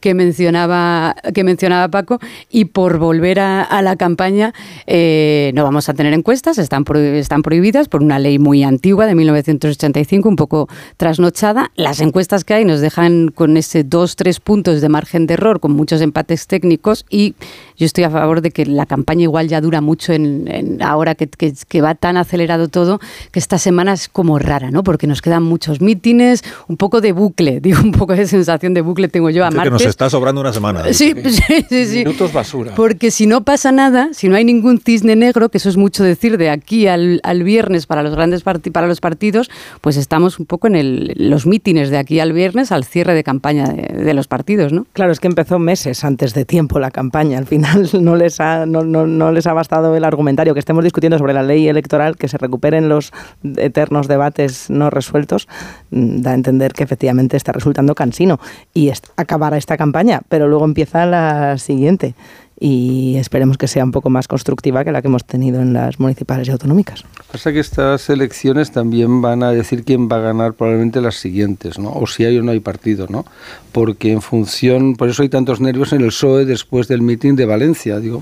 que 0.03 0.13
mencionaba, 0.13 1.15
que 1.33 1.45
mencionaba 1.45 1.87
Paco, 1.87 2.19
y 2.51 2.65
por 2.65 2.97
volver 2.97 3.39
a, 3.39 3.81
la 3.81 3.95
campaña, 3.95 4.53
eh, 4.85 5.53
no 5.55 5.63
vamos 5.63 5.87
a 5.87 5.93
tener 5.93 6.11
encuestas, 6.11 6.57
están, 6.57 6.83
están 7.13 7.41
prohibidas 7.41 7.87
por 7.87 8.03
una 8.03 8.19
ley 8.19 8.37
muy 8.37 8.63
antigua 8.63 9.05
de 9.05 9.15
1985, 9.15 10.27
un 10.27 10.35
poco 10.35 10.67
trasnochada. 10.97 11.71
Las 11.77 12.01
encuestas 12.01 12.43
que 12.43 12.59
y 12.59 12.65
nos 12.65 12.81
dejan 12.81 13.29
con 13.29 13.55
ese 13.55 13.85
dos, 13.85 14.17
tres 14.17 14.41
puntos 14.41 14.81
de 14.81 14.89
margen 14.89 15.25
de 15.25 15.35
error, 15.35 15.61
con 15.61 15.71
muchos 15.71 16.01
empates 16.01 16.47
técnicos 16.47 17.05
y 17.09 17.35
yo 17.77 17.85
estoy 17.85 18.03
a 18.03 18.09
favor 18.09 18.41
de 18.41 18.51
que 18.51 18.65
la 18.65 18.85
campaña 18.85 19.23
igual 19.23 19.47
ya 19.47 19.61
dura 19.61 19.81
mucho 19.81 20.13
en, 20.13 20.79
ahora 20.81 21.15
que, 21.15 21.27
que, 21.27 21.81
va 21.81 21.95
tan 21.95 22.17
acelerado 22.17 22.67
todo, 22.67 22.99
que 23.31 23.39
esta 23.39 23.57
semana 23.57 23.93
es 23.93 24.07
como 24.07 24.39
rara, 24.39 24.71
¿no? 24.71 24.83
Porque 24.83 25.07
nos 25.07 25.21
quedan 25.21 25.43
muchos 25.43 25.81
mítines, 25.81 26.43
un 26.67 26.77
poco 26.77 27.01
de 27.01 27.11
bucle, 27.11 27.59
digo, 27.61 27.81
un 27.81 27.91
poco 27.91 28.13
de 28.13 28.27
sensación 28.27 28.73
de 28.73 28.81
bucle 28.81 29.07
tengo 29.07 29.29
yo 29.29 29.45
a 29.45 29.51
martes. 29.51 29.63
Que 29.63 29.69
nos 29.71 29.85
está 29.85 30.09
sobrando 30.09 30.41
una 30.41 30.53
semana. 30.53 30.83
Sí, 30.93 31.13
sí, 31.25 31.65
sí, 31.69 31.85
sí. 31.85 31.97
Minutos 31.99 32.31
basura. 32.31 32.73
Porque 32.75 33.11
si 33.11 33.27
no 33.27 33.43
pasa 33.43 33.71
nada, 33.71 34.09
si 34.13 34.29
no 34.29 34.35
hay 34.35 34.45
ningún 34.45 34.79
cisne 34.79 35.15
negro, 35.15 35.49
que 35.49 35.57
eso 35.57 35.69
es 35.69 35.77
mucho 35.77 36.03
decir 36.03 36.37
de 36.37 36.49
aquí 36.49 36.87
al, 36.87 37.19
al 37.23 37.43
viernes 37.43 37.85
para 37.85 38.03
los 38.03 38.13
grandes 38.13 38.43
para 38.43 38.87
los 38.87 39.01
partidos, 39.01 39.49
pues 39.81 39.97
estamos 39.97 40.39
un 40.39 40.45
poco 40.45 40.67
en 40.67 40.75
el, 40.75 41.13
los 41.17 41.45
mítines 41.45 41.89
de 41.89 41.97
aquí 41.97 42.19
al 42.19 42.33
viernes 42.33 42.71
al 42.71 42.83
cierre 42.83 43.13
de 43.13 43.23
campaña 43.23 43.67
de, 43.67 44.03
de 44.03 44.13
los 44.13 44.27
partidos, 44.27 44.73
¿no? 44.73 44.85
Claro, 44.93 45.11
es 45.11 45.19
que 45.19 45.27
empezó 45.27 45.59
meses 45.59 46.03
antes 46.03 46.33
de 46.33 46.45
tiempo 46.45 46.79
la 46.79 46.91
campaña, 46.91 47.37
al 47.37 47.45
final 47.45 47.62
no 47.99 48.15
les 48.15 48.39
ha, 48.39 48.65
no, 48.65 48.83
no, 48.83 49.07
no 49.07 49.31
les 49.31 49.47
ha 49.47 49.53
bastado 49.53 49.95
el 49.95 50.03
argumentario. 50.03 50.53
Que 50.53 50.59
estemos 50.59 50.83
discutiendo 50.83 51.17
sobre 51.17 51.33
la 51.33 51.43
ley 51.43 51.67
electoral, 51.67 52.17
que 52.17 52.27
se 52.27 52.37
recuperen 52.37 52.89
los 52.89 53.11
eternos 53.57 54.07
debates 54.07 54.69
no 54.69 54.89
resueltos, 54.89 55.47
mm, 55.91 56.21
da 56.21 56.31
a 56.31 56.35
entender 56.35 56.73
que 56.73 56.83
efectivamente 56.83 57.37
está 57.37 57.51
resultando 57.51 57.95
cansino 57.95 58.39
y 58.73 58.91
acabará 59.15 59.57
esta 59.57 59.77
campaña, 59.77 60.21
pero 60.29 60.47
luego 60.47 60.65
empieza 60.65 61.05
la 61.05 61.57
siguiente 61.57 62.15
y 62.59 63.15
esperemos 63.17 63.57
que 63.57 63.67
sea 63.67 63.83
un 63.83 63.91
poco 63.91 64.09
más 64.09 64.27
constructiva 64.27 64.83
que 64.83 64.91
la 64.91 65.01
que 65.01 65.07
hemos 65.07 65.25
tenido 65.25 65.61
en 65.61 65.73
las 65.73 65.99
municipales 65.99 66.47
y 66.47 66.51
autonómicas. 66.51 67.03
Pasa 67.31 67.51
que 67.51 67.59
estas 67.59 68.09
elecciones 68.09 68.71
también 68.71 69.21
van 69.21 69.43
a 69.43 69.51
decir 69.51 69.83
quién 69.83 70.07
va 70.07 70.17
a 70.17 70.19
ganar 70.19 70.53
probablemente 70.53 71.01
las 71.01 71.15
siguientes, 71.15 71.79
¿no? 71.79 71.91
O 71.91 72.07
si 72.07 72.25
hay 72.25 72.37
o 72.37 72.43
no 72.43 72.51
hay 72.51 72.59
partido, 72.59 73.07
¿no? 73.09 73.25
Porque 73.71 74.11
en 74.11 74.21
función, 74.21 74.95
por 74.95 75.09
eso 75.09 75.23
hay 75.23 75.29
tantos 75.29 75.59
nervios 75.61 75.93
en 75.93 76.01
el 76.01 76.07
PSOE 76.07 76.45
después 76.45 76.87
del 76.87 77.01
mitin 77.01 77.35
de 77.35 77.45
Valencia, 77.45 77.99
digo, 77.99 78.21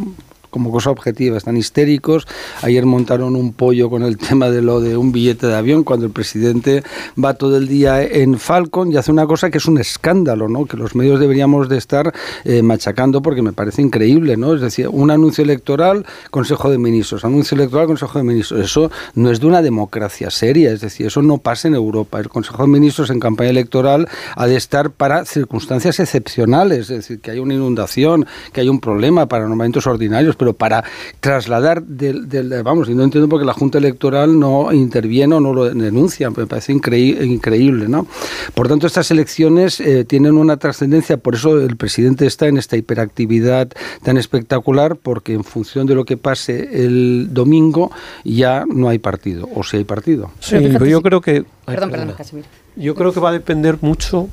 como 0.51 0.71
cosa 0.71 0.91
objetiva, 0.91 1.37
están 1.37 1.57
histéricos. 1.57 2.27
Ayer 2.61 2.85
montaron 2.85 3.35
un 3.35 3.53
pollo 3.53 3.89
con 3.89 4.03
el 4.03 4.17
tema 4.17 4.49
de 4.51 4.61
lo 4.61 4.79
de 4.79 4.97
un 4.97 5.11
billete 5.11 5.47
de 5.47 5.55
avión, 5.55 5.83
cuando 5.83 6.05
el 6.05 6.11
presidente 6.11 6.83
va 7.21 7.33
todo 7.33 7.57
el 7.57 7.67
día 7.67 8.03
en 8.03 8.37
Falcon 8.37 8.91
y 8.91 8.97
hace 8.97 9.11
una 9.11 9.25
cosa 9.25 9.49
que 9.49 9.57
es 9.57 9.65
un 9.65 9.79
escándalo, 9.79 10.47
¿no? 10.47 10.65
que 10.65 10.77
los 10.77 10.95
medios 10.95 11.19
deberíamos 11.19 11.69
de 11.69 11.77
estar 11.77 12.13
eh, 12.43 12.61
machacando 12.61 13.21
porque 13.21 13.41
me 13.41 13.53
parece 13.53 13.81
increíble. 13.81 14.37
¿no? 14.37 14.53
Es 14.53 14.61
decir, 14.61 14.87
un 14.89 15.09
anuncio 15.09 15.43
electoral, 15.43 16.05
Consejo 16.29 16.69
de 16.69 16.77
Ministros, 16.77 17.25
anuncio 17.25 17.55
electoral, 17.55 17.87
Consejo 17.87 18.19
de 18.19 18.23
Ministros. 18.23 18.59
Eso 18.61 18.91
no 19.15 19.31
es 19.31 19.39
de 19.39 19.47
una 19.47 19.61
democracia 19.61 20.29
seria, 20.29 20.71
es 20.71 20.81
decir, 20.81 21.07
eso 21.07 21.21
no 21.21 21.37
pasa 21.37 21.67
en 21.67 21.75
Europa. 21.75 22.19
El 22.19 22.29
Consejo 22.29 22.63
de 22.63 22.69
Ministros 22.69 23.09
en 23.09 23.19
campaña 23.19 23.49
electoral 23.49 24.07
ha 24.35 24.47
de 24.47 24.57
estar 24.57 24.91
para 24.91 25.25
circunstancias 25.25 25.99
excepcionales, 25.99 26.89
es 26.89 27.07
decir, 27.07 27.19
que 27.21 27.31
hay 27.31 27.39
una 27.39 27.53
inundación, 27.53 28.25
que 28.51 28.61
hay 28.61 28.69
un 28.69 28.79
problema 28.79 29.27
para 29.27 29.47
momentos 29.47 29.87
ordinarios 29.87 30.35
pero 30.41 30.53
para 30.53 30.83
trasladar 31.19 31.83
del, 31.83 32.25
vamos, 32.63 32.89
y 32.89 32.95
no 32.95 33.03
entiendo 33.03 33.29
por 33.29 33.39
qué 33.39 33.45
la 33.45 33.53
Junta 33.53 33.77
Electoral 33.77 34.39
no 34.39 34.73
interviene 34.73 35.35
o 35.35 35.39
no 35.39 35.53
lo 35.53 35.65
denuncia, 35.65 36.31
me 36.31 36.47
parece 36.47 36.73
increíble, 36.73 37.87
¿no? 37.87 38.07
Por 38.55 38.67
tanto, 38.67 38.87
estas 38.87 39.11
elecciones 39.11 39.79
eh, 39.79 40.03
tienen 40.03 40.37
una 40.37 40.57
trascendencia, 40.57 41.17
por 41.17 41.35
eso 41.35 41.59
el 41.59 41.77
presidente 41.77 42.25
está 42.25 42.47
en 42.47 42.57
esta 42.57 42.75
hiperactividad 42.75 43.69
tan 44.01 44.17
espectacular, 44.17 44.95
porque 44.95 45.33
en 45.33 45.43
función 45.43 45.85
de 45.85 45.93
lo 45.93 46.05
que 46.05 46.17
pase 46.17 46.85
el 46.85 47.27
domingo 47.29 47.91
ya 48.23 48.65
no 48.65 48.89
hay 48.89 48.97
partido, 48.97 49.47
o 49.53 49.63
si 49.63 49.77
hay 49.77 49.83
partido. 49.83 50.31
Sí, 50.39 50.55
pero 50.73 50.87
yo 50.87 51.03
creo 51.03 51.21
que... 51.21 51.45
Perdón, 51.67 51.91
perdón, 51.91 52.15
Casimiro. 52.17 52.47
Yo 52.75 52.95
creo 52.95 53.13
que 53.13 53.19
va 53.19 53.29
a 53.29 53.33
depender 53.33 53.77
mucho 53.81 54.27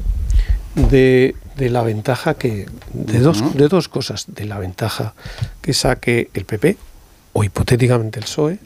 de, 0.91 1.35
la 1.57 1.83
ventaja 1.83 2.35
que. 2.35 2.67
De, 2.93 3.19
dos, 3.19 3.55
de 3.55 3.69
dos 3.69 3.89
cosas. 3.89 4.27
De 4.29 4.45
la 4.45 4.59
ventaja 4.59 5.15
que 5.61 5.75
saque 5.75 6.31
el 6.35 6.45
PP, 6.45 6.77
o 7.33 7.45
hipotéticamente 7.45 8.19
el 8.19 8.25
PSOE. 8.25 8.59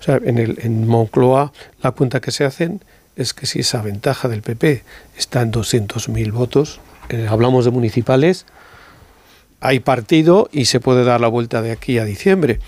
O 0.00 0.02
sea, 0.02 0.20
en, 0.22 0.38
el, 0.38 0.58
en 0.62 0.86
Moncloa 0.86 1.52
la 1.82 1.90
cuenta 1.92 2.20
que 2.20 2.30
se 2.30 2.44
hacen 2.44 2.82
es 3.16 3.32
que 3.32 3.46
si 3.46 3.60
esa 3.60 3.80
ventaja 3.80 4.28
del 4.28 4.42
PP 4.42 4.84
está 5.16 5.40
en 5.40 5.50
200.000 5.50 6.32
votos, 6.32 6.80
eh, 7.08 7.26
hablamos 7.28 7.64
de 7.64 7.70
municipales, 7.70 8.44
hay 9.60 9.80
partido 9.80 10.48
y 10.52 10.66
se 10.66 10.80
puede 10.80 11.04
dar 11.04 11.20
la 11.20 11.28
vuelta 11.28 11.62
de 11.62 11.72
aquí 11.72 11.98
a 11.98 12.04
diciembre. 12.04 12.60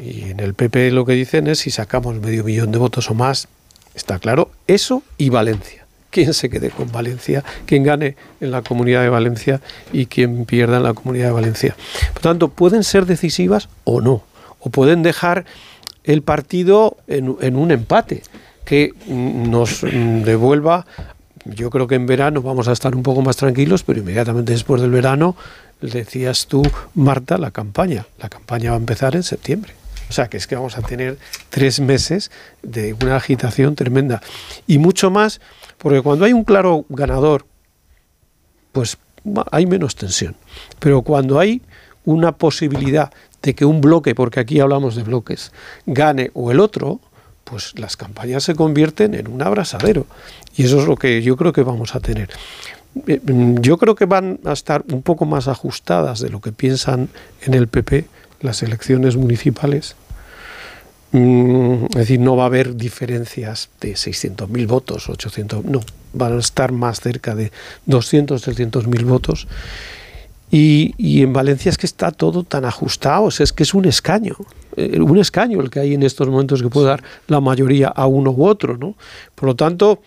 Y 0.00 0.30
en 0.30 0.40
el 0.40 0.54
PP 0.54 0.90
lo 0.90 1.04
que 1.04 1.12
dicen 1.12 1.46
es 1.46 1.60
si 1.60 1.70
sacamos 1.70 2.16
medio 2.16 2.42
millón 2.44 2.72
de 2.72 2.78
votos 2.78 3.10
o 3.10 3.14
más, 3.14 3.48
está 3.94 4.18
claro, 4.18 4.50
eso 4.66 5.02
y 5.18 5.28
Valencia. 5.28 5.79
Quién 6.10 6.34
se 6.34 6.50
quede 6.50 6.70
con 6.70 6.90
Valencia, 6.90 7.44
quién 7.66 7.84
gane 7.84 8.16
en 8.40 8.50
la 8.50 8.62
comunidad 8.62 9.02
de 9.02 9.08
Valencia 9.08 9.60
y 9.92 10.06
quién 10.06 10.44
pierda 10.44 10.78
en 10.78 10.82
la 10.82 10.94
comunidad 10.94 11.26
de 11.26 11.32
Valencia. 11.32 11.76
Por 12.12 12.22
tanto, 12.22 12.48
pueden 12.48 12.84
ser 12.84 13.06
decisivas 13.06 13.68
o 13.84 14.00
no, 14.00 14.22
o 14.58 14.70
pueden 14.70 15.02
dejar 15.02 15.44
el 16.04 16.22
partido 16.22 16.96
en, 17.06 17.36
en 17.40 17.56
un 17.56 17.70
empate 17.70 18.22
que 18.64 18.92
nos 19.06 19.82
devuelva 19.82 20.86
yo 21.44 21.70
creo 21.70 21.86
que 21.86 21.94
en 21.94 22.06
verano 22.06 22.42
vamos 22.42 22.68
a 22.68 22.72
estar 22.72 22.94
un 22.94 23.02
poco 23.02 23.22
más 23.22 23.36
tranquilos, 23.36 23.82
pero 23.82 24.00
inmediatamente 24.00 24.52
después 24.52 24.82
del 24.82 24.90
verano, 24.90 25.36
decías 25.80 26.46
tú, 26.46 26.62
Marta, 26.94 27.38
la 27.38 27.50
campaña. 27.50 28.06
La 28.18 28.28
campaña 28.28 28.70
va 28.70 28.76
a 28.76 28.80
empezar 28.80 29.16
en 29.16 29.22
septiembre. 29.22 29.72
O 30.08 30.12
sea, 30.12 30.28
que 30.28 30.36
es 30.36 30.46
que 30.46 30.56
vamos 30.56 30.76
a 30.76 30.82
tener 30.82 31.18
tres 31.50 31.80
meses 31.80 32.30
de 32.62 32.94
una 32.94 33.16
agitación 33.16 33.74
tremenda. 33.74 34.20
Y 34.66 34.78
mucho 34.78 35.10
más, 35.10 35.40
porque 35.82 36.02
cuando 36.02 36.24
hay 36.24 36.32
un 36.32 36.44
claro 36.44 36.84
ganador, 36.88 37.46
pues 38.72 38.98
hay 39.50 39.66
menos 39.66 39.96
tensión. 39.96 40.36
Pero 40.78 41.02
cuando 41.02 41.38
hay 41.38 41.62
una 42.04 42.32
posibilidad 42.32 43.12
de 43.42 43.54
que 43.54 43.64
un 43.64 43.80
bloque, 43.80 44.14
porque 44.14 44.40
aquí 44.40 44.60
hablamos 44.60 44.94
de 44.94 45.02
bloques, 45.02 45.52
gane 45.86 46.30
o 46.34 46.50
el 46.50 46.60
otro, 46.60 47.00
pues 47.44 47.78
las 47.78 47.96
campañas 47.96 48.44
se 48.44 48.54
convierten 48.54 49.14
en 49.14 49.28
un 49.28 49.42
abrasadero. 49.42 50.06
Y 50.54 50.64
eso 50.64 50.80
es 50.80 50.86
lo 50.86 50.96
que 50.96 51.22
yo 51.22 51.36
creo 51.36 51.52
que 51.52 51.62
vamos 51.62 51.94
a 51.94 52.00
tener. 52.00 52.28
Eh, 53.06 53.20
mm, 53.22 53.60
yo 53.60 53.78
creo 53.78 53.94
que 53.94 54.04
van 54.04 54.38
a 54.44 54.52
estar 54.52 54.84
un 54.92 55.00
poco 55.00 55.24
más 55.24 55.48
ajustadas 55.48 56.20
de 56.20 56.28
lo 56.28 56.40
que 56.40 56.52
piensan 56.52 57.08
en 57.42 57.54
el 57.54 57.68
PP 57.68 58.06
las 58.40 58.62
elecciones 58.62 59.16
municipales. 59.16 59.96
Mm, 61.12 61.86
es 61.86 61.96
decir, 61.96 62.20
no 62.20 62.36
va 62.36 62.44
a 62.44 62.46
haber 62.46 62.76
diferencias 62.76 63.68
de 63.80 63.94
600.000 63.94 64.66
votos, 64.66 65.08
800, 65.08 65.64
no, 65.64 65.80
van 66.12 66.36
a 66.36 66.38
estar 66.38 66.70
más 66.72 67.00
cerca 67.00 67.34
de 67.34 67.50
200, 67.86 68.46
300.000 68.46 69.04
votos. 69.04 69.48
Y, 70.52 71.22
en 71.22 71.32
Valencia 71.32 71.70
es 71.70 71.78
que 71.78 71.86
está 71.86 72.10
todo 72.10 72.42
tan 72.42 72.64
ajustado, 72.64 73.28
es 73.28 73.52
que 73.52 73.62
es 73.62 73.72
un 73.72 73.84
escaño, 73.84 74.36
eh, 74.76 75.00
un 75.00 75.18
escaño 75.18 75.60
el 75.60 75.70
que 75.70 75.78
hay 75.78 75.94
en 75.94 76.02
estos 76.02 76.28
momentos 76.28 76.60
que 76.60 76.68
puede 76.68 76.88
dar 76.88 77.04
la 77.28 77.40
mayoría 77.40 77.88
a 77.88 78.06
uno 78.06 78.32
u 78.32 78.46
otro, 78.46 78.76
¿no? 78.76 78.96
Por 79.36 79.48
lo 79.48 79.54
tanto, 79.54 80.02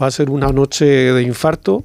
va 0.00 0.06
a 0.06 0.10
ser 0.10 0.30
una 0.30 0.48
noche 0.48 0.86
de 0.86 1.22
infarto 1.22 1.82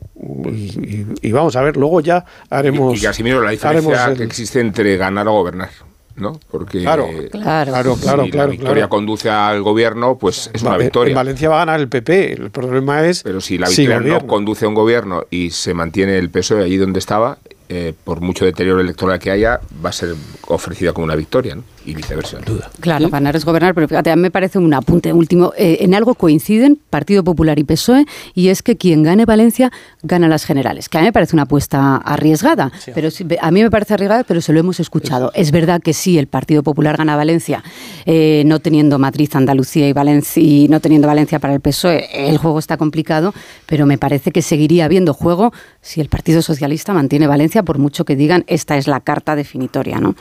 y, 1.22 1.32
vamos 1.32 1.58
a 1.58 1.62
ver, 1.62 1.76
luego 1.76 2.00
ya 2.00 2.24
haremos... 2.50 2.96
Y, 2.96 3.00
y 3.00 3.02
Casimiro, 3.04 3.42
la 3.42 3.52
diferencia 3.52 4.14
que 4.16 4.24
existe 4.24 4.62
entre 4.62 4.96
ganar 4.96 5.28
o 5.28 5.34
gobernar. 5.34 5.70
¿No? 6.18 6.40
Porque 6.52 6.82
claro, 6.82 7.08
claro, 7.32 7.96
claro, 7.96 8.26
si 8.26 8.32
la 8.32 8.46
victoria 8.48 8.88
conduce 8.90 9.30
al 9.30 9.62
gobierno, 9.62 10.18
pues 10.18 10.50
es 10.54 10.62
una 10.62 10.78
victoria. 10.78 11.12
En 11.12 11.16
Valencia 11.16 11.50
va 11.50 11.56
a 11.56 11.66
ganar 11.66 11.80
el 11.80 11.88
PP. 11.88 12.34
El 12.34 12.52
problema 12.52 13.06
es. 13.06 13.24
Pero 13.24 13.40
si 13.42 13.58
la 13.58 13.70
victoria 13.70 14.00
no 14.00 14.28
conduce 14.28 14.66
a 14.66 14.68
un 14.68 14.74
gobierno 14.74 15.26
y 15.30 15.52
se 15.52 15.74
mantiene 15.74 16.18
el 16.18 16.30
PSOE 16.30 16.64
allí 16.64 16.78
donde 16.78 17.00
estaba, 17.00 17.38
eh, 17.70 17.94
por 18.04 18.22
mucho 18.22 18.46
deterioro 18.46 18.80
electoral 18.80 19.20
que 19.20 19.32
haya, 19.32 19.60
va 19.84 19.90
a 19.90 19.94
ser 19.94 20.16
ofrecida 20.48 20.94
como 20.94 21.06
una 21.06 21.16
victoria, 21.16 21.56
¿no? 21.56 21.64
Y 21.88 21.96
viceversa. 21.96 22.38
Duda. 22.46 22.70
Claro, 22.82 23.10
ganar 23.10 23.36
es 23.36 23.46
gobernar, 23.46 23.74
pero 23.74 23.88
fíjate, 23.88 24.12
a 24.12 24.16
mí 24.16 24.22
me 24.22 24.32
parece 24.32 24.60
un 24.60 24.74
apunte 24.74 25.14
último. 25.14 25.54
Eh, 25.58 25.78
en 25.82 25.96
algo 25.96 26.16
coinciden 26.16 26.80
Partido 26.90 27.24
Popular 27.24 27.58
y 27.58 27.64
PSOE, 27.64 28.06
y 28.36 28.50
es 28.50 28.62
que 28.62 28.76
quien 28.76 29.04
gane 29.04 29.26
Valencia 29.26 29.72
gana 30.04 30.28
las 30.28 30.44
generales, 30.44 30.90
que 30.90 30.98
a 30.98 31.02
mí 31.02 31.08
me 31.08 31.14
parece 31.14 31.36
una 31.36 31.44
apuesta 31.44 31.96
arriesgada, 31.98 32.72
pero 32.94 33.10
a 33.42 33.52
mí 33.52 33.64
me 33.64 33.72
parece 33.72 33.94
arriesgada, 33.94 34.24
pero 34.26 34.42
se 34.42 34.52
lo 34.52 34.60
hemos 34.60 34.80
escuchado. 34.80 35.32
Es 35.34 35.52
verdad 35.52 35.82
que 35.82 35.94
sí, 35.94 36.18
el 36.18 36.28
Partido 36.28 36.62
Popular 36.62 36.98
gana 36.98 37.16
Valencia, 37.16 37.64
eh, 38.06 38.44
no 38.46 38.60
teniendo 38.60 39.00
Madrid, 39.00 39.30
Andalucía 39.34 39.88
y 39.88 39.94
Valencia, 39.94 40.44
y 40.44 40.68
no 40.68 40.82
teniendo 40.82 41.08
Valencia 41.08 41.40
para 41.40 41.54
el 41.54 41.62
PSOE, 41.62 42.30
el 42.30 42.38
juego 42.38 42.60
está 42.60 42.76
complicado, 42.76 43.34
pero 43.66 43.86
me 43.86 43.98
parece 43.98 44.32
que 44.32 44.42
seguiría 44.42 44.86
habiendo 44.86 45.14
juego 45.14 45.54
si 45.82 46.02
el 46.02 46.10
Partido 46.10 46.42
Socialista 46.42 46.94
mantiene 46.94 47.28
Valencia, 47.28 47.64
por 47.64 47.78
mucho 47.78 48.04
que 48.04 48.16
digan 48.16 48.44
esta 48.48 48.78
es 48.78 48.88
la 48.88 49.00
carta 49.00 49.36
definitoria, 49.36 50.00
¿no? 50.00 50.16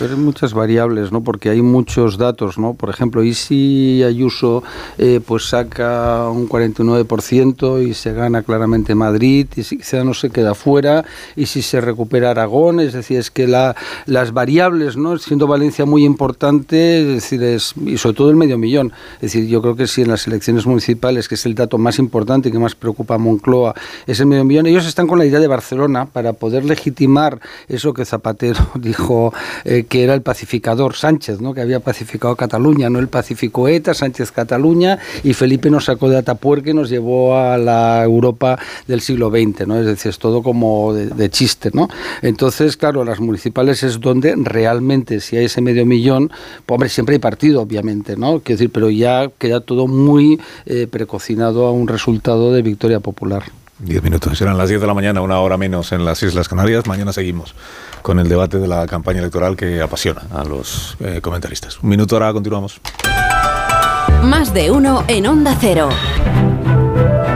Hay 0.00 0.08
muchas 0.16 0.54
variables, 0.54 1.10
¿no? 1.10 1.22
Porque 1.22 1.50
hay 1.50 1.60
muchos 1.60 2.18
datos, 2.18 2.56
¿no? 2.56 2.74
Por 2.74 2.88
ejemplo, 2.88 3.24
y 3.24 3.34
si 3.34 4.02
Ayuso 4.04 4.62
eh, 4.96 5.20
pues 5.24 5.48
saca 5.48 6.28
un 6.28 6.48
49% 6.48 7.84
y 7.84 7.94
se 7.94 8.12
gana 8.12 8.42
claramente 8.42 8.94
Madrid, 8.94 9.48
y 9.56 9.64
si 9.64 9.78
no 10.04 10.14
se 10.14 10.30
queda 10.30 10.54
fuera, 10.54 11.04
y 11.34 11.46
si 11.46 11.62
se 11.62 11.80
recupera 11.80 12.30
Aragón, 12.30 12.78
es 12.78 12.92
decir, 12.92 13.18
es 13.18 13.30
que 13.30 13.48
la, 13.48 13.74
las 14.06 14.32
variables, 14.32 14.96
¿no? 14.96 15.18
Siendo 15.18 15.46
Valencia 15.46 15.84
muy 15.84 16.04
importante, 16.04 17.00
es 17.00 17.06
decir, 17.06 17.42
es, 17.42 17.74
y 17.84 17.98
sobre 17.98 18.16
todo 18.16 18.30
el 18.30 18.36
medio 18.36 18.56
millón. 18.56 18.92
Es 19.16 19.32
decir, 19.32 19.46
yo 19.48 19.60
creo 19.60 19.74
que 19.74 19.86
si 19.88 20.02
en 20.02 20.08
las 20.08 20.26
elecciones 20.28 20.64
municipales, 20.66 21.28
que 21.28 21.34
es 21.34 21.44
el 21.46 21.54
dato 21.54 21.76
más 21.76 21.98
importante 21.98 22.48
y 22.48 22.52
que 22.52 22.58
más 22.58 22.76
preocupa 22.76 23.14
a 23.14 23.18
Moncloa, 23.18 23.74
es 24.06 24.20
el 24.20 24.26
medio 24.26 24.44
millón, 24.44 24.66
ellos 24.66 24.86
están 24.86 25.08
con 25.08 25.18
la 25.18 25.26
idea 25.26 25.40
de 25.40 25.48
Barcelona 25.48 26.06
para 26.06 26.34
poder 26.34 26.64
legitimar 26.64 27.40
eso 27.68 27.92
que 27.92 28.04
Zapatero 28.04 28.60
dijo. 28.76 29.32
Eh, 29.64 29.77
que 29.86 30.04
era 30.04 30.14
el 30.14 30.22
pacificador 30.22 30.94
Sánchez, 30.94 31.40
¿no? 31.40 31.54
que 31.54 31.60
había 31.60 31.80
pacificado 31.80 32.36
Cataluña, 32.36 32.90
no 32.90 32.98
el 32.98 33.08
pacificó 33.08 33.68
ETA, 33.68 33.94
Sánchez 33.94 34.32
Cataluña, 34.32 34.98
y 35.22 35.34
Felipe 35.34 35.70
nos 35.70 35.86
sacó 35.86 36.08
de 36.08 36.18
Atapuerca 36.18 36.70
y 36.70 36.74
nos 36.74 36.90
llevó 36.90 37.36
a 37.36 37.58
la 37.58 38.02
Europa 38.04 38.58
del 38.86 39.00
siglo 39.00 39.30
XX, 39.30 39.66
¿no? 39.66 39.78
es 39.78 39.86
decir, 39.86 40.10
es 40.10 40.18
todo 40.18 40.42
como 40.42 40.92
de, 40.94 41.30
chiste. 41.30 41.70
¿no? 41.72 41.88
Entonces, 42.22 42.76
claro, 42.76 43.04
las 43.04 43.20
municipales 43.20 43.82
es 43.82 44.00
donde 44.00 44.34
realmente, 44.36 45.20
si 45.20 45.36
hay 45.36 45.46
ese 45.46 45.60
medio 45.60 45.84
millón, 45.86 46.28
pues, 46.64 46.76
hombre, 46.76 46.88
siempre 46.88 47.14
hay 47.14 47.20
partido, 47.20 47.62
obviamente, 47.62 48.16
¿no? 48.16 48.40
Quiero 48.40 48.58
decir, 48.58 48.70
pero 48.72 48.90
ya 48.90 49.30
queda 49.38 49.60
todo 49.60 49.86
muy 49.86 50.40
eh, 50.66 50.86
precocinado 50.90 51.66
a 51.66 51.72
un 51.72 51.88
resultado 51.88 52.52
de 52.52 52.62
victoria 52.62 53.00
popular. 53.00 53.44
Diez 53.80 54.02
minutos, 54.02 54.36
serán 54.36 54.58
las 54.58 54.68
diez 54.68 54.80
de 54.80 54.88
la 54.88 54.94
mañana, 54.94 55.20
una 55.20 55.38
hora 55.38 55.56
menos 55.56 55.92
en 55.92 56.04
las 56.04 56.20
Islas 56.24 56.48
Canarias. 56.48 56.88
Mañana 56.88 57.12
seguimos 57.12 57.54
con 58.02 58.18
el 58.18 58.28
debate 58.28 58.58
de 58.58 58.66
la 58.66 58.88
campaña 58.88 59.20
electoral 59.20 59.56
que 59.56 59.80
apasiona 59.80 60.22
a 60.34 60.42
los 60.42 60.96
eh, 60.98 61.20
comentaristas. 61.22 61.78
Un 61.80 61.90
minuto 61.90 62.16
ahora, 62.16 62.32
continuamos. 62.32 62.80
Más 64.24 64.52
de 64.52 64.72
uno 64.72 65.04
en 65.06 65.28
Onda 65.28 65.56
Cero. 65.60 65.90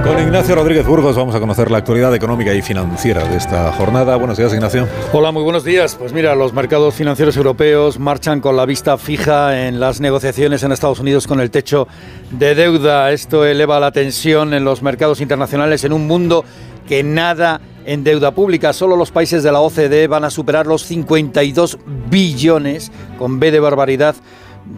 Con 0.04 0.18
Ignacio 0.18 0.56
Rodríguez 0.56 0.84
Burgos 0.84 1.14
vamos 1.14 1.32
a 1.36 1.38
conocer 1.38 1.70
la 1.70 1.78
actualidad 1.78 2.12
económica 2.12 2.52
y 2.52 2.60
financiera 2.60 3.24
de 3.24 3.36
esta 3.36 3.70
jornada. 3.72 4.16
Buenos 4.16 4.36
días, 4.36 4.52
Ignacio. 4.52 4.88
Hola, 5.12 5.30
muy 5.30 5.44
buenos 5.44 5.62
días. 5.62 5.94
Pues 5.94 6.12
mira, 6.12 6.34
los 6.34 6.52
mercados 6.52 6.94
financieros 6.94 7.36
europeos 7.36 8.00
marchan 8.00 8.40
con 8.40 8.56
la 8.56 8.66
vista 8.66 8.98
fija 8.98 9.68
en 9.68 9.78
las 9.78 10.00
negociaciones 10.00 10.64
en 10.64 10.72
Estados 10.72 10.98
Unidos 10.98 11.28
con 11.28 11.38
el 11.38 11.52
techo 11.52 11.86
de 12.32 12.56
deuda. 12.56 13.12
Esto 13.12 13.44
eleva 13.44 13.78
la 13.78 13.92
tensión 13.92 14.54
en 14.54 14.64
los 14.64 14.82
mercados 14.82 15.20
internacionales 15.20 15.84
en 15.84 15.92
un 15.92 16.08
mundo 16.08 16.44
que 16.88 17.04
nada 17.04 17.60
en 17.84 18.02
deuda 18.02 18.32
pública. 18.32 18.72
Solo 18.72 18.96
los 18.96 19.12
países 19.12 19.44
de 19.44 19.52
la 19.52 19.60
OCDE 19.60 20.08
van 20.08 20.24
a 20.24 20.30
superar 20.30 20.66
los 20.66 20.82
52 20.82 21.78
billones, 22.10 22.90
con 23.18 23.38
B 23.38 23.52
de 23.52 23.60
barbaridad, 23.60 24.16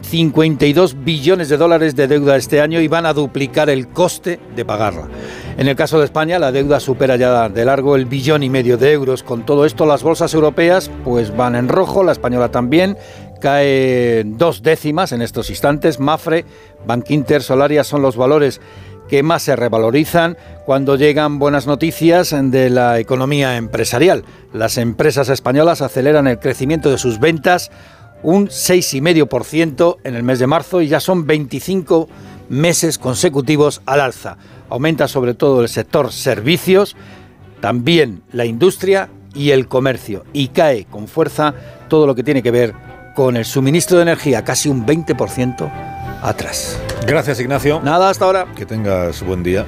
52 0.02 1.04
billones 1.04 1.48
de 1.48 1.56
dólares 1.56 1.96
de 1.96 2.08
deuda 2.08 2.36
este 2.36 2.60
año 2.60 2.80
y 2.80 2.88
van 2.88 3.06
a 3.06 3.12
duplicar 3.12 3.70
el 3.70 3.88
coste 3.88 4.40
de 4.54 4.64
pagarla. 4.64 5.08
En 5.56 5.68
el 5.68 5.76
caso 5.76 5.98
de 5.98 6.04
España, 6.04 6.38
la 6.38 6.52
deuda 6.52 6.80
supera 6.80 7.16
ya 7.16 7.48
de 7.48 7.64
largo 7.64 7.96
el 7.96 8.06
billón 8.06 8.42
y 8.42 8.50
medio 8.50 8.76
de 8.76 8.92
euros. 8.92 9.22
Con 9.22 9.46
todo 9.46 9.64
esto, 9.64 9.86
las 9.86 10.02
bolsas 10.02 10.34
europeas 10.34 10.90
pues 11.04 11.36
van 11.36 11.54
en 11.54 11.68
rojo, 11.68 12.02
la 12.02 12.12
española 12.12 12.50
también. 12.50 12.96
Cae 13.40 14.24
dos 14.24 14.62
décimas 14.62 15.12
en 15.12 15.22
estos 15.22 15.50
instantes. 15.50 16.00
Mafre, 16.00 16.44
Bankinter, 16.86 17.42
Solaria 17.42 17.84
son 17.84 18.02
los 18.02 18.16
valores 18.16 18.60
que 19.08 19.22
más 19.22 19.42
se 19.42 19.54
revalorizan 19.54 20.36
cuando 20.64 20.96
llegan 20.96 21.38
buenas 21.38 21.66
noticias 21.66 22.34
de 22.36 22.70
la 22.70 22.98
economía 22.98 23.56
empresarial. 23.56 24.24
Las 24.52 24.78
empresas 24.78 25.28
españolas 25.28 25.82
aceleran 25.82 26.26
el 26.26 26.38
crecimiento 26.38 26.90
de 26.90 26.98
sus 26.98 27.20
ventas 27.20 27.70
un 28.24 28.48
6,5% 28.48 29.98
en 30.02 30.14
el 30.16 30.22
mes 30.24 30.40
de 30.40 30.46
marzo 30.48 30.80
y 30.80 30.88
ya 30.88 30.98
son 30.98 31.26
25 31.26 32.08
meses 32.48 32.98
consecutivos 32.98 33.82
al 33.86 34.00
alza. 34.00 34.36
Aumenta 34.70 35.06
sobre 35.06 35.34
todo 35.34 35.62
el 35.62 35.68
sector 35.68 36.10
servicios, 36.10 36.96
también 37.60 38.22
la 38.32 38.46
industria 38.46 39.10
y 39.34 39.50
el 39.50 39.68
comercio 39.68 40.24
y 40.32 40.48
cae 40.48 40.86
con 40.86 41.06
fuerza 41.06 41.54
todo 41.88 42.06
lo 42.06 42.14
que 42.14 42.24
tiene 42.24 42.42
que 42.42 42.50
ver 42.50 42.74
con 43.14 43.36
el 43.36 43.44
suministro 43.44 43.98
de 43.98 44.02
energía, 44.02 44.42
casi 44.42 44.68
un 44.68 44.84
20% 44.86 45.70
atrás. 46.22 46.80
Gracias, 47.06 47.38
Ignacio. 47.38 47.80
Nada, 47.84 48.10
hasta 48.10 48.24
ahora. 48.24 48.46
Que 48.56 48.66
tengas 48.66 49.22
buen 49.22 49.42
día. 49.42 49.66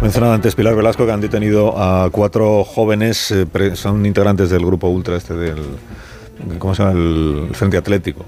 Mencionado 0.00 0.32
antes 0.32 0.54
Pilar 0.54 0.74
Velasco 0.74 1.04
que 1.04 1.12
han 1.12 1.20
detenido 1.20 1.78
a 1.78 2.08
cuatro 2.10 2.64
jóvenes, 2.64 3.30
eh, 3.30 3.46
son 3.74 4.06
integrantes 4.06 4.48
del 4.48 4.64
grupo 4.64 4.88
Ultra 4.88 5.16
este 5.16 5.34
del 5.34 5.58
¿cómo 6.58 6.74
se 6.74 6.82
llama? 6.82 6.98
El 6.98 7.48
Frente 7.52 7.76
Atlético. 7.76 8.24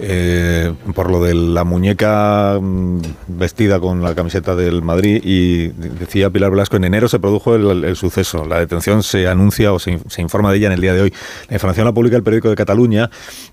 Eh, 0.00 0.72
por 0.94 1.10
lo 1.10 1.22
de 1.22 1.34
la 1.34 1.64
muñeca 1.64 2.58
mm, 2.60 3.00
vestida 3.28 3.78
con 3.78 4.02
la 4.02 4.14
camiseta 4.14 4.56
del 4.56 4.82
Madrid 4.82 5.20
y 5.22 5.68
decía 5.68 6.30
Pilar 6.30 6.50
Velasco, 6.50 6.76
en 6.76 6.84
enero 6.84 7.08
se 7.08 7.20
produjo 7.20 7.54
el, 7.54 7.84
el 7.84 7.96
suceso, 7.96 8.44
la 8.44 8.58
detención 8.58 9.02
se 9.02 9.28
anuncia 9.28 9.72
o 9.72 9.78
se, 9.78 10.00
se 10.08 10.22
informa 10.22 10.50
de 10.50 10.58
ella 10.58 10.66
en 10.68 10.72
el 10.72 10.80
día 10.80 10.94
de 10.94 11.02
hoy. 11.02 11.14
La 11.48 11.54
información 11.54 11.86
la 11.86 11.92
publica 11.92 12.16
el 12.16 12.22
periódico 12.22 12.50
de 12.50 12.56
Cataluña 12.56 13.10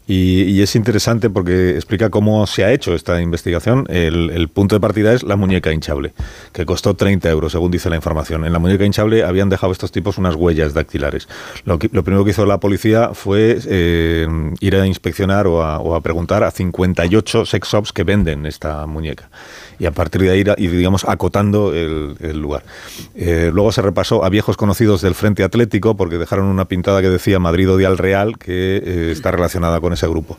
y, 0.08 0.44
y 0.44 0.62
es 0.62 0.76
interesante 0.76 1.30
porque 1.30 1.72
explica 1.72 2.10
cómo 2.10 2.48
se 2.48 2.64
ha 2.64 2.72
hecho 2.72 2.94
esta 2.96 3.22
investigación. 3.22 3.86
El, 3.90 4.32
el 4.32 4.48
punto 4.50 4.76
de 4.76 4.80
partida 4.80 5.14
es 5.14 5.24
la 5.24 5.36
muñeca 5.36 5.72
hinchable, 5.72 6.14
que 6.54 6.66
costó 6.66 6.96
30 6.96 7.30
euros, 7.30 7.52
según 7.52 7.72
dice 7.72 7.90
la 7.90 7.96
información. 7.96 8.46
En 8.46 8.54
la 8.54 8.60
muñeca 8.60 8.86
hinchable 8.86 9.24
habían 9.24 9.50
dejado 9.50 9.72
estos 9.72 9.92
tipos 9.92 10.18
unas 10.18 10.36
huellas 10.36 10.74
dactilares. 10.74 11.28
Lo, 11.66 11.78
lo 11.92 12.04
primero 12.04 12.26
que 12.26 12.32
hizo 12.32 12.46
la 12.46 12.60
policía 12.60 13.12
fue 13.14 13.60
eh, 13.68 14.28
ir 14.60 14.76
a 14.76 14.88
inspeccionar 14.88 15.48
o 15.48 15.64
a, 15.64 15.80
o 15.80 15.96
a 15.96 16.02
preguntar 16.02 16.31
a 16.32 16.52
58 16.52 17.46
sex 17.46 17.68
shops 17.68 17.94
que 17.94 18.04
venden 18.04 18.46
esta 18.46 18.86
muñeca. 18.88 19.30
Y 19.80 19.86
a 19.86 19.92
partir 19.92 20.22
de 20.22 20.30
ahí 20.30 20.44
digamos, 20.44 21.06
acotando 21.06 21.74
el, 21.74 22.16
el 22.20 22.40
lugar. 22.40 22.64
Eh, 23.16 23.50
luego 23.54 23.72
se 23.72 23.82
repasó 23.82 24.24
a 24.24 24.30
viejos 24.30 24.58
conocidos 24.58 25.02
del 25.02 25.16
Frente 25.16 25.44
Atlético 25.44 25.96
porque 25.96 26.18
dejaron 26.18 26.46
una 26.46 26.66
pintada 26.66 27.02
que 27.02 27.10
decía 27.10 27.40
Madrid 27.40 27.70
odia 27.70 27.88
al 27.88 27.98
Real, 27.98 28.38
que 28.38 28.78
eh, 28.78 29.12
está 29.12 29.32
relacionada 29.32 29.80
con 29.80 29.94
ese 29.94 30.08
grupo. 30.08 30.38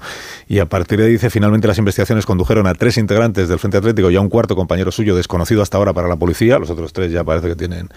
Y 0.49 0.61
a 0.61 0.66
partir 0.66 0.99
de 0.99 1.07
ahí 1.07 1.12
dice, 1.12 1.30
finalmente 1.30 1.66
las 1.66 1.78
investigaciones 1.78 2.26
condujeron 2.26 2.66
a 2.66 2.74
tres 2.74 2.99
integrantes 2.99 3.49
del 3.49 3.59
Frente 3.59 3.78
Atlético 3.78 4.11
y 4.11 4.16
a 4.16 4.20
un 4.20 4.28
cuarto 4.28 4.57
compañero 4.57 4.93
suyo 4.93 5.16
desconocido 5.16 5.62
hasta 5.62 5.76
ahora 5.78 5.93
para 5.93 6.09
la 6.09 6.16
policía. 6.16 6.59
Los 6.59 6.70
otros 6.70 6.93
tres 6.93 7.11
ya 7.11 7.24
parece 7.24 7.49
que 7.49 7.57
tienen 7.57 7.88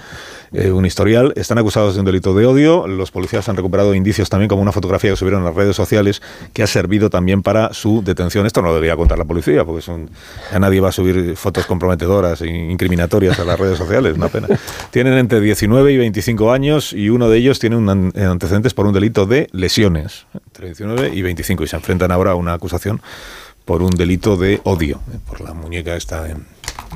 eh, 0.54 0.72
un 0.72 0.86
historial. 0.86 1.34
Están 1.36 1.58
acusados 1.58 1.93
de 1.96 2.00
un 2.02 2.06
delito 2.06 2.34
de 2.34 2.46
odio. 2.46 2.88
Los 2.88 3.12
policías 3.12 3.48
han 3.50 3.56
recuperado 3.56 3.93
indicios 3.96 4.30
también 4.30 4.48
como 4.50 4.62
una 4.62 4.72
fotografía 4.72 5.12
que 5.12 5.18
subieron 5.18 5.41
en 5.41 5.46
las 5.46 5.56
redes 5.56 5.76
sociales 5.76 6.22
que 6.54 6.64
ha 6.64 6.68
servido 6.68 7.10
también 7.10 7.41
para 7.41 7.74
su 7.74 8.02
detención. 8.04 8.46
Esto 8.46 8.62
no 8.62 8.70
lo 8.70 8.76
debería 8.76 8.96
contar 8.96 9.18
la 9.18 9.26
policía 9.26 9.66
porque 9.66 9.82
son, 9.82 10.10
ya 10.52 10.60
nadie 10.60 10.80
va 10.80 10.89
a 10.89 10.91
subir 10.91 11.36
fotos 11.36 11.66
comprometedoras 11.66 12.41
e 12.41 12.48
incriminatorias 12.48 13.39
a 13.39 13.46
las 13.46 13.60
redes 13.60 13.78
sociales. 13.78 14.16
Una 14.16 14.30
pena. 14.30 14.48
Tienen 14.91 15.14
entre 15.14 15.39
19 15.41 15.91
y 15.91 15.98
25 15.98 16.52
años 16.52 16.93
y 16.93 17.10
uno 17.10 17.30
de 17.30 17.38
ellos 17.38 17.60
tiene 17.60 17.76
un 17.76 17.89
an- 17.89 18.14
antecedentes 18.16 18.74
por 18.74 18.86
un 18.86 18.93
delito 18.93 19.26
de 19.26 19.48
lesiones. 19.52 20.26
Entre 20.48 20.68
19 20.68 21.12
y 21.14 21.22
25 21.22 21.64
y 21.64 21.68
se 21.68 21.76
enfrentan 21.76 22.12
ahora 22.12 22.32
a 22.32 22.36
una 22.36 22.54
acusación 22.54 23.02
por 23.66 23.82
un 23.82 23.89
delito 23.89 24.38
de 24.38 24.62
odio, 24.64 25.00
por 25.28 25.41
la 25.41 25.54
muñeca 25.54 25.96
esta 25.96 26.30
en, 26.30 26.46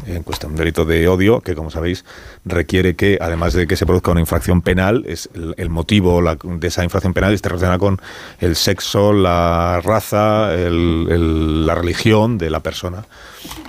en 0.05 0.23
cuestión. 0.23 0.51
Un 0.51 0.57
delito 0.57 0.85
de 0.85 1.07
odio 1.07 1.41
que, 1.41 1.55
como 1.55 1.69
sabéis, 1.69 2.05
requiere 2.45 2.95
que, 2.95 3.17
además 3.21 3.53
de 3.53 3.67
que 3.67 3.75
se 3.75 3.85
produzca 3.85 4.11
una 4.11 4.19
infracción 4.21 4.61
penal, 4.61 5.03
es 5.07 5.29
el, 5.33 5.53
el 5.57 5.69
motivo 5.69 6.21
la- 6.21 6.37
de 6.41 6.67
esa 6.67 6.83
infracción 6.83 7.13
penal 7.13 7.33
esté 7.33 7.49
relacionada 7.49 7.77
con 7.79 7.99
el 8.39 8.55
sexo, 8.55 9.13
la 9.13 9.81
raza, 9.83 10.53
el- 10.53 11.07
el- 11.09 11.65
la 11.65 11.75
religión 11.75 12.37
de 12.37 12.49
la 12.49 12.59
persona 12.61 13.05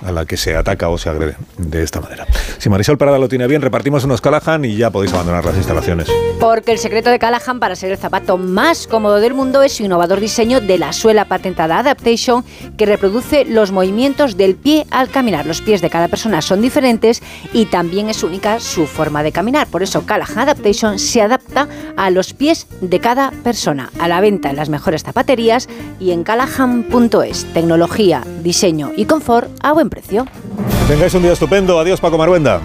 a 0.03 0.11
la 0.11 0.25
que 0.25 0.37
se 0.37 0.55
ataca 0.55 0.89
o 0.89 0.97
se 0.97 1.09
agrede 1.09 1.35
de 1.57 1.83
esta 1.83 2.01
manera. 2.01 2.25
Si 2.57 2.69
Marisol 2.69 2.97
Parada 2.97 3.17
lo 3.19 3.29
tiene 3.29 3.47
bien, 3.47 3.61
repartimos 3.61 4.03
unos 4.03 4.19
Callahan 4.21 4.65
y 4.65 4.75
ya 4.75 4.89
podéis 4.89 5.13
abandonar 5.13 5.45
las 5.45 5.55
instalaciones. 5.55 6.07
Porque 6.39 6.71
el 6.71 6.77
secreto 6.79 7.09
de 7.09 7.19
Callahan 7.19 7.59
para 7.59 7.75
ser 7.75 7.91
el 7.91 7.97
zapato 7.97 8.37
más 8.37 8.87
cómodo 8.87 9.17
del 9.19 9.33
mundo 9.33 9.61
es 9.63 9.73
su 9.73 9.83
innovador 9.83 10.19
diseño 10.19 10.59
de 10.59 10.77
la 10.77 10.91
suela 10.93 11.25
patentada 11.25 11.79
Adaptation 11.79 12.43
que 12.77 12.85
reproduce 12.85 13.45
los 13.45 13.71
movimientos 13.71 14.37
del 14.37 14.55
pie 14.55 14.85
al 14.91 15.09
caminar. 15.09 15.45
Los 15.45 15.61
pies 15.61 15.81
de 15.81 15.89
cada 15.89 16.07
persona 16.11 16.43
son 16.43 16.61
diferentes 16.61 17.23
y 17.53 17.65
también 17.65 18.09
es 18.09 18.21
única 18.21 18.59
su 18.59 18.85
forma 18.85 19.23
de 19.23 19.31
caminar. 19.31 19.65
Por 19.65 19.81
eso 19.81 20.05
Callahan 20.05 20.37
Adaptation 20.37 20.99
se 20.99 21.23
adapta 21.23 21.67
a 21.97 22.11
los 22.11 22.33
pies 22.33 22.67
de 22.81 22.99
cada 22.99 23.31
persona. 23.31 23.89
A 23.97 24.07
la 24.07 24.21
venta 24.21 24.51
en 24.51 24.57
las 24.57 24.69
mejores 24.69 25.01
zapaterías 25.01 25.67
y 25.99 26.11
en 26.11 26.23
callahan.es. 26.23 27.45
Tecnología, 27.53 28.23
diseño 28.43 28.91
y 28.95 29.05
confort 29.05 29.49
a 29.63 29.71
buen 29.73 29.89
precio. 29.89 30.25
Que 30.25 30.93
tengáis 30.93 31.13
un 31.15 31.23
día 31.23 31.33
estupendo. 31.33 31.79
Adiós, 31.79 31.99
Paco 31.99 32.17
Maruenda. 32.17 32.61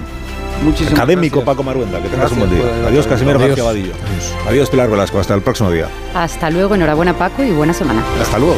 Muchísimas 0.63 0.95
Académico 0.95 1.37
gracias. 1.37 1.55
Paco 1.55 1.63
Maruenda. 1.63 2.03
Que 2.03 2.09
tengas 2.09 2.31
Gracias 2.31 2.43
un 2.43 2.49
buen 2.49 2.51
día. 2.51 2.89
Adiós, 2.89 3.07
Casimiro 3.07 3.37
Adiós. 3.39 3.49
García 3.51 3.65
Vadillo. 3.65 3.93
Adiós, 4.49 4.71
Pilar 4.71 4.91
Velasco. 4.91 5.19
Hasta 5.19 5.35
el 5.35 5.43
próximo 5.43 5.71
día. 5.71 5.89
Hasta 6.15 6.51
luego, 6.51 6.75
enhorabuena 6.75 7.17
Paco 7.17 7.43
y 7.43 7.53
buena 7.53 7.73
semana. 7.73 8.03
Hasta 8.21 8.39
luego. 8.39 8.57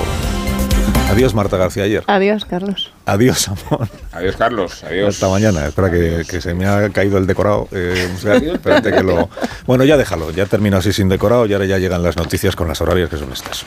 Adiós, 1.08 1.34
Marta 1.34 1.56
García 1.56 1.84
ayer. 1.84 2.04
Adiós, 2.06 2.44
Carlos. 2.44 2.92
Adiós, 3.06 3.48
amor. 3.48 3.88
Adiós, 4.12 4.36
Carlos. 4.36 4.84
Adiós. 4.84 5.14
Hasta 5.14 5.28
mañana. 5.28 5.66
Espera 5.66 5.90
que, 5.90 6.22
que 6.28 6.40
se 6.40 6.52
me 6.54 6.66
ha 6.66 6.90
caído 6.90 7.16
el 7.16 7.26
decorado. 7.26 7.66
Eh, 7.72 8.10
o 8.14 8.18
sea, 8.18 8.36
espérate 8.36 8.92
que 8.92 9.02
lo... 9.02 9.30
Bueno, 9.66 9.84
ya 9.84 9.96
déjalo. 9.96 10.30
Ya 10.30 10.44
termino 10.46 10.76
así 10.76 10.92
sin 10.92 11.08
decorado 11.08 11.46
y 11.46 11.54
ahora 11.54 11.64
ya 11.64 11.78
llegan 11.78 12.02
las 12.02 12.16
noticias 12.16 12.54
con 12.54 12.68
las 12.68 12.80
horarias 12.82 13.08
que 13.08 13.16
son 13.16 13.32
estas. 13.32 13.64